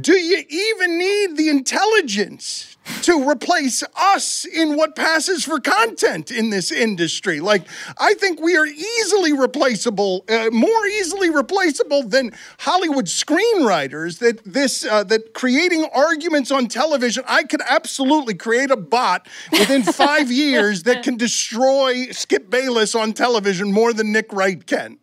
do 0.00 0.12
you 0.12 0.44
even 0.50 0.98
need 0.98 1.36
the 1.38 1.48
intelligence 1.48 2.76
to 3.02 3.26
replace 3.26 3.82
us 3.96 4.44
in 4.44 4.76
what 4.76 4.94
passes 4.94 5.46
for 5.46 5.60
content 5.60 6.30
in 6.30 6.50
this 6.50 6.70
industry? 6.70 7.40
Like, 7.40 7.62
I 7.96 8.12
think 8.12 8.38
we 8.38 8.54
are 8.58 8.66
easily 8.66 9.32
replaceable, 9.32 10.26
uh, 10.28 10.50
more 10.52 10.86
easily 10.86 11.30
replaceable 11.30 12.02
than 12.02 12.32
Hollywood 12.58 13.06
screenwriters. 13.06 14.18
That 14.18 14.44
this, 14.44 14.84
uh, 14.84 15.04
that 15.04 15.32
creating 15.32 15.88
arguments 15.94 16.50
on 16.50 16.66
television, 16.66 17.24
I 17.26 17.44
could 17.44 17.62
absolutely 17.66 18.34
create 18.34 18.70
a 18.70 18.76
bot 18.76 19.26
within 19.52 19.84
five 19.84 20.30
years 20.32 20.82
that 20.82 21.02
can 21.02 21.16
destroy 21.16 22.08
Skip 22.10 22.50
Bayless 22.50 22.94
on 22.94 23.14
television 23.14 23.72
more 23.72 23.94
than 23.94 24.12
Nick 24.12 24.34
Wright 24.34 24.66
can. 24.66 24.98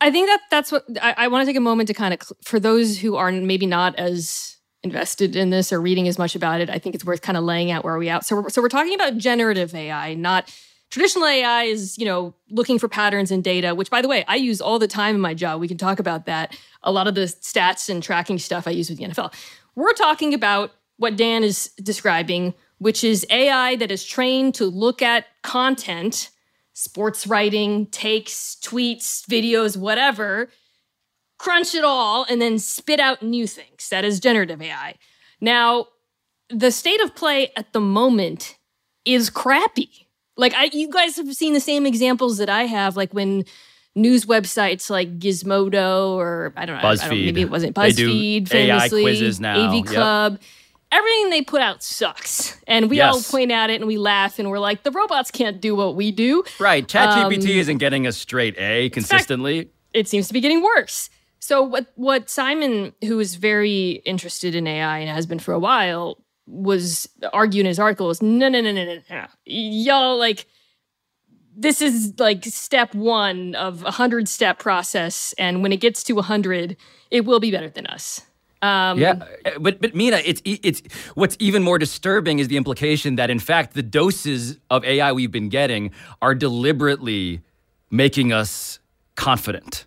I 0.00 0.10
think 0.10 0.28
that 0.28 0.40
that's 0.50 0.72
what 0.72 0.84
I, 1.00 1.14
I 1.16 1.28
want 1.28 1.42
to 1.42 1.46
take 1.46 1.56
a 1.56 1.60
moment 1.60 1.86
to 1.88 1.94
kind 1.94 2.14
of 2.14 2.20
for 2.42 2.60
those 2.60 2.98
who 2.98 3.16
are 3.16 3.30
maybe 3.32 3.66
not 3.66 3.96
as 3.96 4.56
invested 4.82 5.34
in 5.34 5.50
this 5.50 5.72
or 5.72 5.80
reading 5.80 6.06
as 6.08 6.18
much 6.18 6.36
about 6.36 6.60
it. 6.60 6.68
I 6.68 6.78
think 6.78 6.94
it's 6.94 7.04
worth 7.04 7.22
kind 7.22 7.38
of 7.38 7.44
laying 7.44 7.70
out 7.70 7.84
where 7.84 7.94
are 7.94 7.98
we 7.98 8.10
at. 8.10 8.24
So 8.26 8.42
we're, 8.42 8.48
so 8.50 8.60
we're 8.60 8.68
talking 8.68 8.94
about 8.94 9.16
generative 9.16 9.74
AI, 9.74 10.14
not 10.14 10.52
traditional 10.90 11.26
AI 11.26 11.64
is 11.64 11.98
you 11.98 12.04
know 12.04 12.34
looking 12.50 12.78
for 12.78 12.88
patterns 12.88 13.30
in 13.30 13.42
data. 13.42 13.74
Which 13.74 13.90
by 13.90 14.02
the 14.02 14.08
way, 14.08 14.24
I 14.28 14.36
use 14.36 14.60
all 14.60 14.78
the 14.78 14.88
time 14.88 15.14
in 15.14 15.20
my 15.20 15.34
job. 15.34 15.60
We 15.60 15.68
can 15.68 15.78
talk 15.78 15.98
about 15.98 16.26
that. 16.26 16.56
A 16.82 16.92
lot 16.92 17.08
of 17.08 17.14
the 17.14 17.22
stats 17.22 17.88
and 17.88 18.02
tracking 18.02 18.38
stuff 18.38 18.68
I 18.68 18.70
use 18.70 18.88
with 18.90 18.98
the 18.98 19.04
NFL. 19.04 19.34
We're 19.74 19.92
talking 19.92 20.34
about 20.34 20.72
what 20.98 21.16
Dan 21.16 21.42
is 21.42 21.70
describing, 21.82 22.54
which 22.78 23.02
is 23.02 23.26
AI 23.30 23.74
that 23.76 23.90
is 23.90 24.04
trained 24.04 24.54
to 24.56 24.66
look 24.66 25.02
at 25.02 25.26
content 25.42 26.30
sports 26.74 27.26
writing, 27.26 27.86
takes, 27.86 28.56
tweets, 28.62 29.24
videos, 29.26 29.76
whatever, 29.76 30.50
crunch 31.38 31.74
it 31.74 31.84
all, 31.84 32.26
and 32.28 32.42
then 32.42 32.58
spit 32.58 33.00
out 33.00 33.22
new 33.22 33.46
things. 33.46 33.88
That 33.88 34.04
is 34.04 34.20
generative 34.20 34.60
AI. 34.60 34.96
Now, 35.40 35.86
the 36.50 36.70
state 36.70 37.00
of 37.00 37.14
play 37.14 37.50
at 37.56 37.72
the 37.72 37.80
moment 37.80 38.58
is 39.04 39.30
crappy. 39.30 40.08
Like 40.36 40.52
I 40.54 40.64
you 40.72 40.90
guys 40.90 41.16
have 41.16 41.32
seen 41.34 41.52
the 41.52 41.60
same 41.60 41.86
examples 41.86 42.38
that 42.38 42.48
I 42.48 42.64
have 42.64 42.96
like 42.96 43.14
when 43.14 43.44
news 43.94 44.24
websites 44.26 44.90
like 44.90 45.18
Gizmodo 45.20 46.10
or 46.10 46.52
I 46.56 46.66
don't 46.66 46.82
know, 46.82 46.88
I 46.88 46.96
don't, 46.96 47.10
maybe 47.10 47.42
it 47.42 47.50
wasn't 47.50 47.76
They 47.76 47.92
do 47.92 48.10
BuzzFeed, 48.10 48.52
AI 48.52 48.78
famously, 48.78 49.02
quizzes 49.02 49.40
now. 49.40 49.68
AV 49.68 49.74
Yep. 49.90 50.42
Everything 50.96 51.30
they 51.30 51.42
put 51.42 51.60
out 51.60 51.82
sucks. 51.82 52.56
And 52.68 52.88
we 52.88 53.00
all 53.00 53.20
point 53.20 53.50
at 53.50 53.68
it 53.70 53.80
and 53.80 53.86
we 53.86 53.98
laugh 53.98 54.38
and 54.38 54.48
we're 54.48 54.60
like, 54.60 54.84
the 54.84 54.92
robots 54.92 55.30
can't 55.30 55.60
do 55.60 55.74
what 55.74 55.96
we 55.96 56.12
do. 56.12 56.44
Right. 56.60 56.86
ChatGPT 56.86 57.44
Um, 57.54 57.58
isn't 57.58 57.78
getting 57.78 58.06
a 58.06 58.12
straight 58.12 58.54
A 58.58 58.90
consistently. 58.90 59.70
it 59.92 60.06
seems 60.08 60.28
to 60.28 60.32
be 60.32 60.40
getting 60.40 60.62
worse. 60.62 61.10
So 61.40 61.62
what 61.62 61.88
what 61.96 62.30
Simon, 62.30 62.92
who 63.04 63.18
is 63.18 63.34
very 63.34 64.02
interested 64.06 64.54
in 64.54 64.66
AI 64.66 64.98
and 64.98 65.10
has 65.10 65.26
been 65.26 65.38
for 65.40 65.52
a 65.52 65.58
while, 65.58 66.18
was 66.46 67.08
arguing 67.32 67.66
in 67.66 67.70
his 67.70 67.78
article 67.78 68.08
is 68.10 68.22
no 68.22 68.48
no 68.48 68.60
no 68.60 68.70
no 68.72 68.84
no 68.84 69.00
no 69.10 69.26
y'all 69.46 70.18
like 70.18 70.46
this 71.56 71.80
is 71.80 72.12
like 72.18 72.44
step 72.44 72.94
one 72.94 73.54
of 73.54 73.84
a 73.84 73.90
hundred 73.92 74.28
step 74.28 74.58
process, 74.58 75.34
and 75.38 75.62
when 75.62 75.72
it 75.72 75.80
gets 75.80 76.02
to 76.04 76.18
a 76.18 76.22
hundred, 76.22 76.76
it 77.10 77.24
will 77.24 77.40
be 77.40 77.50
better 77.50 77.68
than 77.70 77.86
us. 77.86 78.22
Um, 78.64 78.98
Yeah, 78.98 79.24
uh, 79.46 79.58
but 79.60 79.80
but 79.82 79.94
Mina, 79.94 80.20
it's 80.24 80.42
it's 80.44 80.82
what's 81.14 81.36
even 81.40 81.62
more 81.62 81.78
disturbing 81.78 82.38
is 82.40 82.48
the 82.48 82.56
implication 82.56 83.16
that 83.16 83.30
in 83.30 83.40
fact 83.40 83.74
the 83.74 83.82
doses 83.82 84.58
of 84.70 84.84
AI 84.84 85.12
we've 85.12 85.32
been 85.32 85.50
getting 85.50 85.92
are 86.22 86.34
deliberately 86.34 87.42
making 87.90 88.32
us 88.32 88.80
confident. 89.16 89.86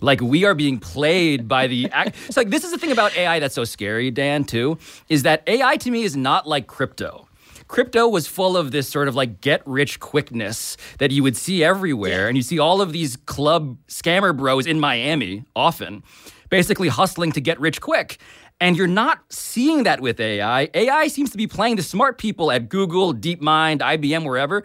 Like 0.00 0.20
we 0.20 0.44
are 0.44 0.54
being 0.54 0.78
played 0.80 1.48
by 1.48 1.66
the. 1.68 1.90
Act- 1.92 2.16
it's 2.28 2.36
like 2.36 2.50
this 2.50 2.64
is 2.64 2.72
the 2.72 2.78
thing 2.78 2.92
about 2.92 3.16
AI 3.16 3.38
that's 3.40 3.54
so 3.54 3.64
scary, 3.64 4.10
Dan. 4.10 4.44
Too 4.44 4.78
is 5.08 5.22
that 5.24 5.42
AI 5.46 5.76
to 5.78 5.90
me 5.90 6.02
is 6.04 6.16
not 6.16 6.46
like 6.48 6.66
crypto. 6.66 7.28
Crypto 7.68 8.08
was 8.08 8.26
full 8.26 8.56
of 8.56 8.72
this 8.72 8.88
sort 8.88 9.08
of 9.08 9.14
like 9.14 9.40
get 9.40 9.62
rich 9.66 10.00
quickness 10.00 10.76
that 10.98 11.12
you 11.12 11.22
would 11.22 11.36
see 11.36 11.62
everywhere, 11.64 12.28
and 12.28 12.36
you 12.36 12.42
see 12.42 12.58
all 12.58 12.80
of 12.80 12.92
these 12.92 13.16
club 13.16 13.76
scammer 13.88 14.36
bros 14.36 14.66
in 14.66 14.80
Miami 14.80 15.44
often, 15.54 16.02
basically 16.50 16.88
hustling 16.88 17.32
to 17.32 17.40
get 17.40 17.58
rich 17.58 17.80
quick. 17.80 18.18
And 18.60 18.76
you're 18.76 18.86
not 18.86 19.20
seeing 19.30 19.84
that 19.84 20.00
with 20.00 20.20
AI. 20.20 20.68
AI 20.74 21.08
seems 21.08 21.30
to 21.30 21.38
be 21.38 21.46
playing 21.46 21.76
the 21.76 21.82
smart 21.82 22.18
people 22.18 22.50
at 22.52 22.68
Google, 22.68 23.14
DeepMind, 23.14 23.78
IBM, 23.78 24.24
wherever 24.24 24.62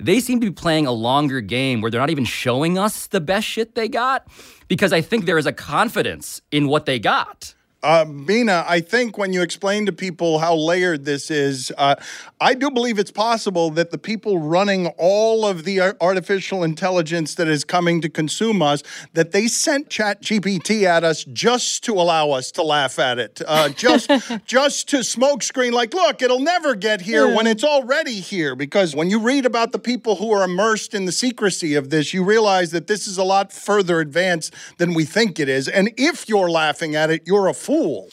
they 0.00 0.20
seem 0.20 0.40
to 0.40 0.46
be 0.46 0.52
playing 0.52 0.86
a 0.86 0.92
longer 0.92 1.40
game 1.40 1.80
where 1.80 1.90
they're 1.90 2.00
not 2.00 2.10
even 2.10 2.24
showing 2.24 2.78
us 2.78 3.06
the 3.08 3.20
best 3.20 3.46
shit 3.46 3.74
they 3.74 3.88
got 3.88 4.26
because 4.68 4.92
I 4.92 5.00
think 5.00 5.24
there 5.24 5.38
is 5.38 5.46
a 5.46 5.52
confidence 5.52 6.40
in 6.50 6.68
what 6.68 6.86
they 6.86 6.98
got. 6.98 7.54
Uh, 7.80 8.04
Mina, 8.08 8.64
I 8.66 8.80
think 8.80 9.16
when 9.16 9.32
you 9.32 9.40
explain 9.40 9.86
to 9.86 9.92
people 9.92 10.40
how 10.40 10.56
layered 10.56 11.04
this 11.04 11.30
is, 11.30 11.72
uh, 11.78 11.94
I 12.40 12.54
do 12.54 12.72
believe 12.72 12.98
it's 12.98 13.12
possible 13.12 13.70
that 13.70 13.92
the 13.92 13.98
people 13.98 14.38
running 14.38 14.88
all 14.98 15.46
of 15.46 15.62
the 15.62 15.80
artificial 16.00 16.64
intelligence 16.64 17.36
that 17.36 17.46
is 17.46 17.62
coming 17.62 18.00
to 18.00 18.08
consume 18.08 18.62
us, 18.62 18.82
that 19.12 19.30
they 19.30 19.46
sent 19.46 19.90
Chat 19.90 20.22
GPT 20.22 20.82
at 20.84 21.04
us 21.04 21.22
just 21.24 21.84
to 21.84 21.94
allow 21.94 22.30
us 22.30 22.50
to 22.52 22.64
laugh 22.64 22.98
at 22.98 23.20
it, 23.20 23.40
uh, 23.46 23.68
just 23.68 24.10
just 24.44 24.88
to 24.88 24.98
smokescreen 24.98 25.70
like, 25.70 25.94
look, 25.94 26.20
it'll 26.20 26.40
never 26.40 26.74
get 26.74 27.00
here 27.00 27.32
when 27.32 27.46
it's 27.46 27.64
already 27.64 28.14
here. 28.14 28.56
Because 28.56 28.96
when 28.96 29.08
you 29.08 29.20
read 29.20 29.46
about 29.46 29.70
the 29.70 29.78
people 29.78 30.16
who 30.16 30.32
are 30.32 30.42
immersed 30.42 30.94
in 30.94 31.04
the 31.04 31.12
secrecy 31.12 31.76
of 31.76 31.90
this, 31.90 32.12
you 32.12 32.24
realize 32.24 32.72
that 32.72 32.88
this 32.88 33.06
is 33.06 33.18
a 33.18 33.24
lot 33.24 33.52
further 33.52 34.00
advanced 34.00 34.52
than 34.78 34.94
we 34.94 35.04
think 35.04 35.38
it 35.38 35.48
is. 35.48 35.68
And 35.68 35.92
if 35.96 36.28
you're 36.28 36.50
laughing 36.50 36.96
at 36.96 37.10
it, 37.10 37.22
you're 37.24 37.46
a 37.46 37.54
fool. 37.68 38.08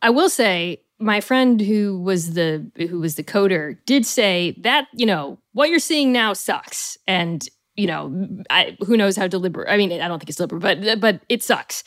I 0.00 0.08
will 0.08 0.30
say 0.30 0.80
my 0.98 1.20
friend 1.20 1.60
who 1.60 2.00
was 2.00 2.32
the 2.32 2.70
who 2.76 3.00
was 3.00 3.16
the 3.16 3.22
coder 3.22 3.76
did 3.84 4.06
say 4.06 4.56
that 4.60 4.86
you 4.94 5.04
know 5.04 5.38
what 5.52 5.68
you're 5.68 5.78
seeing 5.78 6.12
now 6.12 6.32
sucks 6.32 6.96
and 7.06 7.46
you 7.74 7.86
know 7.86 8.42
I, 8.48 8.78
who 8.86 8.96
knows 8.96 9.14
how 9.14 9.26
deliberate 9.26 9.70
i 9.70 9.76
mean 9.76 9.92
i 9.92 10.08
don't 10.08 10.18
think 10.18 10.30
it's 10.30 10.38
deliberate 10.38 10.80
but 10.80 11.00
but 11.00 11.20
it 11.28 11.42
sucks 11.42 11.84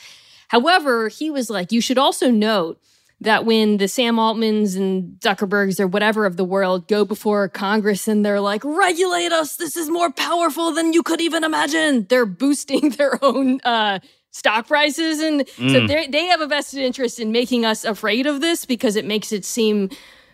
however 0.50 1.08
he 1.08 1.32
was 1.32 1.50
like 1.50 1.72
you 1.72 1.82
should 1.82 1.98
also 1.98 2.30
note 2.30 2.80
that 3.20 3.46
when 3.46 3.78
the 3.78 3.88
sam 3.88 4.18
altmans 4.18 4.78
and 4.78 5.20
zuckerbergs 5.22 5.80
or 5.80 5.88
whatever 5.88 6.28
of 6.28 6.38
the 6.38 6.46
world 6.46 6.88
go 6.88 7.04
before 7.04 7.50
congress 7.50 8.08
and 8.08 8.24
they're 8.24 8.40
like 8.40 8.64
regulate 8.64 9.32
us 9.32 9.56
this 9.56 9.76
is 9.76 9.90
more 9.90 10.12
powerful 10.12 10.72
than 10.72 10.94
you 10.94 11.02
could 11.02 11.20
even 11.20 11.44
imagine 11.44 12.06
they're 12.10 12.28
boosting 12.28 12.90
their 12.98 13.18
own 13.26 13.60
uh 13.62 13.98
stock 14.40 14.68
prices 14.68 15.20
and 15.20 15.48
so 15.50 15.64
mm. 15.64 15.88
they 15.88 16.08
they 16.08 16.26
have 16.26 16.42
a 16.42 16.48
vested 16.48 16.80
interest 16.80 17.20
in 17.20 17.32
making 17.32 17.66
us 17.66 17.84
afraid 17.84 18.26
of 18.26 18.42
this 18.42 18.66
because 18.66 18.96
it 18.96 19.06
makes 19.06 19.32
it 19.32 19.44
seem 19.46 19.90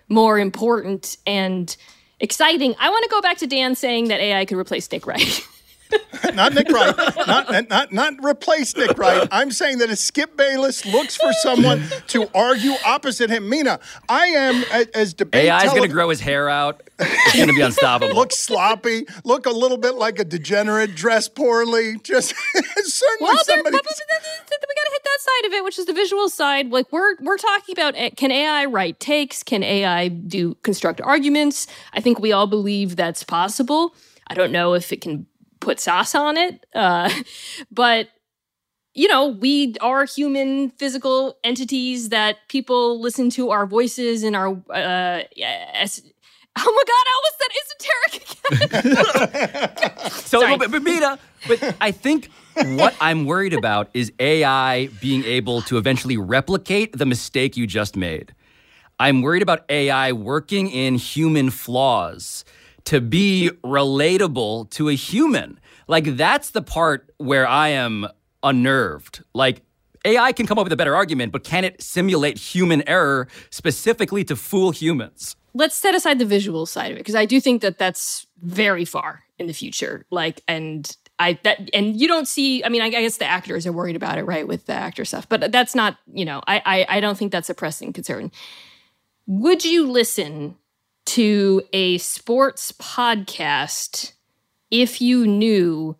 more 0.07 0.37
important 0.39 1.17
and 1.25 1.75
exciting. 2.19 2.75
I 2.79 2.89
want 2.89 3.03
to 3.03 3.09
go 3.09 3.21
back 3.21 3.37
to 3.37 3.47
Dan 3.47 3.75
saying 3.75 4.07
that 4.09 4.19
AI 4.19 4.45
could 4.45 4.57
replace 4.57 4.91
Nick 4.91 5.07
Wright. 5.07 5.47
not 6.33 6.53
Nick 6.53 6.69
Wright, 6.69 6.95
not, 7.27 7.69
not 7.69 7.91
not 7.93 8.13
replace 8.23 8.75
Nick 8.75 8.97
Wright. 8.97 9.27
I'm 9.31 9.51
saying 9.51 9.79
that 9.79 9.89
if 9.89 9.99
Skip 9.99 10.35
Bayless 10.35 10.85
looks 10.85 11.15
for 11.15 11.31
someone 11.33 11.83
to 12.07 12.29
argue 12.33 12.73
opposite 12.85 13.29
him, 13.29 13.49
Mina, 13.49 13.79
I 14.09 14.27
am 14.27 14.63
as 14.93 15.13
debate. 15.13 15.45
AI 15.45 15.65
is 15.65 15.71
going 15.71 15.83
to 15.83 15.87
grow 15.87 16.09
his 16.09 16.19
hair 16.19 16.49
out. 16.49 16.81
It's 16.99 17.35
going 17.35 17.49
to 17.49 17.53
be 17.53 17.61
unstoppable. 17.61 18.15
Look 18.15 18.31
sloppy, 18.31 19.05
look 19.25 19.45
a 19.45 19.51
little 19.51 19.77
bit 19.77 19.95
like 19.95 20.17
a 20.17 20.23
degenerate, 20.23 20.95
dress 20.95 21.27
poorly. 21.27 21.97
Just 22.03 22.33
certainly 22.53 23.17
well, 23.19 23.33
there, 23.33 23.55
somebody. 23.57 23.75
but, 23.75 23.83
but, 23.83 24.01
but, 24.09 24.59
but 24.61 24.65
we 24.69 24.75
got 24.75 24.85
to 24.85 24.91
hit 24.91 25.03
that 25.03 25.19
side 25.19 25.47
of 25.47 25.53
it, 25.53 25.63
which 25.63 25.77
is 25.77 25.85
the 25.85 25.93
visual 25.93 26.29
side. 26.29 26.71
Like 26.71 26.91
we're 26.91 27.15
we're 27.21 27.37
talking 27.37 27.73
about 27.73 27.97
uh, 27.97 28.11
can 28.15 28.31
AI 28.31 28.65
write 28.65 28.99
takes? 28.99 29.43
Can 29.43 29.63
AI 29.63 30.07
do 30.07 30.55
construct 30.63 31.01
arguments? 31.01 31.67
I 31.93 31.99
think 31.99 32.19
we 32.19 32.31
all 32.31 32.47
believe 32.47 32.95
that's 32.95 33.23
possible. 33.23 33.93
I 34.27 34.33
don't 34.33 34.51
know 34.51 34.73
if 34.73 34.91
it 34.91 35.01
can 35.01 35.27
put 35.65 35.79
sauce 35.79 36.13
on 36.15 36.37
it, 36.37 36.65
uh, 36.75 37.09
but 37.71 38.09
you 38.93 39.09
know, 39.09 39.27
we 39.27 39.75
are 39.81 40.05
human 40.05 40.69
physical 40.69 41.37
entities 41.43 42.09
that 42.09 42.37
people 42.47 43.01
listen 43.01 43.29
to 43.31 43.49
our 43.49 43.65
voices 43.65 44.23
and 44.23 44.35
our 44.35 44.49
uh 44.69 45.23
as, 45.73 46.01
Oh 46.57 46.73
my 46.77 46.83
god, 46.87 47.03
I 47.07 47.13
almost 47.17 47.37
said 47.41 47.51
esoteric 47.61 48.13
again. 48.71 50.11
So, 50.25 50.39
Sorry. 50.39 50.57
but, 50.57 50.71
but 50.71 50.83
Mina, 50.83 51.19
but 51.47 51.75
I 51.81 51.91
think 51.91 52.29
what 52.77 52.95
I'm 52.99 53.25
worried 53.25 53.53
about 53.53 53.89
is 53.93 54.11
AI 54.19 54.87
being 54.99 55.23
able 55.25 55.61
to 55.63 55.77
eventually 55.77 56.17
replicate 56.17 56.97
the 56.97 57.05
mistake 57.05 57.57
you 57.57 57.67
just 57.67 57.95
made. 57.95 58.33
I'm 58.99 59.21
worried 59.21 59.41
about 59.41 59.65
AI 59.69 60.13
working 60.13 60.69
in 60.69 60.95
human 60.95 61.49
flaws 61.49 62.45
to 62.85 63.01
be 63.01 63.51
relatable 63.63 64.69
to 64.71 64.89
a 64.89 64.93
human. 64.93 65.59
Like 65.87 66.15
that's 66.15 66.51
the 66.51 66.61
part 66.61 67.11
where 67.17 67.47
I 67.47 67.69
am 67.69 68.07
unnerved. 68.43 69.23
Like 69.33 69.61
AI 70.05 70.31
can 70.31 70.45
come 70.45 70.57
up 70.57 70.65
with 70.65 70.73
a 70.73 70.77
better 70.77 70.95
argument, 70.95 71.31
but 71.31 71.43
can 71.43 71.63
it 71.63 71.81
simulate 71.81 72.37
human 72.37 72.87
error 72.87 73.27
specifically 73.49 74.23
to 74.25 74.35
fool 74.35 74.71
humans? 74.71 75.35
Let's 75.53 75.75
set 75.75 75.95
aside 75.95 76.19
the 76.19 76.25
visual 76.25 76.65
side 76.65 76.91
of 76.91 76.97
it 76.97 76.99
because 76.99 77.15
I 77.15 77.25
do 77.25 77.39
think 77.39 77.61
that 77.61 77.77
that's 77.77 78.27
very 78.41 78.85
far 78.85 79.23
in 79.39 79.47
the 79.47 79.53
future. 79.53 80.05
Like, 80.11 80.41
and 80.47 80.95
I 81.17 81.39
that 81.43 81.69
and 81.73 81.99
you 81.99 82.07
don't 82.07 82.27
see. 82.27 82.63
I 82.63 82.69
mean, 82.69 82.81
I 82.81 82.89
guess 82.89 83.17
the 83.17 83.25
actors 83.25 83.65
are 83.65 83.71
worried 83.71 83.95
about 83.95 84.17
it, 84.17 84.23
right, 84.23 84.47
with 84.47 84.65
the 84.65 84.73
actor 84.73 85.05
stuff. 85.05 85.29
But 85.29 85.51
that's 85.51 85.73
not. 85.73 85.97
You 86.13 86.25
know, 86.25 86.41
I 86.45 86.61
I, 86.65 86.97
I 86.97 86.99
don't 86.99 87.17
think 87.17 87.31
that's 87.31 87.49
a 87.49 87.53
pressing 87.53 87.93
concern. 87.93 88.31
Would 89.27 89.63
you 89.63 89.89
listen 89.89 90.57
to 91.15 91.61
a 91.71 91.97
sports 91.99 92.73
podcast 92.73 94.11
if 94.69 94.99
you 94.99 95.25
knew 95.25 95.95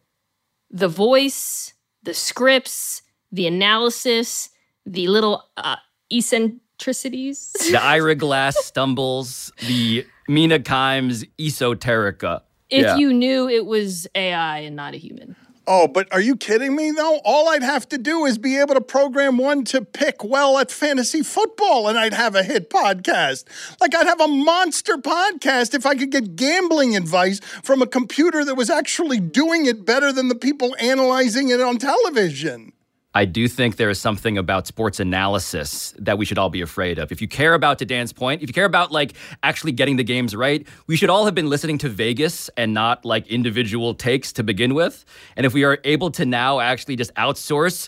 the 0.69 0.89
voice, 0.89 1.73
the 2.03 2.13
scripts, 2.13 3.01
the 3.31 3.47
analysis, 3.47 4.49
the 4.85 5.07
little 5.07 5.41
uh, 5.55 5.77
eccentricities? 6.11 7.55
The 7.71 7.81
Ira 7.81 8.15
Glass 8.15 8.57
stumbles, 8.65 9.53
the 9.65 10.05
Mina 10.27 10.59
Kimes 10.59 11.25
esoterica. 11.39 12.41
if 12.69 12.83
Yeah. 12.83 12.97
you 12.97 13.13
knew 13.13 13.47
it 13.47 13.65
was 13.65 14.07
AI 14.15 14.59
and 14.59 14.75
not 14.75 14.93
a 14.95 14.97
human. 14.97 15.37
Oh, 15.67 15.87
but 15.87 16.07
are 16.13 16.21
you 16.21 16.35
kidding 16.35 16.75
me 16.75 16.91
though? 16.91 17.19
All 17.25 17.49
I'd 17.49 17.63
have 17.63 17.89
to 17.89 17.97
do 17.97 18.25
is 18.25 18.37
be 18.37 18.59
able 18.59 18.75
to 18.75 18.81
program 18.81 19.37
one 19.37 19.63
to 19.65 19.81
pick 19.81 20.23
well 20.23 20.59
at 20.59 20.69
fantasy 20.69 21.23
football 21.23 21.87
and 21.87 21.97
I'd 21.97 22.13
have 22.13 22.35
a 22.35 22.43
hit 22.43 22.69
podcast. 22.69 23.45
Like 23.81 23.95
I'd 23.95 24.05
have 24.05 24.21
a 24.21 24.27
monster 24.27 24.97
podcast 24.97 25.73
if 25.73 25.85
I 25.87 25.95
could 25.95 26.11
get 26.11 26.35
gambling 26.35 26.95
advice 26.95 27.39
from 27.63 27.81
a 27.81 27.87
computer 27.87 28.45
that 28.45 28.55
was 28.55 28.69
actually 28.69 29.19
doing 29.19 29.65
it 29.65 29.85
better 29.85 30.11
than 30.11 30.27
the 30.27 30.35
people 30.35 30.75
analyzing 30.79 31.49
it 31.49 31.59
on 31.59 31.77
television. 31.77 32.73
I 33.15 33.23
do 33.23 33.47
think 33.47 33.77
there 33.77 33.89
is 33.89 33.99
something 33.99 34.37
about 34.37 34.67
sports 34.67 34.99
analysis 34.99 35.93
that 35.97 36.17
we 36.17 36.25
should 36.25 36.37
all 36.37 36.49
be 36.49 36.61
afraid 36.61 36.99
of. 36.99 37.13
If 37.13 37.21
you 37.21 37.29
care 37.29 37.53
about, 37.53 37.79
to 37.79 37.85
Dan's 37.85 38.11
point, 38.11 38.41
if 38.43 38.49
you 38.49 38.53
care 38.53 38.65
about 38.65 38.91
like 38.91 39.13
actually 39.41 39.71
getting 39.71 39.95
the 39.95 40.03
games 40.03 40.35
right, 40.35 40.67
we 40.87 40.97
should 40.97 41.09
all 41.09 41.23
have 41.23 41.33
been 41.33 41.49
listening 41.49 41.77
to 41.79 41.89
Vegas 41.89 42.49
and 42.57 42.73
not 42.73 43.05
like 43.05 43.25
individual 43.27 43.95
takes 43.95 44.33
to 44.33 44.43
begin 44.43 44.73
with. 44.73 45.05
And 45.37 45.45
if 45.45 45.53
we 45.53 45.63
are 45.63 45.79
able 45.85 46.11
to 46.11 46.25
now 46.25 46.59
actually 46.59 46.97
just 46.97 47.13
outsource 47.15 47.87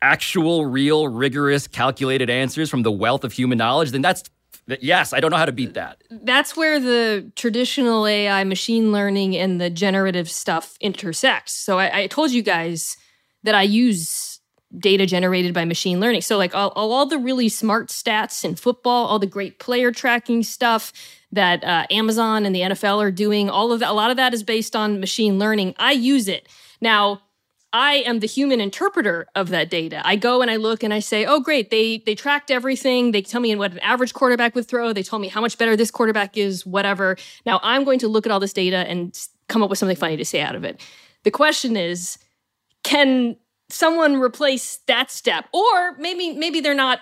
actual, 0.00 0.64
real, 0.64 1.08
rigorous, 1.08 1.66
calculated 1.66 2.30
answers 2.30 2.70
from 2.70 2.82
the 2.82 2.92
wealth 2.92 3.22
of 3.22 3.32
human 3.32 3.58
knowledge, 3.58 3.90
then 3.90 4.02
that's 4.02 4.24
Yes, 4.80 5.12
I 5.12 5.20
don't 5.20 5.30
know 5.30 5.36
how 5.36 5.44
to 5.44 5.52
beat 5.52 5.74
that. 5.74 6.00
That's 6.10 6.56
where 6.56 6.80
the 6.80 7.30
traditional 7.36 8.06
AI, 8.06 8.44
machine 8.44 8.92
learning, 8.92 9.36
and 9.36 9.60
the 9.60 9.68
generative 9.68 10.30
stuff 10.30 10.78
intersects. 10.80 11.52
So 11.52 11.78
I, 11.78 12.00
I 12.00 12.06
told 12.06 12.30
you 12.30 12.40
guys 12.40 12.96
that 13.42 13.54
I 13.54 13.60
use 13.60 14.33
data 14.78 15.06
generated 15.06 15.54
by 15.54 15.64
machine 15.64 16.00
learning. 16.00 16.22
So 16.22 16.36
like 16.36 16.54
all, 16.54 16.70
all 16.70 17.06
the 17.06 17.18
really 17.18 17.48
smart 17.48 17.88
stats 17.88 18.44
in 18.44 18.56
football, 18.56 19.06
all 19.06 19.18
the 19.18 19.26
great 19.26 19.58
player 19.58 19.92
tracking 19.92 20.42
stuff 20.42 20.92
that 21.32 21.64
uh, 21.64 21.86
Amazon 21.90 22.46
and 22.46 22.54
the 22.54 22.60
NFL 22.60 23.02
are 23.02 23.10
doing, 23.10 23.50
all 23.50 23.72
of 23.72 23.80
that, 23.80 23.90
a 23.90 23.92
lot 23.92 24.10
of 24.10 24.16
that 24.16 24.34
is 24.34 24.42
based 24.42 24.74
on 24.76 25.00
machine 25.00 25.38
learning. 25.38 25.74
I 25.78 25.92
use 25.92 26.28
it 26.28 26.48
now. 26.80 27.20
I 27.72 28.04
am 28.06 28.20
the 28.20 28.28
human 28.28 28.60
interpreter 28.60 29.26
of 29.34 29.48
that 29.48 29.68
data. 29.68 30.00
I 30.04 30.14
go 30.14 30.42
and 30.42 30.48
I 30.48 30.56
look 30.56 30.84
and 30.84 30.94
I 30.94 31.00
say, 31.00 31.24
"Oh, 31.26 31.40
great! 31.40 31.70
They 31.70 31.98
they 31.98 32.14
tracked 32.14 32.52
everything. 32.52 33.10
They 33.10 33.20
tell 33.20 33.40
me 33.40 33.52
what 33.56 33.72
an 33.72 33.80
average 33.80 34.14
quarterback 34.14 34.54
would 34.54 34.68
throw. 34.68 34.92
They 34.92 35.02
told 35.02 35.20
me 35.20 35.26
how 35.26 35.40
much 35.40 35.58
better 35.58 35.74
this 35.74 35.90
quarterback 35.90 36.36
is. 36.36 36.64
Whatever." 36.64 37.16
Now 37.44 37.58
I'm 37.64 37.82
going 37.82 37.98
to 37.98 38.06
look 38.06 38.26
at 38.26 38.32
all 38.32 38.38
this 38.38 38.52
data 38.52 38.76
and 38.88 39.18
come 39.48 39.60
up 39.64 39.70
with 39.70 39.80
something 39.80 39.96
funny 39.96 40.16
to 40.16 40.24
say 40.24 40.40
out 40.40 40.54
of 40.54 40.62
it. 40.62 40.80
The 41.24 41.32
question 41.32 41.76
is, 41.76 42.16
can 42.84 43.34
someone 43.74 44.16
replace 44.16 44.78
that 44.86 45.10
step, 45.10 45.48
or 45.52 45.96
maybe 45.98 46.32
maybe 46.32 46.60
they're 46.60 46.74
not 46.74 47.00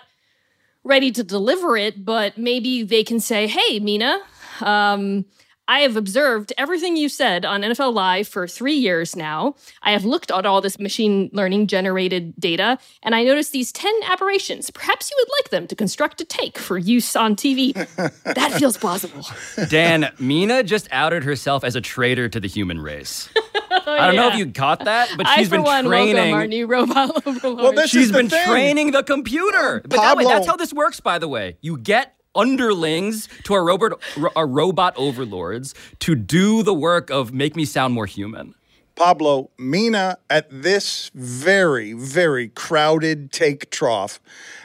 ready 0.84 1.12
to 1.12 1.22
deliver 1.22 1.76
it, 1.76 2.04
but 2.04 2.36
maybe 2.38 2.82
they 2.82 3.04
can 3.04 3.20
say, 3.20 3.46
"Hey, 3.46 3.78
Mina." 3.78 4.20
Um, 4.60 5.24
I 5.68 5.80
have 5.80 5.96
observed 5.96 6.52
everything 6.58 6.96
you 6.96 7.08
said 7.08 7.44
on 7.44 7.62
NFL 7.62 7.94
Live 7.94 8.26
for 8.26 8.48
three 8.48 8.74
years 8.74 9.14
now. 9.14 9.54
I 9.82 9.92
have 9.92 10.04
looked 10.04 10.30
at 10.30 10.44
all 10.44 10.60
this 10.60 10.78
machine 10.78 11.30
learning 11.32 11.68
generated 11.68 12.34
data, 12.38 12.78
and 13.02 13.14
I 13.14 13.22
noticed 13.22 13.52
these 13.52 13.70
10 13.70 13.90
aberrations. 14.04 14.70
Perhaps 14.70 15.10
you 15.10 15.16
would 15.20 15.28
like 15.38 15.50
them 15.50 15.66
to 15.68 15.76
construct 15.76 16.20
a 16.20 16.24
take 16.24 16.58
for 16.58 16.78
use 16.78 17.14
on 17.14 17.36
TV. 17.36 17.72
that 18.24 18.52
feels 18.58 18.76
plausible. 18.76 19.24
Dan, 19.68 20.12
Mina 20.18 20.62
just 20.64 20.88
outed 20.90 21.22
herself 21.22 21.62
as 21.62 21.76
a 21.76 21.80
traitor 21.80 22.28
to 22.28 22.40
the 22.40 22.48
human 22.48 22.80
race. 22.80 23.28
Oh, 23.86 23.92
I 23.92 24.06
don't 24.06 24.16
know 24.16 24.28
if 24.28 24.34
yeah. 24.34 24.40
you 24.40 24.52
caught 24.52 24.84
that, 24.84 25.10
but 25.16 25.26
I, 25.26 25.36
she's 25.36 25.48
for 25.48 25.56
been 25.56 25.64
one, 25.64 25.84
training. 25.86 26.34
our 26.34 26.46
new 26.46 26.66
robot 26.66 27.22
overlord. 27.26 27.58
Well, 27.58 27.72
this 27.72 27.90
She's 27.90 28.04
is 28.06 28.12
the 28.12 28.18
been 28.18 28.28
thing. 28.28 28.46
training 28.46 28.90
the 28.92 29.02
computer. 29.02 29.80
But 29.82 29.96
that 29.96 30.16
way, 30.16 30.24
that's 30.24 30.46
how 30.46 30.56
this 30.56 30.72
works, 30.72 31.00
by 31.00 31.18
the 31.18 31.28
way. 31.28 31.56
You 31.60 31.76
get 31.78 32.14
underlings 32.34 33.28
to 33.44 33.54
our 33.54 33.64
robot, 33.64 34.00
our 34.36 34.46
robot 34.46 34.94
overlords 34.96 35.74
to 36.00 36.14
do 36.14 36.62
the 36.62 36.74
work 36.74 37.10
of 37.10 37.32
make 37.32 37.56
me 37.56 37.64
sound 37.64 37.94
more 37.94 38.06
human. 38.06 38.54
Pablo, 38.94 39.50
Mina 39.58 40.18
at 40.28 40.46
this 40.50 41.10
very, 41.14 41.92
very 41.92 42.48
crowded 42.48 43.32
take 43.32 43.70
trough 43.70 44.20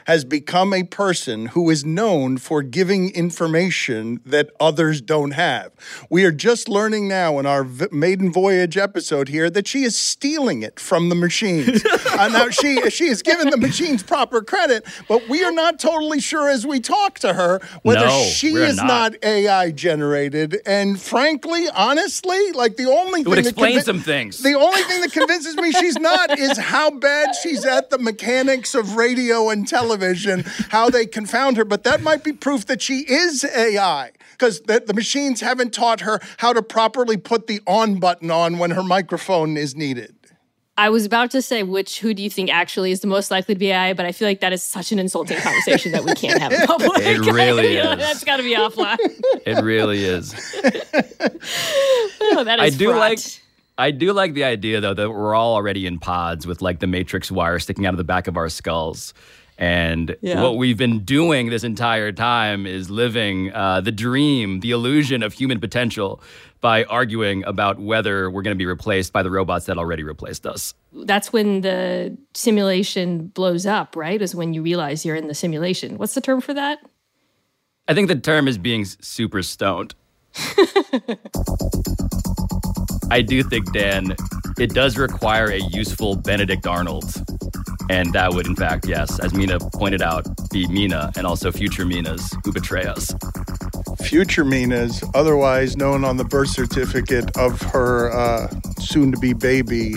has 0.08 0.24
become 0.24 0.74
a 0.74 0.84
person 0.84 1.48
who 1.48 1.70
is 1.70 1.84
known 1.84 2.38
for 2.38 2.64
giving 2.64 3.12
information 3.14 4.22
that 4.26 4.50
others 4.58 5.02
don't 5.02 5.32
have. 5.32 5.70
We 6.10 6.24
are 6.24 6.32
just 6.32 6.70
learning 6.70 7.10
now 7.10 7.40
in 7.40 7.46
our 7.46 7.66
v- 7.66 7.88
maiden 7.92 8.32
voyage 8.32 8.78
episode 8.78 9.28
here 9.28 9.50
that 9.50 9.68
she 9.68 9.84
is 9.84 9.98
stealing 9.98 10.64
it 10.64 10.80
from 10.80 11.10
the 11.10 11.16
machines. 11.16 11.84
uh, 12.12 12.30
now 12.30 12.48
she 12.50 12.90
she 12.90 13.08
is 13.08 13.22
given 13.22 13.50
the 13.50 13.58
machines 13.58 14.02
proper 14.02 14.42
credit, 14.42 14.86
but 15.10 15.28
we 15.28 15.44
are 15.44 15.52
not 15.52 15.78
totally 15.78 16.22
sure 16.22 16.48
as 16.50 16.66
we 16.66 16.80
talk 16.80 17.20
to 17.20 17.34
her 17.34 17.60
whether 17.84 18.06
No, 18.06 18.24
she 18.24 18.54
is 18.56 18.78
not. 18.78 18.88
not 18.88 19.16
AI 19.24 19.72
generated. 19.72 20.58
And 20.66 21.00
frankly, 21.02 21.66
honestly, 21.76 22.54
like 22.54 22.78
the 22.78 22.86
only 22.90 23.22
It 23.22 23.28
would 23.28 23.36
thing 23.36 23.44
that 23.44 23.50
explain 23.50 23.82
some 23.82 24.00
things. 24.00 24.42
the 24.42 24.54
only 24.54 24.82
thing 24.84 25.02
that 25.02 25.12
convinces 25.12 25.58
me 25.58 25.74
she's 25.74 26.00
not 26.00 26.40
is 26.40 26.58
how 26.58 26.92
bad 26.92 27.36
she's 27.36 27.66
at 27.66 27.90
the 27.90 27.98
mechanics 27.98 28.74
of 28.74 28.96
radio 28.96 29.50
and 29.50 29.68
television, 29.68 29.97
how 30.70 30.90
they 30.90 31.06
confound 31.06 31.58
her. 31.58 31.66
But 31.66 31.84
that 31.84 32.02
might 32.02 32.24
be 32.24 32.34
proof 32.34 32.66
that 32.68 32.82
she 32.82 33.00
is 33.00 33.44
AI 33.44 34.12
because 34.32 34.62
the, 34.62 34.84
the 34.86 34.94
machines 34.94 35.42
haven't 35.42 35.74
taught 35.74 36.02
her 36.02 36.20
how 36.38 36.54
to 36.54 36.62
properly 36.62 37.18
put 37.18 37.48
the 37.48 37.62
on 37.68 38.00
button 38.00 38.30
on 38.32 38.58
when 38.58 38.72
her 38.72 38.84
microphone 38.84 39.58
is 39.58 39.76
needed. 39.76 40.14
I 40.80 40.90
was 40.90 41.06
about 41.06 41.32
to 41.32 41.42
say 41.42 41.64
which 41.64 42.00
who 42.02 42.14
do 42.14 42.22
you 42.22 42.30
think 42.30 42.52
actually 42.54 42.92
is 42.92 43.00
the 43.00 43.08
most 43.08 43.32
likely 43.32 43.56
to 43.56 43.60
be 43.60 43.72
AI, 43.72 43.94
but 43.94 44.06
I 44.06 44.12
feel 44.12 44.28
like 44.28 44.42
that 44.42 44.54
is 44.54 44.62
such 44.62 44.92
an 44.92 45.00
insulting 45.00 45.38
conversation 45.40 45.92
that 45.94 46.04
we 46.04 46.14
can't 46.14 46.40
have 46.40 46.54
in 46.54 46.62
public. 46.68 46.92
It 46.98 47.20
really 47.32 47.78
is. 47.78 47.98
That's 47.98 48.24
got 48.24 48.38
to 48.38 48.44
be 48.44 48.56
offline. 48.56 48.98
It 49.44 49.64
really 49.64 50.06
is. 50.06 50.36
Oh, 52.22 52.44
that 52.44 52.60
I 52.60 52.70
do 52.70 52.90
fraught. 52.90 53.00
like 53.00 53.20
I 53.80 53.92
do 53.92 54.14
like 54.14 54.34
the 54.34 54.44
idea 54.44 54.82
though 54.82 54.94
that 54.94 55.10
we're 55.10 55.34
all 55.34 55.56
already 55.56 55.88
in 55.88 55.98
pods 56.00 56.46
with 56.46 56.62
like 56.62 56.80
the 56.80 56.88
matrix 56.88 57.32
wire 57.32 57.58
sticking 57.60 57.86
out 57.86 57.94
of 57.94 57.98
the 57.98 58.04
back 58.04 58.28
of 58.28 58.38
our 58.38 58.50
skulls. 58.50 59.14
And 59.58 60.16
Yeah. 60.22 60.42
what 60.44 60.58
we've 60.58 60.78
been 60.78 61.00
doing 61.04 61.50
this 61.50 61.64
entire 61.64 62.12
time 62.12 62.66
is 62.68 62.90
living 62.90 63.52
uh, 63.54 63.82
the 63.82 63.92
dream, 63.92 64.60
the 64.60 64.72
illusion 64.72 65.24
of 65.24 65.34
human 65.34 65.60
potential 65.60 66.22
by 66.62 66.84
arguing 66.86 67.44
about 67.46 67.80
whether 67.80 68.30
we're 68.30 68.42
going 68.44 68.56
to 68.56 68.58
be 68.58 68.66
replaced 68.66 69.14
by 69.14 69.24
the 69.24 69.30
robots 69.32 69.66
that 69.66 69.78
already 69.78 70.04
replaced 70.04 70.46
us. 70.46 70.74
that's 71.06 71.32
when 71.34 71.62
the 71.62 72.16
simulation 72.34 73.28
blows 73.28 73.66
up, 73.66 73.96
right? 73.96 74.22
Is 74.22 74.34
when 74.36 74.54
you 74.54 74.62
realize 74.64 75.06
you're 75.06 75.16
in 75.16 75.28
the 75.28 75.36
simulation. 75.36 75.98
What's 75.98 76.14
the 76.16 76.22
term 76.22 76.42
for 76.42 76.54
that? 76.56 76.80
I 77.88 77.94
think 77.94 78.08
the 78.10 78.16
term 78.16 78.48
is 78.48 78.58
being 78.58 78.86
super 78.86 79.42
stoned. 79.44 79.94
I 83.10 83.22
do 83.22 83.42
think, 83.44 83.72
Dan, 83.72 84.16
it 84.60 84.74
does 84.74 84.98
require 84.98 85.46
a 85.46 85.60
useful 85.60 86.16
Benedict 86.16 86.68
Arnold. 86.68 87.06
And 87.90 88.12
that 88.14 88.34
would, 88.34 88.48
in 88.48 88.56
fact, 88.56 88.88
yes, 88.88 89.20
as 89.20 89.34
Mina 89.34 89.60
pointed 89.60 90.02
out, 90.02 90.26
be 90.52 90.68
Mina 90.68 91.12
and 91.16 91.26
also 91.26 91.52
future 91.52 91.86
Minas 91.86 92.36
who 92.44 92.52
betray 92.52 92.86
us. 92.86 93.14
Future 94.04 94.44
Mina's, 94.46 95.04
otherwise 95.14 95.78
known 95.78 96.04
on 96.04 96.18
the 96.18 96.26
birth 96.26 96.50
certificate 96.50 97.36
of 97.38 97.62
her 97.62 98.12
uh, 98.12 98.48
soon 98.80 99.12
to 99.12 99.18
be 99.20 99.34
baby 99.34 99.96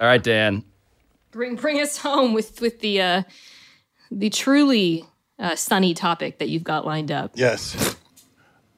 All 0.00 0.06
right, 0.06 0.22
Dan. 0.22 0.64
Bring 1.32 1.56
bring 1.56 1.80
us 1.80 1.98
home 1.98 2.32
with 2.32 2.60
with 2.60 2.80
the 2.80 3.00
uh, 3.00 3.22
the 4.10 4.30
truly 4.30 5.04
uh, 5.38 5.56
sunny 5.56 5.92
topic 5.92 6.38
that 6.38 6.48
you've 6.48 6.64
got 6.64 6.86
lined 6.86 7.10
up. 7.10 7.32
Yes. 7.34 7.96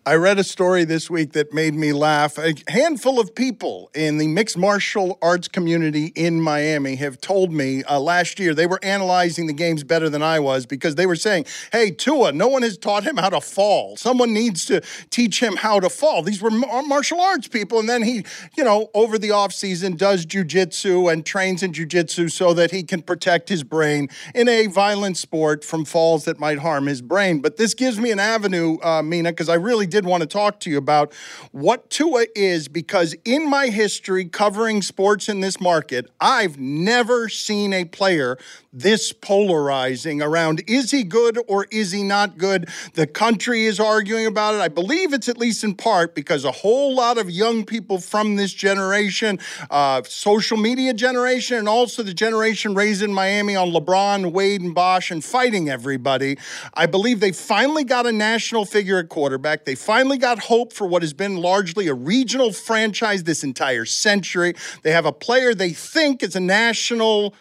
I 0.07 0.15
read 0.15 0.39
a 0.39 0.45
story 0.45 0.85
this 0.85 1.11
week 1.11 1.33
that 1.33 1.53
made 1.53 1.75
me 1.75 1.93
laugh. 1.93 2.39
A 2.39 2.55
handful 2.69 3.21
of 3.21 3.35
people 3.35 3.91
in 3.95 4.17
the 4.17 4.29
mixed 4.29 4.57
martial 4.57 5.19
arts 5.21 5.47
community 5.47 6.07
in 6.17 6.41
Miami 6.41 6.97
have 6.97 7.21
told 7.21 7.53
me 7.53 7.85
uh, 7.85 8.01
last 8.01 8.41
year 8.41 8.55
they 8.55 8.67
were 8.67 8.81
analyzing 8.83 9.47
the 9.47 9.53
games 9.53 9.85
better 9.85 10.09
than 10.09 10.23
I 10.23 10.41
was 10.41 10.65
because 10.65 10.95
they 10.95 11.05
were 11.05 11.17
saying, 11.17 11.45
hey, 11.71 11.91
Tua, 11.91 12.33
no 12.33 12.49
one 12.49 12.63
has 12.63 12.79
taught 12.79 13.05
him 13.05 13.19
how 13.19 13.29
to 13.29 13.43
fall. 13.43 13.95
Someone 13.99 14.33
needs 14.33 14.65
to 14.67 14.81
teach 15.11 15.43
him 15.43 15.57
how 15.57 15.79
to 15.81 15.91
fall. 15.91 16.23
These 16.23 16.41
were 16.41 16.51
mar- 16.51 16.83
martial 16.83 17.21
arts 17.21 17.47
people. 17.47 17.79
And 17.79 17.89
then 17.89 18.03
he, 18.03 18.25
you 18.57 18.65
know, 18.65 18.89
over 18.95 19.19
the 19.19 19.29
offseason 19.29 19.99
does 19.99 20.25
jujitsu 20.25 21.13
and 21.13 21.27
trains 21.27 21.63
in 21.63 21.73
jujitsu 21.73 22.33
so 22.33 22.55
that 22.55 22.71
he 22.71 22.85
can 22.85 23.03
protect 23.03 23.51
his 23.51 23.63
brain 23.63 24.09
in 24.35 24.49
a 24.49 24.67
violent 24.67 25.19
sport 25.19 25.63
from 25.63 25.85
falls 25.85 26.25
that 26.25 26.41
might 26.41 26.61
harm 26.61 26.87
his 26.87 27.03
brain. 27.03 27.41
But 27.41 27.59
this 27.59 27.75
gives 27.75 27.99
me 27.99 28.11
an 28.13 28.19
avenue, 28.19 28.79
uh, 28.83 29.03
Mina, 29.03 29.33
because 29.33 29.51
I 29.51 29.57
really 29.57 29.90
did 29.91 30.07
want 30.07 30.23
to 30.23 30.27
talk 30.27 30.61
to 30.61 30.71
you 30.71 30.79
about 30.79 31.13
what 31.53 31.91
Tua 31.91 32.27
is, 32.35 32.69
because 32.69 33.15
in 33.25 33.49
my 33.49 33.67
history 33.67 34.25
covering 34.25 34.81
sports 34.83 35.29
in 35.29 35.41
this 35.41 35.61
market, 35.61 36.09
I've 36.21 36.59
never 36.59 37.29
seen 37.29 37.73
a 37.73 37.85
player 37.85 38.39
this 38.73 39.13
polarizing 39.13 40.23
around 40.23 40.63
is 40.69 40.91
he 40.91 41.03
good 41.03 41.39
or 41.49 41.67
is 41.71 41.91
he 41.91 42.03
not 42.03 42.39
good? 42.39 42.69
The 42.95 43.07
country 43.07 43.65
is 43.65 43.81
arguing 43.81 44.27
about 44.27 44.55
it. 44.55 44.61
I 44.61 44.69
believe 44.69 45.13
it's 45.13 45.29
at 45.29 45.39
least 45.39 45.65
in 45.65 45.75
part 45.75 46.15
because 46.15 46.45
a 46.45 46.53
whole 46.53 46.95
lot 46.95 47.19
of 47.19 47.29
young 47.29 47.65
people 47.65 47.99
from 47.99 48.37
this 48.37 48.53
generation, 48.53 49.41
uh, 49.71 50.03
social 50.05 50.57
media 50.57 50.95
generation, 50.95 51.59
and 51.59 51.69
also 51.69 52.03
the 52.03 52.15
generation 52.15 52.75
raised 52.75 53.03
in 53.03 53.13
Miami 53.13 53.57
on 53.57 53.71
LeBron, 53.71 54.33
Wade, 54.33 54.61
and 54.61 54.75
Bosh 54.75 55.11
and 55.11 55.25
fighting 55.25 55.69
everybody. 55.69 56.39
I 56.75 56.87
believe 56.87 57.19
they 57.21 57.33
finally 57.33 57.83
got 57.83 58.07
a 58.07 58.13
national 58.13 58.65
figure 58.65 58.99
at 58.99 59.09
quarterback. 59.09 59.65
They 59.65 59.75
finally 59.81 60.19
got 60.19 60.39
hope 60.39 60.73
for 60.73 60.87
what 60.87 61.03
has 61.03 61.13
been 61.13 61.37
largely 61.37 61.89
a 61.89 61.95
regional 61.95 62.53
franchise 62.53 63.25
this 63.25 63.43
entire 63.43 63.85
century. 63.85 64.55
They 64.83 64.93
have 64.93 65.07
a 65.07 65.13
player 65.13 65.55
they 65.55 65.73
think 65.73 66.23
is 66.23 66.37
a 66.37 66.41
national 66.41 67.35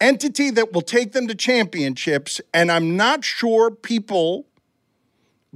entity 0.00 0.50
that 0.50 0.72
will 0.72 0.82
take 0.82 1.12
them 1.12 1.28
to 1.28 1.34
championships. 1.34 2.40
And 2.52 2.70
I'm 2.70 2.96
not 2.96 3.24
sure 3.24 3.70
people 3.70 4.46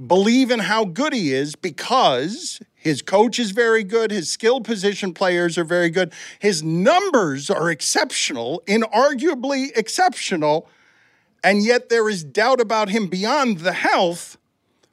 believe 0.07 0.49
in 0.49 0.59
how 0.59 0.85
good 0.85 1.13
he 1.13 1.33
is 1.33 1.55
because 1.55 2.61
his 2.73 3.01
coach 3.01 3.37
is 3.37 3.51
very 3.51 3.83
good. 3.83 4.09
His 4.09 4.31
skill 4.31 4.61
position 4.61 5.13
players 5.13 5.57
are 5.57 5.65
very 5.65 5.89
good. 5.89 6.13
His 6.39 6.63
numbers 6.63 7.49
are 7.49 7.69
exceptional, 7.69 8.63
inarguably 8.65 9.75
exceptional. 9.75 10.69
And 11.43 11.63
yet 11.63 11.89
there 11.89 12.09
is 12.09 12.23
doubt 12.23 12.61
about 12.61 12.89
him 12.89 13.07
beyond 13.07 13.59
the 13.59 13.73
health 13.73 14.37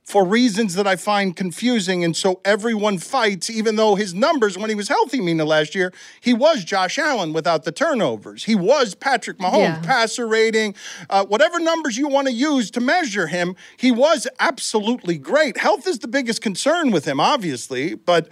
for 0.07 0.25
reasons 0.25 0.75
that 0.75 0.87
I 0.87 0.95
find 0.95 1.35
confusing. 1.35 2.05
And 2.05 2.17
so 2.17 2.41
everyone 2.45 2.99
fights, 2.99 3.51
even 3.51 3.75
though 3.75 3.97
his 3.97 4.15
numbers 4.15 4.57
when 4.57 4.71
he 4.71 4.77
was 4.77 4.89
healthy, 4.89 5.21
Mina, 5.21 5.45
last 5.45 5.75
year, 5.75 5.93
he 6.21 6.33
was 6.33 6.63
Josh 6.63 6.97
Allen 6.97 7.33
without 7.33 7.65
the 7.65 7.73
turnovers. 7.73 8.45
He 8.45 8.55
was 8.55 8.95
Patrick 8.95 9.39
Mahomes, 9.39 9.83
yeah. 9.83 9.83
passer 9.83 10.29
rating, 10.29 10.77
uh, 11.11 11.27
whatever 11.27 11.59
numbers 11.59 11.99
you 11.99 12.07
want 12.07 12.29
to 12.29 12.33
use 12.33 12.71
to 12.71 12.81
measure 12.81 13.27
him, 13.27 13.57
he 13.77 13.91
was 13.91 14.29
absolutely 14.39 15.19
great. 15.19 15.57
Health 15.59 15.89
is 15.89 15.99
the 15.99 16.09
biggest 16.09 16.41
concern 16.41 16.93
with 16.93 17.05
him, 17.05 17.19
obviously, 17.19 17.97
but 17.97 18.29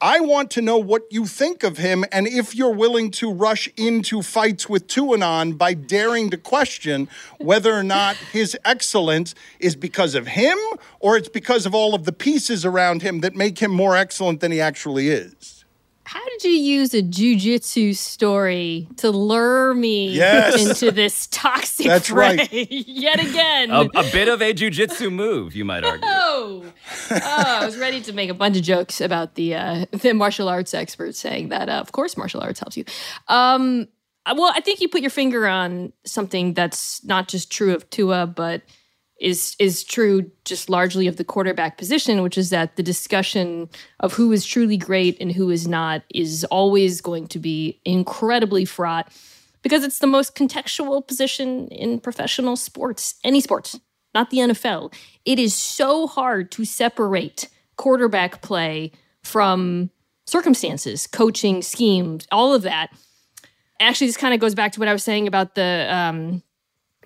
I 0.00 0.20
want 0.20 0.50
to 0.52 0.60
know 0.60 0.76
what 0.76 1.04
you 1.10 1.24
think 1.24 1.62
of 1.62 1.78
him 1.78 2.04
and 2.12 2.26
if 2.26 2.54
you're 2.54 2.74
willing 2.74 3.10
to 3.12 3.32
rush 3.32 3.66
into 3.78 4.20
fights 4.20 4.68
with 4.68 4.88
Tuanon 4.88 5.56
by 5.56 5.72
daring 5.72 6.28
to 6.30 6.36
question 6.36 7.08
whether 7.38 7.72
or 7.72 7.82
not 7.82 8.16
his 8.16 8.58
excellence 8.62 9.34
is 9.58 9.74
because 9.74 10.14
of 10.14 10.26
him 10.26 10.58
or 11.00 11.16
it's 11.16 11.30
because 11.30 11.64
of 11.64 11.74
all 11.74 11.94
of 11.94 12.04
the 12.04 12.12
pieces 12.12 12.66
around 12.66 13.00
him 13.00 13.20
that 13.20 13.34
make 13.34 13.60
him 13.60 13.70
more 13.70 13.96
excellent 13.96 14.40
than 14.40 14.52
he 14.52 14.60
actually 14.60 15.08
is. 15.08 15.55
How 16.06 16.24
did 16.24 16.44
you 16.44 16.52
use 16.52 16.94
a 16.94 17.02
jujitsu 17.02 17.96
story 17.96 18.86
to 18.98 19.10
lure 19.10 19.74
me 19.74 20.10
yes. 20.10 20.64
into 20.64 20.92
this 20.92 21.26
toxic 21.26 21.88
That's 21.88 22.06
fray 22.06 22.36
right. 22.36 22.52
yet 22.70 23.18
again? 23.18 23.72
A, 23.72 23.80
a, 23.92 24.04
bit 24.12 24.28
of 24.28 24.40
a 24.40 24.54
jujitsu 24.54 25.12
move, 25.12 25.56
you 25.56 25.64
might 25.64 25.82
argue. 25.82 26.06
Oh. 26.08 26.64
oh, 27.10 27.20
I 27.44 27.66
was 27.66 27.76
ready 27.76 28.00
to 28.02 28.12
make 28.12 28.30
a 28.30 28.34
bunch 28.34 28.56
of 28.56 28.62
jokes 28.62 29.00
about 29.00 29.34
the 29.34 29.56
uh, 29.56 29.86
the 29.90 30.14
martial 30.14 30.48
arts 30.48 30.74
experts 30.74 31.18
saying 31.18 31.48
that, 31.48 31.68
uh, 31.68 31.72
of 31.72 31.90
course, 31.90 32.16
martial 32.16 32.40
arts 32.40 32.60
helps 32.60 32.76
you. 32.76 32.84
Um, 33.26 33.88
well, 34.32 34.52
I 34.54 34.60
think 34.60 34.80
you 34.80 34.88
put 34.88 35.00
your 35.00 35.10
finger 35.10 35.48
on 35.48 35.92
something 36.04 36.54
that's 36.54 37.02
not 37.04 37.26
just 37.26 37.50
true 37.50 37.74
of 37.74 37.90
Tua, 37.90 38.28
but– 38.28 38.62
is 39.18 39.56
is 39.58 39.82
true 39.82 40.30
just 40.44 40.68
largely 40.68 41.06
of 41.06 41.16
the 41.16 41.24
quarterback 41.24 41.78
position, 41.78 42.22
which 42.22 42.36
is 42.36 42.50
that 42.50 42.76
the 42.76 42.82
discussion 42.82 43.68
of 44.00 44.12
who 44.12 44.32
is 44.32 44.44
truly 44.44 44.76
great 44.76 45.16
and 45.20 45.32
who 45.32 45.50
is 45.50 45.66
not 45.66 46.02
is 46.14 46.44
always 46.44 47.00
going 47.00 47.26
to 47.28 47.38
be 47.38 47.80
incredibly 47.84 48.64
fraught 48.64 49.10
because 49.62 49.84
it's 49.84 49.98
the 49.98 50.06
most 50.06 50.36
contextual 50.36 51.06
position 51.06 51.68
in 51.68 51.98
professional 51.98 52.56
sports, 52.56 53.14
any 53.24 53.40
sports, 53.40 53.78
not 54.14 54.30
the 54.30 54.38
NFL. 54.38 54.92
It 55.24 55.38
is 55.38 55.54
so 55.54 56.06
hard 56.06 56.50
to 56.52 56.64
separate 56.64 57.48
quarterback 57.76 58.42
play 58.42 58.92
from 59.24 59.90
circumstances, 60.26 61.06
coaching, 61.06 61.62
schemes, 61.62 62.26
all 62.30 62.54
of 62.54 62.62
that. 62.62 62.90
Actually, 63.80 64.06
this 64.06 64.16
kind 64.16 64.34
of 64.34 64.40
goes 64.40 64.54
back 64.54 64.72
to 64.72 64.80
what 64.80 64.88
I 64.88 64.92
was 64.92 65.04
saying 65.04 65.26
about 65.26 65.54
the 65.54 65.86
um, 65.90 66.42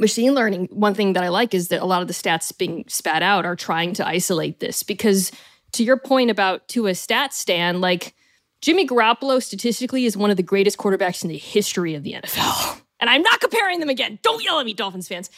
machine 0.01 0.35
learning, 0.35 0.69
one 0.73 0.95
thing 0.95 1.13
that 1.13 1.23
I 1.23 1.29
like 1.29 1.55
is 1.55 1.69
that 1.69 1.83
a 1.83 1.85
lot 1.85 2.03
of 2.03 2.09
the 2.09 2.15
stats 2.15 2.57
being 2.57 2.85
spat 2.89 3.23
out 3.23 3.45
are 3.45 3.55
trying 3.55 3.93
to 3.95 4.07
isolate 4.07 4.59
this 4.59 4.83
because 4.83 5.31
to 5.73 5.85
your 5.85 5.99
point 5.99 6.31
about 6.31 6.67
to 6.69 6.87
a 6.87 6.95
stat 6.95 7.33
stand, 7.33 7.81
like 7.81 8.15
Jimmy 8.61 8.87
Garoppolo 8.87 9.43
statistically 9.43 10.07
is 10.07 10.17
one 10.17 10.31
of 10.31 10.37
the 10.37 10.43
greatest 10.43 10.79
quarterbacks 10.79 11.23
in 11.23 11.29
the 11.29 11.39
history 11.39 11.95
of 11.95 12.03
the 12.03 12.15
NFL. 12.15 12.81
And 13.01 13.09
I'm 13.09 13.23
not 13.23 13.41
comparing 13.41 13.81
them 13.81 13.89
again. 13.89 14.19
Don't 14.23 14.45
yell 14.45 14.59
at 14.61 14.67
me, 14.67 14.75
Dolphins 14.75 15.09
fans. 15.09 15.31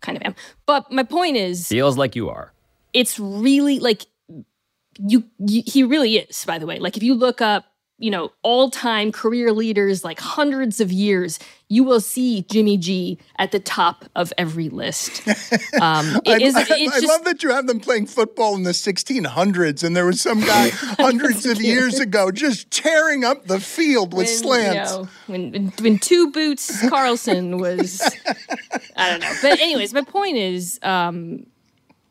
Kind 0.00 0.16
of 0.16 0.22
am. 0.22 0.34
But 0.64 0.90
my 0.90 1.02
point 1.02 1.36
is 1.36 1.68
feels 1.68 1.98
like 1.98 2.16
you 2.16 2.30
are. 2.30 2.52
It's 2.94 3.20
really 3.20 3.78
like 3.78 4.06
you, 4.98 5.24
you 5.38 5.62
he 5.66 5.82
really 5.82 6.16
is, 6.16 6.42
by 6.46 6.58
the 6.58 6.64
way. 6.64 6.78
Like 6.78 6.96
if 6.96 7.02
you 7.02 7.14
look 7.14 7.42
up 7.42 7.69
you 8.00 8.10
know, 8.10 8.32
all 8.42 8.70
time 8.70 9.12
career 9.12 9.52
leaders, 9.52 10.02
like 10.02 10.18
hundreds 10.18 10.80
of 10.80 10.90
years, 10.90 11.38
you 11.68 11.84
will 11.84 12.00
see 12.00 12.42
Jimmy 12.50 12.78
G 12.78 13.18
at 13.38 13.52
the 13.52 13.60
top 13.60 14.06
of 14.16 14.32
every 14.36 14.68
list. 14.68 15.22
Um, 15.80 16.20
I, 16.26 16.38
is, 16.40 16.54
I, 16.54 16.60
I 16.60 16.64
just, 16.64 17.06
love 17.06 17.24
that 17.24 17.42
you 17.42 17.50
have 17.50 17.66
them 17.66 17.80
playing 17.80 18.06
football 18.06 18.54
in 18.54 18.64
the 18.64 18.72
1600s, 18.72 19.82
and 19.82 19.96
there 19.96 20.04
was 20.04 20.20
some 20.20 20.40
guy 20.40 20.68
hundreds 20.72 21.46
of 21.46 21.60
years 21.62 21.98
ago 22.00 22.30
just 22.30 22.70
tearing 22.70 23.24
up 23.24 23.46
the 23.46 23.60
field 23.60 24.12
with 24.12 24.26
when, 24.26 24.36
slants. 24.36 24.92
You 24.92 24.98
know, 24.98 25.08
when, 25.26 25.72
when 25.80 25.98
Two 25.98 26.30
Boots 26.32 26.86
Carlson 26.88 27.58
was, 27.58 28.02
I 28.96 29.10
don't 29.10 29.20
know. 29.20 29.32
But, 29.40 29.60
anyways, 29.60 29.94
my 29.94 30.02
point 30.02 30.36
is, 30.36 30.78
um, 30.82 31.46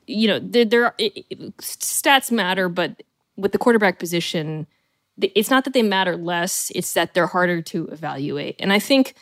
you 0.08 0.28
know, 0.28 0.40
there, 0.40 0.66
there 0.66 0.86
are, 0.86 0.96
it, 0.98 1.26
it, 1.30 1.58
stats 1.58 2.32
matter, 2.32 2.70
but 2.70 3.04
with 3.36 3.52
the 3.52 3.60
quarterback 3.60 4.00
position, 4.00 4.66
it's 5.22 5.50
not 5.50 5.64
that 5.66 5.74
they 5.74 5.84
matter 5.84 6.16
less, 6.16 6.72
it's 6.76 6.94
that 6.94 7.14
they're 7.14 7.28
harder 7.28 7.62
to 7.62 7.88
evaluate. 7.88 8.56
And 8.60 8.72
I 8.72 8.80
think 8.80 9.16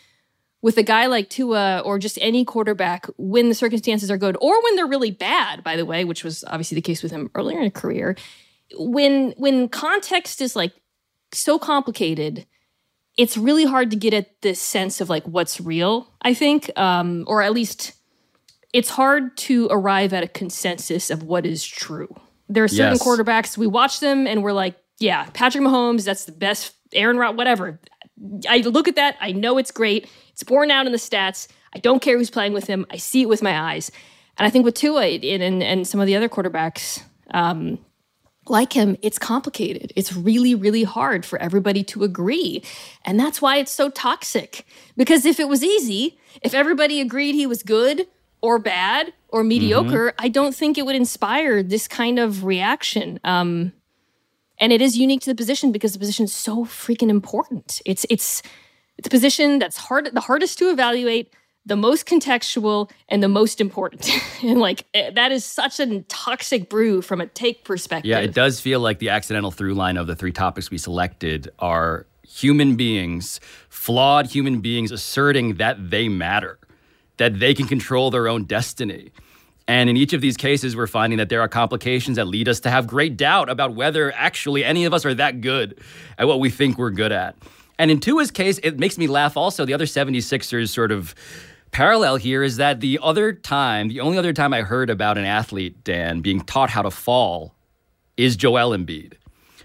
with 0.61 0.77
a 0.77 0.83
guy 0.83 1.05
like 1.05 1.29
Tua 1.29 1.81
or 1.85 1.99
just 1.99 2.17
any 2.21 2.43
quarterback, 2.43 3.05
when 3.17 3.49
the 3.49 3.55
circumstances 3.55 4.09
are 4.09 4.17
good 4.17 4.37
or 4.41 4.61
when 4.63 4.75
they're 4.75 4.87
really 4.87 5.11
bad, 5.11 5.63
by 5.63 5.75
the 5.75 5.85
way, 5.85 6.03
which 6.03 6.23
was 6.23 6.43
obviously 6.47 6.75
the 6.75 6.81
case 6.81 7.03
with 7.03 7.11
him 7.11 7.29
earlier 7.35 7.57
in 7.57 7.65
his 7.65 7.73
career, 7.73 8.15
when 8.77 9.33
when 9.37 9.69
context 9.69 10.41
is 10.41 10.55
like 10.55 10.73
so 11.31 11.59
complicated, 11.59 12.45
it's 13.17 13.37
really 13.37 13.65
hard 13.65 13.91
to 13.91 13.97
get 13.97 14.13
at 14.13 14.41
this 14.41 14.59
sense 14.61 14.99
of 14.99 15.09
like 15.09 15.23
what's 15.25 15.61
real, 15.61 16.11
I 16.21 16.33
think. 16.33 16.71
Um, 16.77 17.23
or 17.27 17.41
at 17.41 17.53
least 17.53 17.93
it's 18.73 18.89
hard 18.89 19.37
to 19.37 19.67
arrive 19.71 20.13
at 20.13 20.23
a 20.23 20.27
consensus 20.27 21.09
of 21.09 21.23
what 21.23 21.45
is 21.45 21.65
true. 21.65 22.13
There 22.49 22.63
are 22.63 22.67
certain 22.67 22.93
yes. 22.93 23.03
quarterbacks, 23.03 23.57
we 23.57 23.67
watch 23.67 23.99
them 23.99 24.27
and 24.27 24.43
we're 24.43 24.53
like, 24.53 24.75
yeah, 24.99 25.27
Patrick 25.33 25.63
Mahomes, 25.63 26.05
that's 26.05 26.25
the 26.25 26.31
best. 26.31 26.73
Aaron 26.93 27.17
Rod, 27.17 27.37
whatever. 27.37 27.79
I 28.49 28.59
look 28.59 28.87
at 28.87 28.95
that. 28.95 29.15
I 29.21 29.31
know 29.31 29.57
it's 29.57 29.71
great. 29.71 30.09
It's 30.31 30.43
borne 30.43 30.71
out 30.71 30.85
in 30.85 30.91
the 30.91 30.97
stats. 30.97 31.47
I 31.73 31.79
don't 31.79 32.01
care 32.01 32.17
who's 32.17 32.29
playing 32.29 32.53
with 32.53 32.67
him. 32.67 32.85
I 32.89 32.97
see 32.97 33.21
it 33.21 33.29
with 33.29 33.43
my 33.43 33.73
eyes. 33.73 33.91
And 34.37 34.47
I 34.47 34.49
think 34.49 34.65
with 34.65 34.75
Tua 34.75 35.05
and, 35.05 35.43
and, 35.43 35.63
and 35.63 35.87
some 35.87 35.99
of 35.99 36.07
the 36.07 36.15
other 36.15 36.29
quarterbacks 36.29 37.03
um, 37.31 37.79
like 38.47 38.73
him, 38.73 38.97
it's 39.01 39.19
complicated. 39.19 39.93
It's 39.95 40.13
really, 40.13 40.55
really 40.55 40.83
hard 40.83 41.25
for 41.25 41.39
everybody 41.39 41.83
to 41.85 42.03
agree. 42.03 42.63
And 43.05 43.19
that's 43.19 43.41
why 43.41 43.57
it's 43.57 43.71
so 43.71 43.89
toxic. 43.89 44.65
Because 44.95 45.25
if 45.25 45.39
it 45.39 45.47
was 45.47 45.63
easy, 45.63 46.19
if 46.41 46.53
everybody 46.53 47.01
agreed 47.01 47.35
he 47.35 47.45
was 47.45 47.63
good 47.63 48.07
or 48.41 48.59
bad 48.59 49.13
or 49.29 49.43
mediocre, 49.43 50.11
mm-hmm. 50.11 50.25
I 50.25 50.29
don't 50.29 50.55
think 50.55 50.77
it 50.77 50.85
would 50.85 50.95
inspire 50.95 51.61
this 51.61 51.87
kind 51.87 52.19
of 52.19 52.45
reaction. 52.45 53.19
Um, 53.23 53.73
and 54.59 54.73
it 54.73 54.81
is 54.81 54.97
unique 54.97 55.21
to 55.21 55.29
the 55.29 55.35
position 55.35 55.71
because 55.71 55.93
the 55.93 55.99
position 55.99 56.25
is 56.25 56.33
so 56.33 56.65
freaking 56.65 57.09
important. 57.09 57.81
It's 57.85 58.05
it's 58.09 58.41
it's 58.97 59.07
a 59.07 59.11
position 59.11 59.59
that's 59.59 59.77
hard 59.77 60.09
the 60.13 60.21
hardest 60.21 60.57
to 60.59 60.69
evaluate, 60.69 61.33
the 61.65 61.75
most 61.75 62.05
contextual, 62.07 62.89
and 63.09 63.21
the 63.21 63.27
most 63.27 63.61
important. 63.61 64.09
and 64.43 64.59
like 64.59 64.85
eh, 64.93 65.11
that 65.11 65.31
is 65.31 65.45
such 65.45 65.79
a 65.79 66.01
toxic 66.03 66.69
brew 66.69 67.01
from 67.01 67.21
a 67.21 67.27
take 67.27 67.63
perspective. 67.63 68.09
Yeah, 68.09 68.19
it 68.19 68.33
does 68.33 68.59
feel 68.59 68.79
like 68.79 68.99
the 68.99 69.09
accidental 69.09 69.51
through 69.51 69.73
line 69.73 69.97
of 69.97 70.07
the 70.07 70.15
three 70.15 70.31
topics 70.31 70.71
we 70.71 70.77
selected 70.77 71.49
are 71.59 72.05
human 72.27 72.75
beings, 72.75 73.39
flawed 73.69 74.27
human 74.27 74.59
beings 74.59 74.91
asserting 74.91 75.55
that 75.55 75.89
they 75.89 76.09
matter, 76.09 76.59
that 77.17 77.39
they 77.39 77.53
can 77.53 77.67
control 77.67 78.11
their 78.11 78.27
own 78.27 78.43
destiny. 78.43 79.11
And 79.67 79.89
in 79.89 79.97
each 79.97 80.13
of 80.13 80.21
these 80.21 80.37
cases, 80.37 80.75
we're 80.75 80.87
finding 80.87 81.17
that 81.17 81.29
there 81.29 81.41
are 81.41 81.47
complications 81.47 82.15
that 82.15 82.25
lead 82.25 82.47
us 82.47 82.61
to 82.61 82.69
have 82.69 82.87
great 82.87 83.17
doubt 83.17 83.49
about 83.49 83.75
whether 83.75 84.13
actually 84.13 84.63
any 84.63 84.85
of 84.85 84.93
us 84.93 85.05
are 85.05 85.13
that 85.15 85.41
good 85.41 85.79
at 86.17 86.27
what 86.27 86.39
we 86.39 86.49
think 86.49 86.77
we're 86.77 86.91
good 86.91 87.11
at. 87.11 87.35
And 87.77 87.91
in 87.91 87.99
Tua's 87.99 88.31
case, 88.31 88.59
it 88.59 88.79
makes 88.79 88.97
me 88.97 89.07
laugh 89.07 89.35
also. 89.35 89.65
The 89.65 89.73
other 89.73 89.85
76ers 89.85 90.69
sort 90.69 90.91
of 90.91 91.13
parallel 91.71 92.15
here 92.15 92.43
is 92.43 92.57
that 92.57 92.79
the 92.79 92.97
other 93.03 93.33
time, 93.33 93.89
the 93.89 93.99
only 93.99 94.17
other 94.17 94.33
time 94.33 94.53
I 94.53 94.61
heard 94.61 94.89
about 94.89 95.17
an 95.17 95.25
athlete, 95.25 95.83
Dan, 95.83 96.21
being 96.21 96.41
taught 96.41 96.69
how 96.69 96.81
to 96.81 96.91
fall 96.91 97.53
is 98.15 98.35
Joel 98.35 98.75
Embiid. 98.75 99.13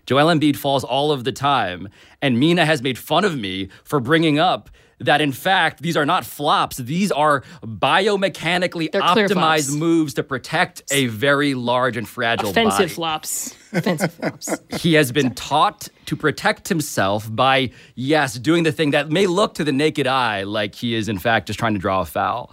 Joel 0.04 0.26
Embiid 0.26 0.56
falls 0.56 0.84
all 0.84 1.12
of 1.12 1.24
the 1.24 1.32
time. 1.32 1.88
And 2.20 2.38
Mina 2.38 2.64
has 2.66 2.82
made 2.82 2.98
fun 2.98 3.24
of 3.24 3.38
me 3.38 3.68
for 3.84 4.00
bringing 4.00 4.38
up 4.38 4.68
that 5.04 5.20
in 5.20 5.32
fact 5.32 5.82
these 5.82 5.96
are 5.96 6.06
not 6.06 6.24
flops. 6.24 6.76
These 6.76 7.12
are 7.12 7.42
biomechanically 7.62 8.90
They're 8.90 9.02
optimized 9.02 9.76
moves 9.76 10.14
to 10.14 10.22
protect 10.22 10.82
a 10.90 11.06
very 11.06 11.54
large 11.54 11.96
and 11.96 12.08
fragile 12.08 12.50
offensive 12.50 12.78
body. 12.78 12.88
flops. 12.88 13.56
Offensive 13.72 14.12
flops. 14.12 14.50
He 14.78 14.94
has 14.94 15.12
been 15.12 15.34
taught 15.34 15.88
to 16.06 16.16
protect 16.16 16.68
himself 16.68 17.28
by 17.34 17.70
yes 17.94 18.34
doing 18.34 18.64
the 18.64 18.72
thing 18.72 18.90
that 18.90 19.10
may 19.10 19.26
look 19.26 19.54
to 19.54 19.64
the 19.64 19.72
naked 19.72 20.06
eye 20.06 20.42
like 20.42 20.74
he 20.74 20.94
is 20.94 21.08
in 21.08 21.18
fact 21.18 21.46
just 21.46 21.58
trying 21.58 21.74
to 21.74 21.80
draw 21.80 22.00
a 22.00 22.04
foul. 22.04 22.52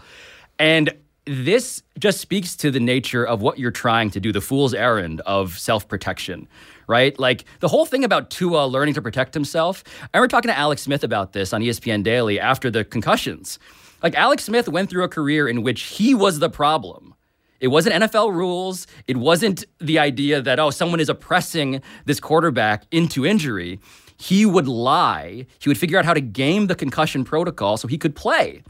And 0.57 0.93
this 1.25 1.83
just 1.97 2.19
speaks 2.19 2.55
to 2.57 2.71
the 2.71 2.79
nature 2.79 3.23
of 3.25 3.41
what 3.41 3.59
you're 3.59 3.71
trying 3.71 4.09
to 4.11 4.19
do 4.19 4.31
the 4.31 4.41
fool's 4.41 4.73
errand 4.73 5.21
of 5.21 5.57
self-protection 5.59 6.47
right? 6.89 7.17
Like 7.17 7.45
the 7.59 7.67
whole 7.67 7.85
thing 7.85 8.03
about 8.03 8.29
Tua 8.31 8.65
learning 8.65 8.95
to 8.95 9.01
protect 9.01 9.33
himself. 9.33 9.83
I 10.13 10.17
remember 10.17 10.31
talking 10.31 10.49
to 10.49 10.57
Alex 10.57 10.81
Smith 10.81 11.03
about 11.03 11.31
this 11.31 11.53
on 11.53 11.61
ESPN 11.61 12.03
Daily 12.03 12.39
after 12.39 12.69
the 12.69 12.83
concussions. 12.83 13.59
Like 14.03 14.15
Alex 14.15 14.43
Smith 14.45 14.67
went 14.67 14.89
through 14.89 15.03
a 15.03 15.09
career 15.09 15.47
in 15.47 15.61
which 15.61 15.81
he 15.83 16.13
was 16.13 16.39
the 16.39 16.49
problem. 16.49 17.13
It 17.59 17.67
wasn't 17.67 18.03
NFL 18.03 18.33
rules. 18.33 18.87
It 19.07 19.17
wasn't 19.17 19.65
the 19.79 19.99
idea 19.99 20.41
that, 20.41 20.59
oh, 20.59 20.69
someone 20.69 20.99
is 20.99 21.09
oppressing 21.09 21.81
this 22.05 22.19
quarterback 22.19 22.85
into 22.91 23.25
injury. 23.25 23.79
He 24.17 24.45
would 24.45 24.67
lie. 24.67 25.45
He 25.59 25.69
would 25.69 25.77
figure 25.77 25.99
out 25.99 26.05
how 26.05 26.13
to 26.13 26.21
game 26.21 26.67
the 26.67 26.75
concussion 26.75 27.23
protocol 27.23 27.77
so 27.77 27.87
he 27.87 27.97
could 27.97 28.15
play. 28.15 28.63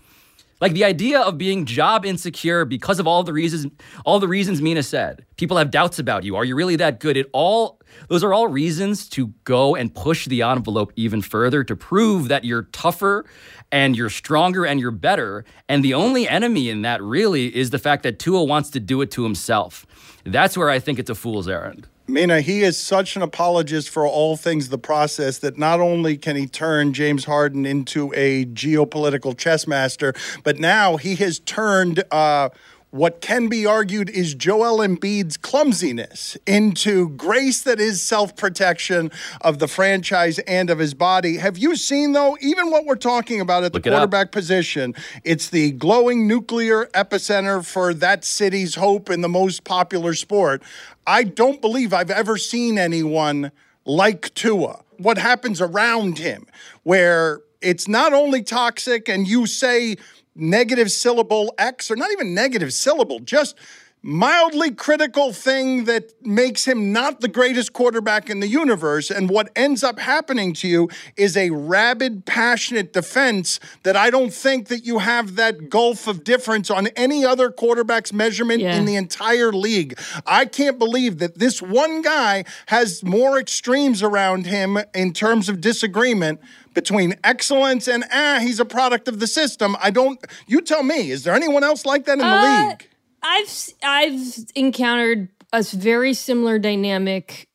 Like 0.62 0.74
the 0.74 0.84
idea 0.84 1.22
of 1.22 1.38
being 1.38 1.66
job 1.66 2.06
insecure 2.06 2.66
because 2.66 3.00
of 3.00 3.08
all 3.08 3.24
the 3.24 3.32
reasons 3.32 3.72
all 4.06 4.20
the 4.20 4.28
reasons 4.28 4.62
Mina 4.62 4.84
said. 4.84 5.26
People 5.38 5.58
have 5.58 5.72
doubts 5.72 6.00
about 6.00 6.24
you. 6.24 6.36
Are 6.36 6.44
you 6.44 6.56
really 6.56 6.76
that 6.78 7.00
good? 7.00 7.16
It 7.16 7.30
all 7.32 7.80
those 8.08 8.24
are 8.24 8.34
all 8.34 8.48
reasons 8.48 9.08
to 9.10 9.28
go 9.46 9.76
and 9.76 9.94
push 9.94 10.28
the 10.28 10.42
envelope 10.42 10.92
even 10.96 11.22
further 11.22 11.64
to 11.64 11.76
prove 11.76 12.28
that 12.28 12.44
you're 12.44 12.64
tougher 12.64 13.26
and 13.72 13.96
you're 13.96 14.10
stronger 14.10 14.66
and 14.66 14.80
you're 14.80 14.92
better. 14.92 15.46
And 15.68 15.84
the 15.84 15.94
only 15.94 16.28
enemy 16.28 16.70
in 16.70 16.82
that 16.82 17.02
really 17.02 17.56
is 17.56 17.70
the 17.70 17.80
fact 17.80 18.04
that 18.04 18.20
Tua 18.20 18.44
wants 18.44 18.70
to 18.72 18.80
do 18.80 19.02
it 19.02 19.12
to 19.12 19.24
himself. 19.24 19.86
That's 20.26 20.58
where 20.58 20.70
I 20.70 20.80
think 20.80 21.00
it's 21.00 21.10
a 21.10 21.16
fool's 21.16 21.48
errand. 21.48 21.88
Mina, 22.10 22.42
he 22.42 22.64
is 22.64 22.78
such 22.78 23.16
an 23.16 23.22
apologist 23.22 23.90
for 23.90 24.06
all 24.06 24.36
things 24.36 24.70
the 24.70 24.78
process 24.78 25.38
that 25.40 25.58
not 25.58 25.80
only 25.80 26.18
can 26.18 26.36
he 26.36 26.48
turn 26.48 26.92
James 26.92 27.26
Harden 27.26 27.66
into 27.66 28.12
a 28.16 28.46
geopolitical 28.46 29.38
chess 29.38 29.68
master, 29.68 30.14
but 30.44 30.58
now 30.58 30.98
he 30.98 31.16
has 31.16 31.40
turned 31.40 32.04
uh, 32.12 32.50
what 32.92 33.22
can 33.22 33.48
be 33.48 33.66
argued 33.66 34.10
is 34.10 34.34
Joel 34.34 34.80
Embiid's 34.80 35.38
clumsiness 35.38 36.38
into 36.48 37.10
grace 37.10 37.62
that 37.62 37.80
is 37.80 38.02
self 38.02 38.36
protection 38.36 39.12
of 39.42 39.60
the 39.60 39.68
franchise 39.68 40.40
and 40.40 40.70
of 40.70 40.80
his 40.80 40.94
body. 40.96 41.38
Have 41.38 41.58
you 41.58 41.76
seen, 41.76 42.14
though, 42.14 42.38
even 42.42 42.72
what 42.72 42.86
we're 42.86 42.96
talking 42.96 43.42
about 43.42 43.64
at 43.64 43.74
the 43.74 43.82
quarterback 43.82 44.32
position? 44.32 44.96
It's 45.24 45.50
the 45.50 45.72
glowing 45.72 46.28
nuclear 46.28 46.88
epicenter 46.88 47.64
for 47.64 47.94
that 47.94 48.26
city's 48.26 48.76
hope 48.76 49.10
in 49.10 49.22
the 49.22 49.30
most 49.30 49.64
popular 49.64 50.16
sport. 50.16 50.64
I 51.06 51.24
don't 51.24 51.62
believe 51.62 51.94
I've 51.94 52.12
ever 52.12 52.38
seen 52.38 52.80
anyone 52.80 53.52
like 53.86 54.34
Tua. 54.34 54.82
What 54.98 55.18
happens 55.18 55.62
around 55.62 56.18
him, 56.18 56.48
where 56.84 57.42
it's 57.62 57.88
not 57.88 58.14
only 58.14 58.42
toxic 58.42 59.08
and 59.10 59.28
you 59.28 59.46
say, 59.46 59.98
negative 60.36 60.92
syllable 60.92 61.54
X, 61.58 61.90
or 61.92 61.96
not 61.96 62.12
even 62.12 62.34
negative 62.34 62.74
syllable, 62.74 63.20
just 63.20 63.56
mildly 64.02 64.72
critical 64.72 65.34
thing 65.34 65.84
that 65.84 66.14
makes 66.26 66.66
him 66.66 66.94
not 66.94 67.20
the 67.20 67.28
greatest 67.28 67.74
quarterback 67.74 68.30
in 68.30 68.40
the 68.40 68.48
universe. 68.48 69.12
And 69.12 69.30
what 69.30 69.50
ends 69.56 69.84
up 69.84 70.00
happening 70.00 70.54
to 70.54 70.68
you 70.68 70.90
is 71.18 71.36
a 71.36 71.50
rabid, 71.50 72.26
passionate 72.26 72.94
defense 72.94 73.60
that 73.84 73.98
I 73.98 74.10
don't 74.10 74.34
think 74.34 74.70
that 74.70 74.86
you 74.86 75.00
have 75.00 75.36
that 75.36 75.70
gulf 75.70 76.08
of 76.08 76.24
difference 76.24 76.72
on 76.72 76.88
any 76.96 77.26
other 77.26 77.52
quarterback's 77.52 78.14
measurement 78.14 78.62
yeah. 78.62 78.76
in 78.76 78.86
the 78.86 78.96
entire 78.96 79.52
league. 79.52 80.00
I 80.26 80.46
can't 80.46 80.80
believe 80.80 81.20
that 81.20 81.38
this 81.38 81.62
one 81.62 82.02
guy 82.02 82.46
has 82.68 83.04
more 83.04 83.38
extremes 83.38 84.02
around 84.02 84.46
him 84.46 84.78
in 84.94 85.12
terms 85.12 85.50
of 85.50 85.60
disagreement 85.60 86.40
between 86.74 87.16
excellence 87.24 87.88
and 87.88 88.06
ah, 88.14 88.38
he's 88.40 88.60
a 88.60 88.66
product 88.66 89.10
of 89.10 89.20
the 89.20 89.28
system. 89.28 89.76
I 89.82 89.90
don't. 89.90 90.24
You 90.48 90.62
tell 90.62 90.84
me. 90.84 91.12
Is 91.12 91.24
there 91.24 91.34
anyone 91.34 91.64
else 91.64 91.86
like 91.86 92.06
that 92.06 92.14
in 92.14 92.20
the 92.20 92.26
uh, 92.26 92.68
league? 92.70 92.90
I've 93.22 93.70
I've 93.84 94.36
encountered 94.56 95.30
a 95.52 95.64
very 95.64 96.14
similar 96.14 96.60
dynamic 96.60 97.48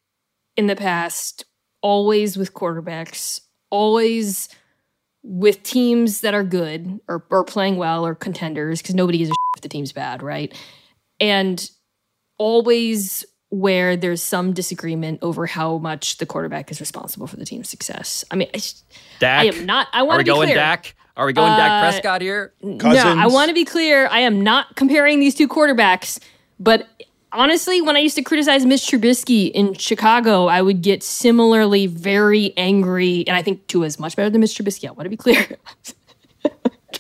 in 0.56 0.66
the 0.66 0.76
past. 0.76 1.44
Always 1.82 2.36
with 2.36 2.54
quarterbacks. 2.54 3.40
Always 3.70 4.48
with 5.22 5.62
teams 5.62 6.20
that 6.20 6.34
are 6.34 6.44
good 6.44 7.00
or, 7.08 7.24
or 7.30 7.44
playing 7.44 7.76
well 7.76 8.06
or 8.06 8.14
contenders 8.14 8.82
because 8.82 8.94
nobody 8.94 9.18
gives 9.18 9.30
a 9.30 9.34
if 9.56 9.62
the 9.62 9.68
team's 9.68 9.92
bad, 9.92 10.22
right? 10.22 10.54
And 11.18 11.68
always 12.38 13.24
where 13.50 13.96
there's 13.96 14.20
some 14.22 14.52
disagreement 14.52 15.20
over 15.22 15.46
how 15.46 15.78
much 15.78 16.18
the 16.18 16.26
quarterback 16.26 16.70
is 16.70 16.80
responsible 16.80 17.26
for 17.26 17.36
the 17.36 17.44
team's 17.44 17.68
success. 17.68 18.24
I 18.30 18.36
mean, 18.36 18.48
I, 18.54 18.60
Dak, 19.20 19.40
I 19.42 19.44
am 19.46 19.64
not. 19.64 19.88
I 19.92 20.02
want 20.02 20.20
to 20.20 20.24
be 20.24 20.28
going 20.28 20.48
clear. 20.48 20.56
Dak? 20.56 20.94
Are 21.16 21.26
we 21.26 21.32
going 21.32 21.52
uh, 21.52 21.56
Dak 21.56 21.82
Prescott 21.82 22.22
here? 22.22 22.52
Cousins. 22.60 23.04
No, 23.04 23.16
I 23.16 23.26
want 23.26 23.48
to 23.48 23.54
be 23.54 23.64
clear. 23.64 24.08
I 24.08 24.20
am 24.20 24.42
not 24.42 24.74
comparing 24.74 25.20
these 25.20 25.34
two 25.34 25.48
quarterbacks. 25.48 26.18
But 26.58 26.88
honestly, 27.32 27.80
when 27.80 27.96
I 27.96 28.00
used 28.00 28.16
to 28.16 28.22
criticize 28.22 28.66
Mitch 28.66 28.82
Trubisky 28.82 29.50
in 29.52 29.74
Chicago, 29.74 30.46
I 30.46 30.62
would 30.62 30.82
get 30.82 31.02
similarly 31.02 31.86
very 31.86 32.52
angry. 32.56 33.24
And 33.26 33.36
I 33.36 33.42
think 33.42 33.66
Tua 33.68 33.86
is 33.86 33.98
much 33.98 34.16
better 34.16 34.30
than 34.30 34.40
Mitch 34.40 34.56
Trubisky. 34.56 34.88
I 34.88 34.92
want 34.92 35.04
to 35.04 35.10
be 35.10 35.16
clear. 35.16 35.46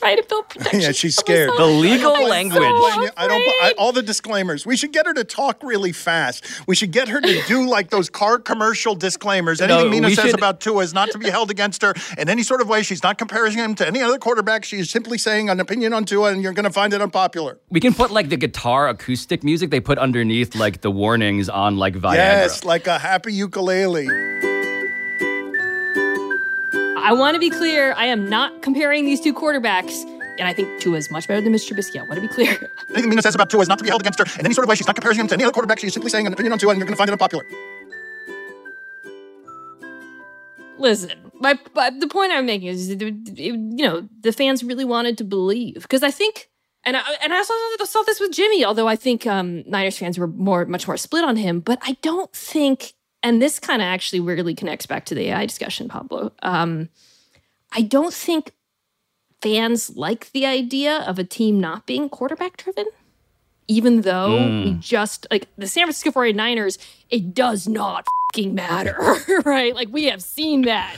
trying 0.04 0.22
to 0.22 0.28
build 0.28 0.48
protection. 0.48 0.80
yeah, 0.80 0.92
she's 0.92 1.16
scared. 1.16 1.50
The 1.56 1.66
legal 1.66 2.12
oh 2.16 2.26
language. 2.26 2.62
So 2.62 3.08
I 3.16 3.26
don't. 3.28 3.40
I, 3.62 3.74
all 3.78 3.92
the 3.92 4.02
disclaimers. 4.02 4.66
We 4.66 4.76
should 4.76 4.92
get 4.92 5.06
her 5.06 5.14
to 5.14 5.24
talk 5.24 5.62
really 5.62 5.92
fast. 5.92 6.44
We 6.66 6.74
should 6.74 6.90
get 6.90 7.08
her 7.08 7.20
to 7.20 7.42
do 7.46 7.68
like 7.68 7.90
those 7.90 8.10
car 8.10 8.38
commercial 8.38 8.94
disclaimers. 8.94 9.60
Anything 9.60 9.84
no, 9.84 9.90
Mina 9.90 10.10
says 10.10 10.26
should... 10.26 10.34
about 10.34 10.60
Tua 10.60 10.82
is 10.82 10.94
not 10.94 11.10
to 11.10 11.18
be 11.18 11.30
held 11.30 11.50
against 11.50 11.82
her 11.82 11.94
in 12.18 12.28
any 12.28 12.42
sort 12.42 12.60
of 12.60 12.68
way. 12.68 12.82
She's 12.82 13.02
not 13.02 13.18
comparing 13.18 13.52
him 13.52 13.74
to 13.76 13.86
any 13.86 14.02
other 14.02 14.18
quarterback. 14.18 14.64
She 14.64 14.78
is 14.78 14.90
simply 14.90 15.18
saying 15.18 15.48
an 15.48 15.60
opinion 15.60 15.92
on 15.92 16.04
Tua, 16.04 16.32
and 16.32 16.42
you're 16.42 16.52
going 16.52 16.64
to 16.64 16.72
find 16.72 16.92
it 16.92 17.00
unpopular. 17.00 17.58
We 17.70 17.80
can 17.80 17.94
put 17.94 18.10
like 18.10 18.28
the 18.28 18.36
guitar 18.36 18.88
acoustic 18.88 19.42
music 19.42 19.70
they 19.70 19.80
put 19.80 19.98
underneath 19.98 20.54
like 20.54 20.82
the 20.82 20.90
warnings 20.90 21.48
on 21.48 21.76
like 21.76 21.94
Viagra. 21.94 22.14
Yes, 22.14 22.64
like 22.64 22.86
a 22.86 22.98
happy 22.98 23.32
ukulele. 23.32 24.53
I 27.04 27.12
want 27.12 27.34
to 27.34 27.38
be 27.38 27.50
clear. 27.50 27.92
I 27.98 28.06
am 28.06 28.30
not 28.30 28.62
comparing 28.62 29.04
these 29.04 29.20
two 29.20 29.34
quarterbacks. 29.34 30.04
And 30.38 30.48
I 30.48 30.54
think 30.54 30.80
Tua 30.80 30.96
is 30.96 31.10
much 31.10 31.28
better 31.28 31.42
than 31.42 31.52
Mr. 31.52 31.74
Trubisky. 31.74 32.00
I 32.00 32.08
want 32.08 32.14
to 32.14 32.22
be 32.22 32.28
clear. 32.28 32.70
Anything 32.90 33.10
Mina 33.10 33.20
says 33.20 33.34
about 33.34 33.50
Tua 33.50 33.60
is 33.60 33.68
not 33.68 33.76
to 33.76 33.84
be 33.84 33.90
held 33.90 34.00
against 34.00 34.18
her 34.20 34.24
in 34.40 34.46
any 34.46 34.54
sort 34.54 34.64
of 34.64 34.70
way. 34.70 34.74
She's 34.74 34.86
not 34.86 34.96
comparing 34.96 35.18
him 35.18 35.26
to 35.28 35.34
any 35.34 35.44
other 35.44 35.52
quarterback. 35.52 35.80
She's 35.80 35.92
simply 35.92 36.08
saying 36.08 36.26
an 36.26 36.32
opinion 36.32 36.54
on 36.54 36.58
Tua, 36.58 36.70
and 36.70 36.78
you're 36.78 36.86
going 36.86 36.94
to 36.94 36.96
find 36.96 37.10
it 37.10 37.12
unpopular. 37.12 37.44
Listen, 40.78 41.30
my, 41.34 41.58
the 41.98 42.08
point 42.08 42.32
I'm 42.32 42.46
making 42.46 42.68
is, 42.68 42.88
you 42.88 43.52
know, 43.76 44.08
the 44.22 44.32
fans 44.32 44.64
really 44.64 44.86
wanted 44.86 45.18
to 45.18 45.24
believe 45.24 45.82
because 45.82 46.02
I 46.02 46.10
think, 46.10 46.48
and 46.84 46.96
I 46.96 47.02
and 47.22 47.34
I 47.34 47.36
also 47.36 47.54
saw 47.84 48.02
this 48.04 48.18
with 48.18 48.32
Jimmy. 48.32 48.64
Although 48.64 48.88
I 48.88 48.96
think 48.96 49.26
um, 49.26 49.62
Niners 49.66 49.98
fans 49.98 50.18
were 50.18 50.26
more, 50.26 50.64
much 50.64 50.88
more 50.88 50.96
split 50.96 51.22
on 51.22 51.36
him, 51.36 51.60
but 51.60 51.78
I 51.82 51.98
don't 52.00 52.32
think 52.32 52.94
and 53.24 53.40
this 53.40 53.58
kind 53.58 53.80
of 53.80 53.86
actually 53.86 54.20
weirdly 54.20 54.54
connects 54.54 54.84
back 54.84 55.06
to 55.06 55.14
the 55.14 55.30
AI 55.30 55.46
discussion, 55.46 55.88
Pablo. 55.88 56.30
Um, 56.42 56.90
I 57.72 57.80
don't 57.80 58.12
think 58.12 58.52
fans 59.40 59.96
like 59.96 60.30
the 60.32 60.44
idea 60.44 60.98
of 60.98 61.18
a 61.18 61.24
team 61.24 61.58
not 61.58 61.86
being 61.86 62.10
quarterback 62.10 62.58
driven, 62.58 62.84
even 63.66 64.02
though 64.02 64.38
mm. 64.38 64.64
we 64.64 64.72
just 64.74 65.26
like 65.30 65.48
the 65.56 65.66
San 65.66 65.86
Francisco 65.86 66.10
49ers, 66.10 66.78
it 67.08 67.34
does 67.34 67.66
not 67.66 68.04
matter, 68.36 68.96
right? 69.44 69.74
Like 69.74 69.88
we 69.90 70.04
have 70.04 70.22
seen 70.22 70.62
that. 70.62 70.94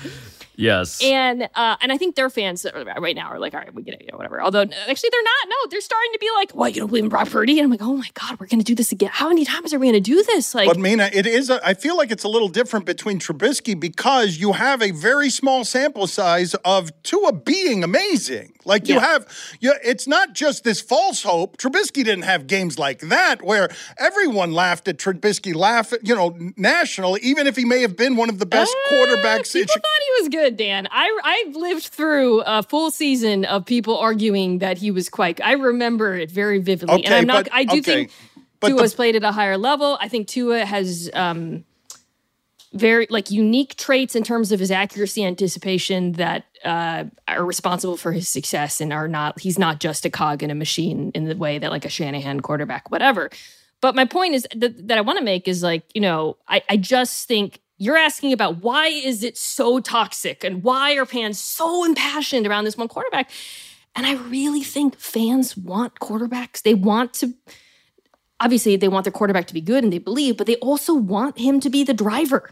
Yes. 0.56 1.02
And 1.02 1.48
uh, 1.54 1.76
and 1.80 1.92
I 1.92 1.98
think 1.98 2.16
their 2.16 2.30
fans 2.30 2.66
right 2.74 3.14
now 3.14 3.28
are 3.28 3.38
like, 3.38 3.54
all 3.54 3.60
right, 3.60 3.72
we 3.74 3.82
get 3.82 3.94
it, 3.94 4.02
you 4.02 4.08
know, 4.10 4.16
whatever. 4.16 4.42
Although 4.42 4.62
actually 4.62 5.10
they're 5.10 5.22
not. 5.22 5.48
No, 5.48 5.70
they're 5.70 5.80
starting 5.80 6.12
to 6.12 6.18
be 6.18 6.28
like, 6.36 6.52
what, 6.52 6.74
you 6.74 6.80
don't 6.80 6.88
believe 6.88 7.04
in 7.04 7.10
Brock 7.10 7.30
Purdy? 7.30 7.58
And 7.58 7.64
I'm 7.64 7.70
like, 7.70 7.82
oh 7.82 7.96
my 7.96 8.08
God, 8.14 8.40
we're 8.40 8.46
going 8.46 8.60
to 8.60 8.64
do 8.64 8.74
this 8.74 8.90
again. 8.90 9.10
How 9.12 9.28
many 9.28 9.44
times 9.44 9.72
are 9.72 9.78
we 9.78 9.86
going 9.86 10.02
to 10.02 10.10
do 10.10 10.22
this? 10.24 10.54
Like, 10.54 10.68
but 10.68 10.78
Mina, 10.78 11.10
it 11.12 11.26
is. 11.26 11.50
A, 11.50 11.60
I 11.66 11.74
feel 11.74 11.96
like 11.96 12.10
it's 12.10 12.24
a 12.24 12.28
little 12.28 12.48
different 12.48 12.86
between 12.86 13.18
Trubisky 13.18 13.78
because 13.78 14.38
you 14.38 14.52
have 14.52 14.82
a 14.82 14.90
very 14.90 15.30
small 15.30 15.64
sample 15.64 16.06
size 16.06 16.54
of 16.64 16.90
Tua 17.02 17.32
being 17.32 17.84
amazing. 17.84 18.55
Like 18.66 18.88
you 18.88 18.96
yeah. 18.96 19.00
have, 19.00 19.56
you, 19.60 19.74
it's 19.84 20.06
not 20.06 20.32
just 20.32 20.64
this 20.64 20.80
false 20.80 21.22
hope. 21.22 21.56
Trubisky 21.56 22.04
didn't 22.04 22.22
have 22.22 22.46
games 22.46 22.78
like 22.78 23.00
that 23.00 23.42
where 23.42 23.68
everyone 23.98 24.52
laughed 24.52 24.88
at 24.88 24.98
Trubisky, 24.98 25.54
laugh, 25.54 25.92
you 26.02 26.14
know, 26.14 26.36
national, 26.56 27.18
even 27.22 27.46
if 27.46 27.56
he 27.56 27.64
may 27.64 27.80
have 27.82 27.96
been 27.96 28.16
one 28.16 28.28
of 28.28 28.38
the 28.38 28.46
best 28.46 28.74
uh, 28.86 28.92
quarterbacks. 28.92 29.52
People 29.52 29.74
thought 29.74 29.82
he 29.82 30.22
was 30.22 30.28
good, 30.30 30.56
Dan. 30.56 30.88
I 30.90 31.20
I've 31.24 31.56
lived 31.56 31.84
through 31.84 32.42
a 32.42 32.62
full 32.62 32.90
season 32.90 33.44
of 33.44 33.64
people 33.64 33.98
arguing 33.98 34.58
that 34.58 34.78
he 34.78 34.90
was 34.90 35.08
quite. 35.08 35.40
I 35.40 35.52
remember 35.52 36.14
it 36.14 36.30
very 36.30 36.58
vividly, 36.58 36.96
okay, 36.96 37.04
and 37.06 37.14
I'm 37.14 37.26
not. 37.26 37.44
But, 37.44 37.54
I 37.54 37.64
do 37.64 37.78
okay. 37.78 37.82
think 37.82 38.12
but 38.60 38.68
Tua's 38.68 38.92
the, 38.92 38.96
played 38.96 39.16
at 39.16 39.22
a 39.22 39.32
higher 39.32 39.56
level. 39.56 39.98
I 40.00 40.08
think 40.08 40.28
Tua 40.28 40.64
has. 40.64 41.10
Um, 41.12 41.64
very 42.72 43.06
like 43.10 43.30
unique 43.30 43.76
traits 43.76 44.14
in 44.14 44.22
terms 44.22 44.52
of 44.52 44.60
his 44.60 44.70
accuracy 44.70 45.24
anticipation 45.24 46.12
that 46.12 46.44
uh, 46.64 47.04
are 47.28 47.44
responsible 47.44 47.96
for 47.96 48.12
his 48.12 48.28
success 48.28 48.80
and 48.80 48.92
are 48.92 49.08
not 49.08 49.40
he's 49.40 49.58
not 49.58 49.80
just 49.80 50.04
a 50.04 50.10
cog 50.10 50.42
in 50.42 50.50
a 50.50 50.54
machine 50.54 51.10
in 51.14 51.24
the 51.24 51.36
way 51.36 51.58
that 51.58 51.70
like 51.70 51.84
a 51.84 51.88
Shanahan 51.88 52.40
quarterback 52.40 52.90
whatever. 52.90 53.30
But 53.80 53.94
my 53.94 54.04
point 54.04 54.34
is 54.34 54.46
that, 54.54 54.88
that 54.88 54.98
I 54.98 55.02
want 55.02 55.18
to 55.18 55.24
make 55.24 55.48
is 55.48 55.62
like 55.62 55.84
you 55.94 56.00
know 56.00 56.36
I, 56.48 56.62
I 56.68 56.76
just 56.76 57.28
think 57.28 57.60
you're 57.78 57.96
asking 57.96 58.32
about 58.32 58.62
why 58.62 58.86
is 58.86 59.22
it 59.22 59.36
so 59.36 59.80
toxic 59.80 60.42
and 60.42 60.62
why 60.62 60.96
are 60.96 61.06
fans 61.06 61.38
so 61.38 61.84
impassioned 61.84 62.46
around 62.46 62.64
this 62.64 62.76
one 62.76 62.88
quarterback? 62.88 63.30
And 63.94 64.06
I 64.06 64.14
really 64.14 64.62
think 64.62 64.98
fans 64.98 65.56
want 65.56 66.00
quarterbacks. 66.00 66.62
They 66.62 66.74
want 66.74 67.14
to 67.14 67.34
obviously 68.40 68.76
they 68.76 68.88
want 68.88 69.04
their 69.04 69.12
quarterback 69.12 69.46
to 69.48 69.54
be 69.54 69.60
good 69.60 69.84
and 69.84 69.92
they 69.92 69.98
believe, 69.98 70.36
but 70.36 70.46
they 70.46 70.56
also 70.56 70.94
want 70.94 71.38
him 71.38 71.60
to 71.60 71.70
be 71.70 71.84
the 71.84 71.94
driver. 71.94 72.50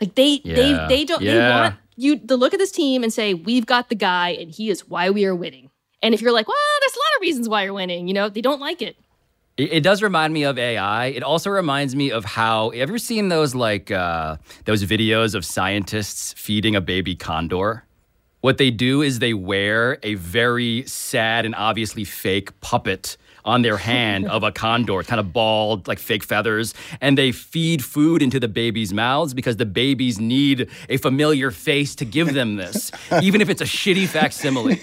Like 0.00 0.14
they 0.14 0.40
Yeah. 0.44 0.54
they 0.54 0.96
they 0.96 1.04
don't 1.04 1.22
they 1.22 1.38
want 1.38 1.74
you 1.96 2.18
to 2.18 2.36
look 2.36 2.54
at 2.54 2.58
this 2.58 2.70
team 2.70 3.02
and 3.02 3.12
say, 3.12 3.34
We've 3.34 3.66
got 3.66 3.88
the 3.88 3.94
guy 3.96 4.30
and 4.30 4.50
he 4.50 4.70
is 4.70 4.88
why 4.88 5.10
we 5.10 5.24
are 5.24 5.34
winning. 5.34 5.70
And 6.00 6.14
if 6.14 6.22
you're 6.22 6.30
like, 6.32 6.46
well, 6.46 6.56
there's 6.80 6.94
a 6.94 6.98
lot 6.98 7.16
of 7.16 7.20
reasons 7.22 7.48
why 7.48 7.64
you're 7.64 7.72
winning, 7.72 8.06
you 8.06 8.14
know, 8.14 8.28
they 8.28 8.40
don't 8.40 8.60
like 8.60 8.80
it. 8.80 8.96
It, 9.56 9.72
it 9.72 9.82
does 9.82 10.00
remind 10.00 10.32
me 10.32 10.44
of 10.44 10.56
AI. 10.56 11.06
It 11.06 11.24
also 11.24 11.50
reminds 11.50 11.96
me 11.96 12.12
of 12.12 12.24
how. 12.24 12.68
Ever 12.68 12.98
seen 12.98 13.28
those 13.28 13.56
like 13.56 13.90
uh, 13.90 14.36
those 14.64 14.84
videos 14.84 15.34
of 15.34 15.44
scientists 15.44 16.32
feeding 16.34 16.76
a 16.76 16.80
baby 16.80 17.16
condor? 17.16 17.84
What 18.40 18.58
they 18.58 18.70
do 18.70 19.02
is 19.02 19.18
they 19.18 19.34
wear 19.34 19.98
a 20.04 20.14
very 20.14 20.84
sad 20.86 21.44
and 21.44 21.56
obviously 21.56 22.04
fake 22.04 22.58
puppet 22.60 23.16
on 23.48 23.62
their 23.62 23.78
hand 23.78 24.26
of 24.28 24.42
a 24.42 24.52
condor, 24.52 25.02
kind 25.02 25.18
of 25.18 25.32
bald, 25.32 25.88
like 25.88 25.98
fake 25.98 26.22
feathers, 26.22 26.74
and 27.00 27.16
they 27.16 27.32
feed 27.32 27.82
food 27.82 28.22
into 28.22 28.38
the 28.38 28.48
baby's 28.48 28.92
mouths 28.92 29.34
because 29.34 29.56
the 29.56 29.66
babies 29.66 30.20
need 30.20 30.68
a 30.88 30.98
familiar 30.98 31.50
face 31.50 31.94
to 31.96 32.04
give 32.04 32.34
them 32.34 32.56
this, 32.56 32.92
even 33.22 33.40
if 33.40 33.48
it's 33.48 33.60
a 33.60 33.64
shitty 33.64 34.06
facsimile. 34.06 34.80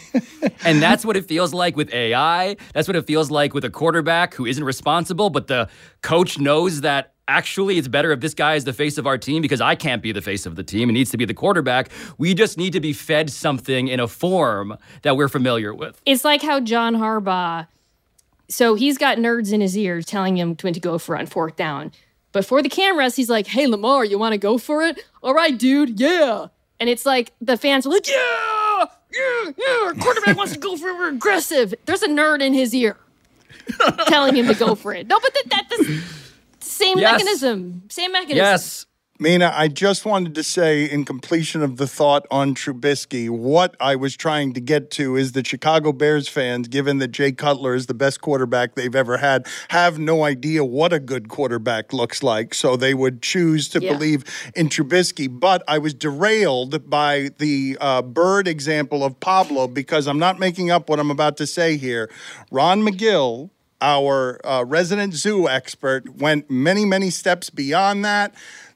And 0.63 0.82
that's 0.82 1.05
what 1.05 1.16
it 1.16 1.26
feels 1.26 1.53
like 1.53 1.76
with 1.78 1.93
AI. 1.93 2.57
That's 2.74 2.88
what 2.88 2.97
it 2.97 3.05
feels 3.05 3.30
like 3.32 3.53
with 3.53 3.63
a 3.63 3.70
quarterback 3.70 4.34
who 4.34 4.45
isn't 4.45 4.63
responsible, 4.63 5.30
but 5.30 5.47
the 5.47 5.70
coach 6.01 6.39
knows 6.39 6.82
that 6.82 7.13
actually 7.28 7.78
it's 7.78 7.88
better 7.88 8.11
if 8.11 8.20
this 8.20 8.34
guy 8.34 8.55
is 8.55 8.63
the 8.66 8.74
face 8.74 8.97
of 8.97 9.07
our 9.07 9.18
team 9.18 9.41
because 9.41 9.61
I 9.61 9.76
can't 9.76 10.01
be 10.01 10.11
the 10.11 10.22
face 10.22 10.45
of 10.45 10.55
the 10.55 10.63
team. 10.63 10.89
It 10.89 10.93
needs 10.93 11.11
to 11.11 11.18
be 11.18 11.26
the 11.26 11.34
quarterback. 11.34 11.89
We 12.18 12.34
just 12.34 12.57
need 12.57 12.74
to 12.74 12.80
be 12.80 12.93
fed 12.93 13.30
something 13.30 13.88
in 13.88 13.99
a 13.99 14.07
form 14.07 14.78
that 15.01 15.18
we're 15.18 15.30
familiar 15.30 15.74
with. 15.74 16.01
It's 16.05 16.24
like 16.24 16.41
how 16.41 16.59
John 16.59 16.95
Harbaugh, 16.95 17.68
so 18.49 18.75
he's 18.75 18.97
got 18.97 19.17
nerds 19.17 19.51
in 19.53 19.61
his 19.61 19.77
ear 19.77 20.01
telling 20.01 20.37
him 20.37 20.55
when 20.61 20.73
to 20.73 20.79
go 20.79 20.97
for 20.97 21.15
it 21.15 21.19
on 21.19 21.25
fourth 21.25 21.55
down. 21.55 21.91
But 22.31 22.45
for 22.45 22.61
the 22.61 22.69
cameras, 22.69 23.15
he's 23.15 23.29
like, 23.29 23.47
hey, 23.47 23.65
Lamar, 23.67 24.03
you 24.03 24.19
want 24.19 24.33
to 24.33 24.37
go 24.37 24.57
for 24.57 24.81
it? 24.81 25.03
All 25.23 25.33
right, 25.33 25.57
dude, 25.57 25.99
yeah. 25.99 26.47
And 26.79 26.89
it's 26.89 27.05
like 27.05 27.31
the 27.39 27.55
fans 27.57 27.85
are 27.85 27.89
like, 27.89 28.07
yeah, 28.09 28.85
yeah, 29.13 29.51
yeah, 29.57 29.91
quarterback 30.01 30.35
wants 30.35 30.51
to 30.53 30.59
go 30.59 30.75
for 30.75 30.89
it. 30.89 30.93
We're 30.97 31.09
aggressive. 31.09 31.73
There's 31.85 32.03
a 32.03 32.09
nerd 32.09 32.41
in 32.41 32.53
his 32.53 32.73
ear 32.75 32.97
telling 34.07 34.35
him 34.35 34.47
to 34.47 34.53
go 34.53 34.75
for 34.75 34.93
it. 34.93 35.07
No, 35.07 35.19
but 35.21 35.33
that, 35.33 35.43
that 35.51 35.67
that's 35.69 36.03
same 36.59 36.97
Yes. 36.99 37.13
mechanism. 37.13 37.83
Same 37.89 38.11
mechanism. 38.11 38.37
Yes. 38.37 38.85
Mina, 39.18 39.53
I 39.55 39.70
just 39.70 40.05
wanted 40.05 40.36
to 40.36 40.43
say, 40.43 40.84
in 40.84 41.05
completion 41.05 41.61
of 41.61 41.78
the 41.78 41.88
thought 41.88 42.26
on 42.30 42.53
Trubisky, 42.53 43.30
what 43.30 43.74
I 43.80 43.95
was 43.95 44.18
trying 44.18 44.51
to 44.55 44.59
get 44.59 44.91
to 44.91 45.16
is 45.16 45.32
that 45.32 45.47
Chicago 45.47 45.93
Bears 45.93 46.28
fans, 46.28 46.68
given 46.68 46.97
that 46.97 47.09
Jay 47.09 47.32
Cutler 47.32 47.76
is 47.76 47.86
the 47.86 47.93
best 47.93 48.20
quarterback 48.20 48.76
they've 48.76 48.93
ever 48.93 49.16
had, 49.16 49.47
have 49.70 49.97
no 49.97 50.26
idea 50.26 50.66
what 50.66 50.91
a 50.91 50.99
good 50.99 51.30
quarterback 51.30 51.93
looks 51.93 52.24
like. 52.24 52.53
So 52.53 52.76
they 52.76 52.93
would 52.93 53.22
choose 53.22 53.70
to 53.70 53.82
Yeah. 53.82 53.93
believe 53.93 54.26
in 54.53 54.68
Trubisky. 54.68 55.30
But 55.30 55.63
I 55.66 55.78
was 55.78 55.93
derailed 55.93 56.89
by 56.89 57.30
the 57.38 57.78
uh, 57.80 58.01
bird 58.01 58.49
example 58.49 59.01
of 59.01 59.18
Pablo 59.22 59.70
because 59.70 60.07
I'm 60.07 60.20
not 60.20 60.39
making 60.39 60.72
up 60.72 60.89
what 60.89 60.99
I'm 60.99 61.11
about 61.11 61.38
to 61.38 61.47
say 61.47 61.78
here. 61.78 62.09
Ron 62.51 62.82
Magill 62.82 63.49
our 63.82 64.39
uh, 64.45 64.63
resident 64.66 65.13
zoo 65.13 65.47
expert 65.49 66.16
went 66.16 66.49
many, 66.49 66.86
many 66.86 67.09
steps 67.09 67.49
beyond 67.49 68.05
that. 68.05 68.34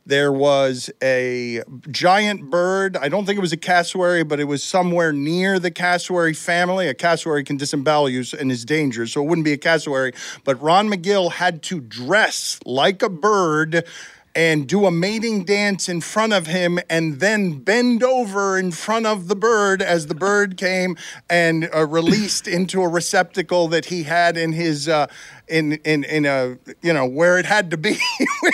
There 0.09 0.31
was 0.31 0.89
a 1.03 1.61
giant 1.91 2.49
bird. 2.49 2.97
I 2.97 3.09
don't 3.09 3.27
think 3.27 3.37
it 3.37 3.41
was 3.41 3.53
a 3.53 3.57
cassowary, 3.57 4.23
but 4.23 4.39
it 4.39 4.45
was 4.45 4.63
somewhere 4.63 5.13
near 5.13 5.59
the 5.59 5.69
cassowary 5.69 6.33
family. 6.33 6.87
A 6.87 6.95
cassowary 6.95 7.43
can 7.43 7.57
disembowel 7.57 8.09
you 8.09 8.23
and 8.39 8.51
is 8.51 8.65
dangerous, 8.65 9.11
so 9.11 9.21
it 9.21 9.27
wouldn't 9.27 9.45
be 9.45 9.53
a 9.53 9.57
cassowary. 9.57 10.13
But 10.43 10.59
Ron 10.63 10.89
Magill 10.89 11.31
had 11.33 11.61
to 11.63 11.79
dress 11.79 12.59
like 12.65 13.03
a 13.03 13.09
bird 13.09 13.85
and 14.35 14.67
do 14.67 14.85
a 14.85 14.91
mating 14.91 15.43
dance 15.43 15.89
in 15.89 16.01
front 16.01 16.33
of 16.33 16.47
him 16.47 16.79
and 16.89 17.19
then 17.19 17.59
bend 17.59 18.03
over 18.03 18.57
in 18.57 18.71
front 18.71 19.05
of 19.05 19.27
the 19.27 19.35
bird 19.35 19.81
as 19.81 20.07
the 20.07 20.15
bird 20.15 20.57
came 20.57 20.97
and 21.29 21.69
uh, 21.75 21.85
released 21.85 22.47
into 22.57 22.81
a 22.81 22.87
receptacle 22.87 23.67
that 23.67 23.85
he 23.85 24.03
had 24.03 24.37
in 24.37 24.53
his 24.53 24.87
uh, 24.87 25.07
in 25.47 25.73
in 25.83 26.03
in 26.03 26.25
a 26.25 26.57
you 26.81 26.93
know 26.93 27.05
where 27.05 27.37
it 27.37 27.45
had 27.45 27.71
to 27.71 27.77
be 27.77 27.97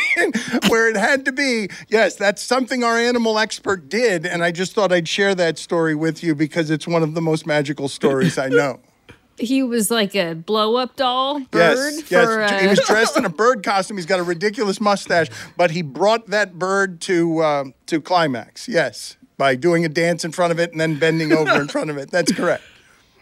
where 0.67 0.89
it 0.89 0.95
had 0.95 1.25
to 1.25 1.31
be. 1.31 1.67
Yes 1.89 2.15
that's 2.15 2.41
something 2.41 2.83
our 2.83 2.97
animal 2.97 3.37
expert 3.37 3.89
did 3.89 4.25
and 4.25 4.43
i 4.43 4.51
just 4.51 4.73
thought 4.73 4.91
i'd 4.91 5.07
share 5.07 5.35
that 5.35 5.57
story 5.57 5.95
with 5.95 6.23
you 6.23 6.35
because 6.35 6.69
it's 6.69 6.87
one 6.87 7.03
of 7.03 7.13
the 7.13 7.21
most 7.21 7.45
magical 7.45 7.87
stories 7.87 8.37
i 8.37 8.47
know 8.47 8.79
He 9.37 9.63
was 9.63 9.91
like 9.91 10.15
a 10.15 10.33
blow 10.33 10.77
up 10.77 10.95
doll 10.95 11.39
bird. 11.39 11.93
Yes, 11.93 12.11
yes. 12.11 12.25
for, 12.25 12.41
uh, 12.41 12.59
he 12.59 12.67
was 12.67 12.79
dressed 12.79 13.17
in 13.17 13.25
a 13.25 13.29
bird 13.43 13.63
costume. 13.63 13.97
He's 13.97 14.05
got 14.05 14.19
a 14.19 14.23
ridiculous 14.23 14.79
mustache, 14.79 15.27
but 15.57 15.71
he 15.71 15.81
brought 15.81 16.27
that 16.27 16.57
bird 16.57 17.01
to 17.01 17.43
um, 17.43 17.73
to 17.87 17.99
climax. 17.99 18.67
Yes, 18.69 19.17
by 19.37 19.55
doing 19.55 19.83
a 19.83 19.89
dance 19.89 20.23
in 20.23 20.31
front 20.31 20.51
of 20.51 20.59
it 20.59 20.71
and 20.71 20.79
then 20.79 20.97
bending 20.97 21.33
over 21.33 21.59
in 21.59 21.67
front 21.67 21.89
of 21.89 21.97
it. 21.97 22.11
That's 22.11 22.31
correct. 22.31 22.63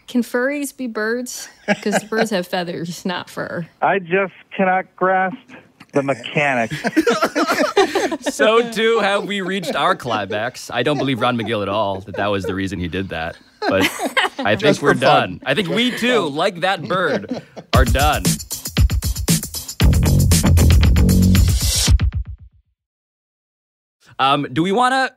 Can 0.06 0.22
furries 0.22 0.76
be 0.76 0.86
birds? 0.86 1.48
Because 1.66 2.04
birds 2.04 2.30
have 2.30 2.46
feathers, 2.46 3.04
not 3.04 3.30
fur. 3.30 3.66
I 3.80 3.98
just 3.98 4.34
cannot 4.54 4.94
grasp 4.96 5.38
the 5.92 6.02
mechanics. 6.02 6.76
So 8.34 8.70
too 8.72 8.98
have 9.00 9.26
we 9.26 9.40
reached 9.42 9.74
our 9.74 9.94
climax. 9.94 10.70
I 10.70 10.82
don't 10.82 10.98
believe 10.98 11.20
Ron 11.20 11.36
Magill 11.36 11.62
at 11.62 11.68
all 11.68 12.00
that 12.00 12.16
that 12.16 12.26
was 12.28 12.44
the 12.44 12.54
reason 12.54 12.80
he 12.80 12.88
did 12.88 13.10
that. 13.10 13.36
But 13.68 13.82
I 14.38 14.56
think 14.56 14.80
we're 14.82 14.94
fun. 14.94 15.00
done. 15.00 15.40
I 15.46 15.54
think 15.54 15.68
we 15.68 15.90
too, 15.90 16.28
like 16.28 16.60
that 16.60 16.82
bird, 16.88 17.42
are 17.74 17.84
done. 17.84 18.22
Um, 24.18 24.46
do 24.52 24.62
we 24.62 24.72
want 24.72 24.92
to? 24.92 25.14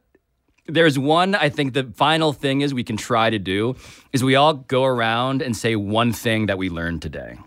There's 0.72 1.00
one. 1.00 1.36
I 1.36 1.50
think 1.50 1.74
the 1.74 1.84
final 1.96 2.34
thing 2.34 2.62
is 2.62 2.74
we 2.74 2.84
can 2.84 2.98
try 2.98 3.30
to 3.30 3.40
do 3.40 3.76
is 4.12 4.24
we 4.24 4.36
all 4.36 4.54
go 4.54 4.84
around 4.84 5.42
and 5.42 5.56
say 5.56 5.76
one 5.76 6.12
thing 6.12 6.48
that 6.48 6.58
we 6.58 6.70
learned 6.70 7.02
today. 7.02 7.38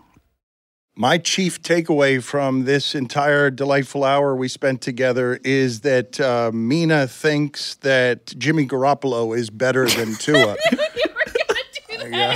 My 0.95 1.17
chief 1.17 1.61
takeaway 1.61 2.21
from 2.21 2.65
this 2.65 2.93
entire 2.93 3.49
delightful 3.49 4.03
hour 4.03 4.35
we 4.35 4.47
spent 4.49 4.81
together 4.81 5.39
is 5.43 5.81
that 5.81 6.19
uh, 6.19 6.51
Mina 6.53 7.07
thinks 7.07 7.75
that 7.75 8.25
Jimmy 8.37 8.67
Garoppolo 8.67 9.35
is 9.35 9.49
better 9.49 9.87
than 9.87 10.15
Tua. 10.19 10.37
you 10.37 10.43
were 10.43 11.31
gonna 11.47 11.61
do 12.03 12.09
that. 12.11 12.35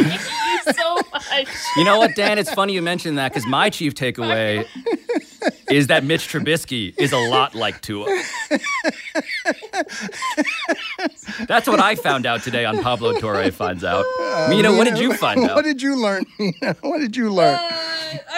You 0.66 0.74
so 0.74 0.96
much. 1.12 1.48
You 1.76 1.84
know 1.84 1.98
what, 1.98 2.16
Dan? 2.16 2.38
It's 2.40 2.54
funny 2.54 2.74
you 2.74 2.82
mentioned 2.82 3.18
that 3.18 3.34
because 3.34 3.46
my 3.46 3.70
chief 3.70 3.94
takeaway 3.94 4.66
is 5.70 5.88
that 5.88 6.06
Mitch 6.06 6.28
Trubisky 6.30 6.94
is 6.98 7.12
a 7.12 7.18
lot 7.18 7.56
like 7.56 7.82
Tua. 7.82 8.08
That's 11.48 11.68
what 11.68 11.82
I 11.82 11.96
found 11.96 12.26
out 12.26 12.42
today 12.42 12.64
on 12.64 12.82
Pablo 12.82 13.20
Torre 13.20 13.52
finds 13.52 13.84
out. 13.84 14.06
Mina, 14.50 14.72
what 14.72 14.86
did 14.86 14.98
you 14.98 15.14
find 15.14 15.44
out? 15.50 15.56
What 15.58 15.66
did 15.66 15.82
you 15.82 15.98
learn, 16.02 16.26
Mina? 16.40 16.76
What 16.82 17.00
did 17.02 17.18
you 17.18 17.32
learn? 17.32 17.60
Uh, 17.60 17.85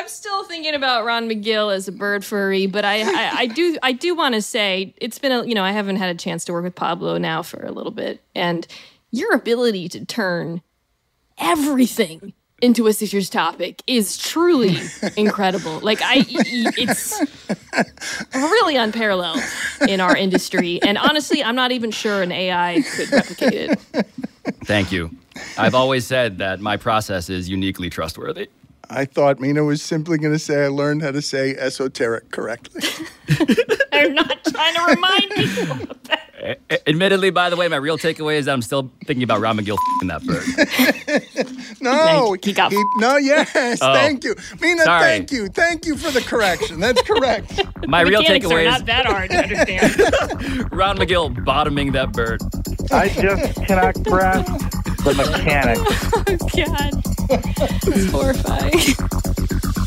I'm 0.07 0.11
still 0.11 0.45
thinking 0.45 0.73
about 0.73 1.03
Ron 1.03 1.27
Magill 1.27 1.75
as 1.75 1.89
a 1.89 1.91
bird 1.91 2.23
furry, 2.23 2.65
but 2.65 2.85
I, 2.85 3.01
I, 3.01 3.39
I 3.39 3.45
do 3.47 3.77
I 3.83 3.91
do 3.91 4.15
want 4.15 4.35
to 4.35 4.41
say 4.41 4.93
it's 5.01 5.19
been 5.19 5.33
a 5.33 5.45
you 5.45 5.53
know 5.53 5.65
I 5.65 5.73
haven't 5.73 5.97
had 5.97 6.09
a 6.09 6.17
chance 6.17 6.45
to 6.45 6.53
work 6.53 6.63
with 6.63 6.75
Pablo 6.75 7.17
now 7.17 7.43
for 7.43 7.65
a 7.65 7.73
little 7.73 7.91
bit, 7.91 8.21
and 8.33 8.65
your 9.11 9.35
ability 9.35 9.89
to 9.89 10.05
turn 10.05 10.61
everything 11.37 12.31
into 12.61 12.87
a 12.87 12.93
Sixers 12.93 13.29
topic 13.29 13.83
is 13.85 14.17
truly 14.17 14.77
incredible. 15.17 15.81
Like 15.81 15.99
I, 16.01 16.23
it's 16.29 17.21
really 18.33 18.77
unparalleled 18.77 19.41
in 19.89 19.99
our 19.99 20.15
industry, 20.15 20.81
and 20.83 20.97
honestly, 20.97 21.43
I'm 21.43 21.55
not 21.55 21.73
even 21.73 21.91
sure 21.91 22.21
an 22.23 22.31
AI 22.31 22.81
could 22.95 23.11
replicate 23.11 23.53
it. 23.53 24.07
Thank 24.63 24.93
you. 24.93 25.11
I've 25.57 25.75
always 25.75 26.07
said 26.07 26.37
that 26.37 26.61
my 26.61 26.77
process 26.77 27.29
is 27.29 27.49
uniquely 27.49 27.89
trustworthy. 27.89 28.47
I 28.89 29.05
thought 29.05 29.39
Mina 29.39 29.63
was 29.63 29.81
simply 29.81 30.17
going 30.17 30.33
to 30.33 30.39
say 30.39 30.63
I 30.63 30.67
learned 30.69 31.01
how 31.01 31.11
to 31.11 31.21
say 31.21 31.55
esoteric 31.55 32.31
correctly. 32.31 32.81
I'm 33.91 34.13
not 34.13 34.43
trying 34.45 34.73
to 34.75 34.85
remind 34.87 35.29
people 35.31 35.71
of 35.91 36.03
that. 36.03 36.23
Admittedly, 36.87 37.29
by 37.31 37.49
the 37.49 37.57
way, 37.57 37.67
my 37.67 37.75
real 37.77 37.97
takeaway 37.97 38.35
is 38.37 38.45
that 38.45 38.53
I'm 38.53 38.61
still 38.61 38.89
thinking 39.05 39.23
about 39.23 39.41
Ron 39.41 39.57
Magill 39.57 39.77
in 40.01 40.07
that 40.07 40.23
bird. 40.23 40.43
No, 41.81 42.35
He 42.43 42.53
got- 42.53 42.71
no, 42.97 43.17
yes, 43.17 43.79
Oh. 43.81 43.93
thank 43.93 44.23
you, 44.23 44.35
Mina. 44.61 44.83
Sorry. 44.83 45.01
Thank 45.03 45.31
you, 45.31 45.47
thank 45.47 45.85
you 45.85 45.95
for 45.95 46.11
the 46.11 46.21
correction. 46.21 46.79
That's 46.79 47.01
correct. 47.01 47.61
My 47.87 48.01
real 48.01 48.21
Mechanics 48.21 48.45
are 48.45 48.49
takeaway 48.49 48.65
not 48.65 48.79
is 48.79 48.85
that 48.85 49.05
hard 49.05 49.29
to 49.31 49.37
understand. 49.37 50.71
Ron 50.73 50.97
Magill 50.97 51.43
bottoming 51.45 51.91
that 51.93 52.11
bird. 52.13 52.41
I 52.91 53.09
just 53.09 53.65
cannot 53.65 54.01
grasp 54.03 54.51
the 55.03 55.13
mechanics. 55.15 55.81
Oh 56.13 56.65
God. 56.65 57.16
It's 57.29 58.09
horrifying. 58.11 59.86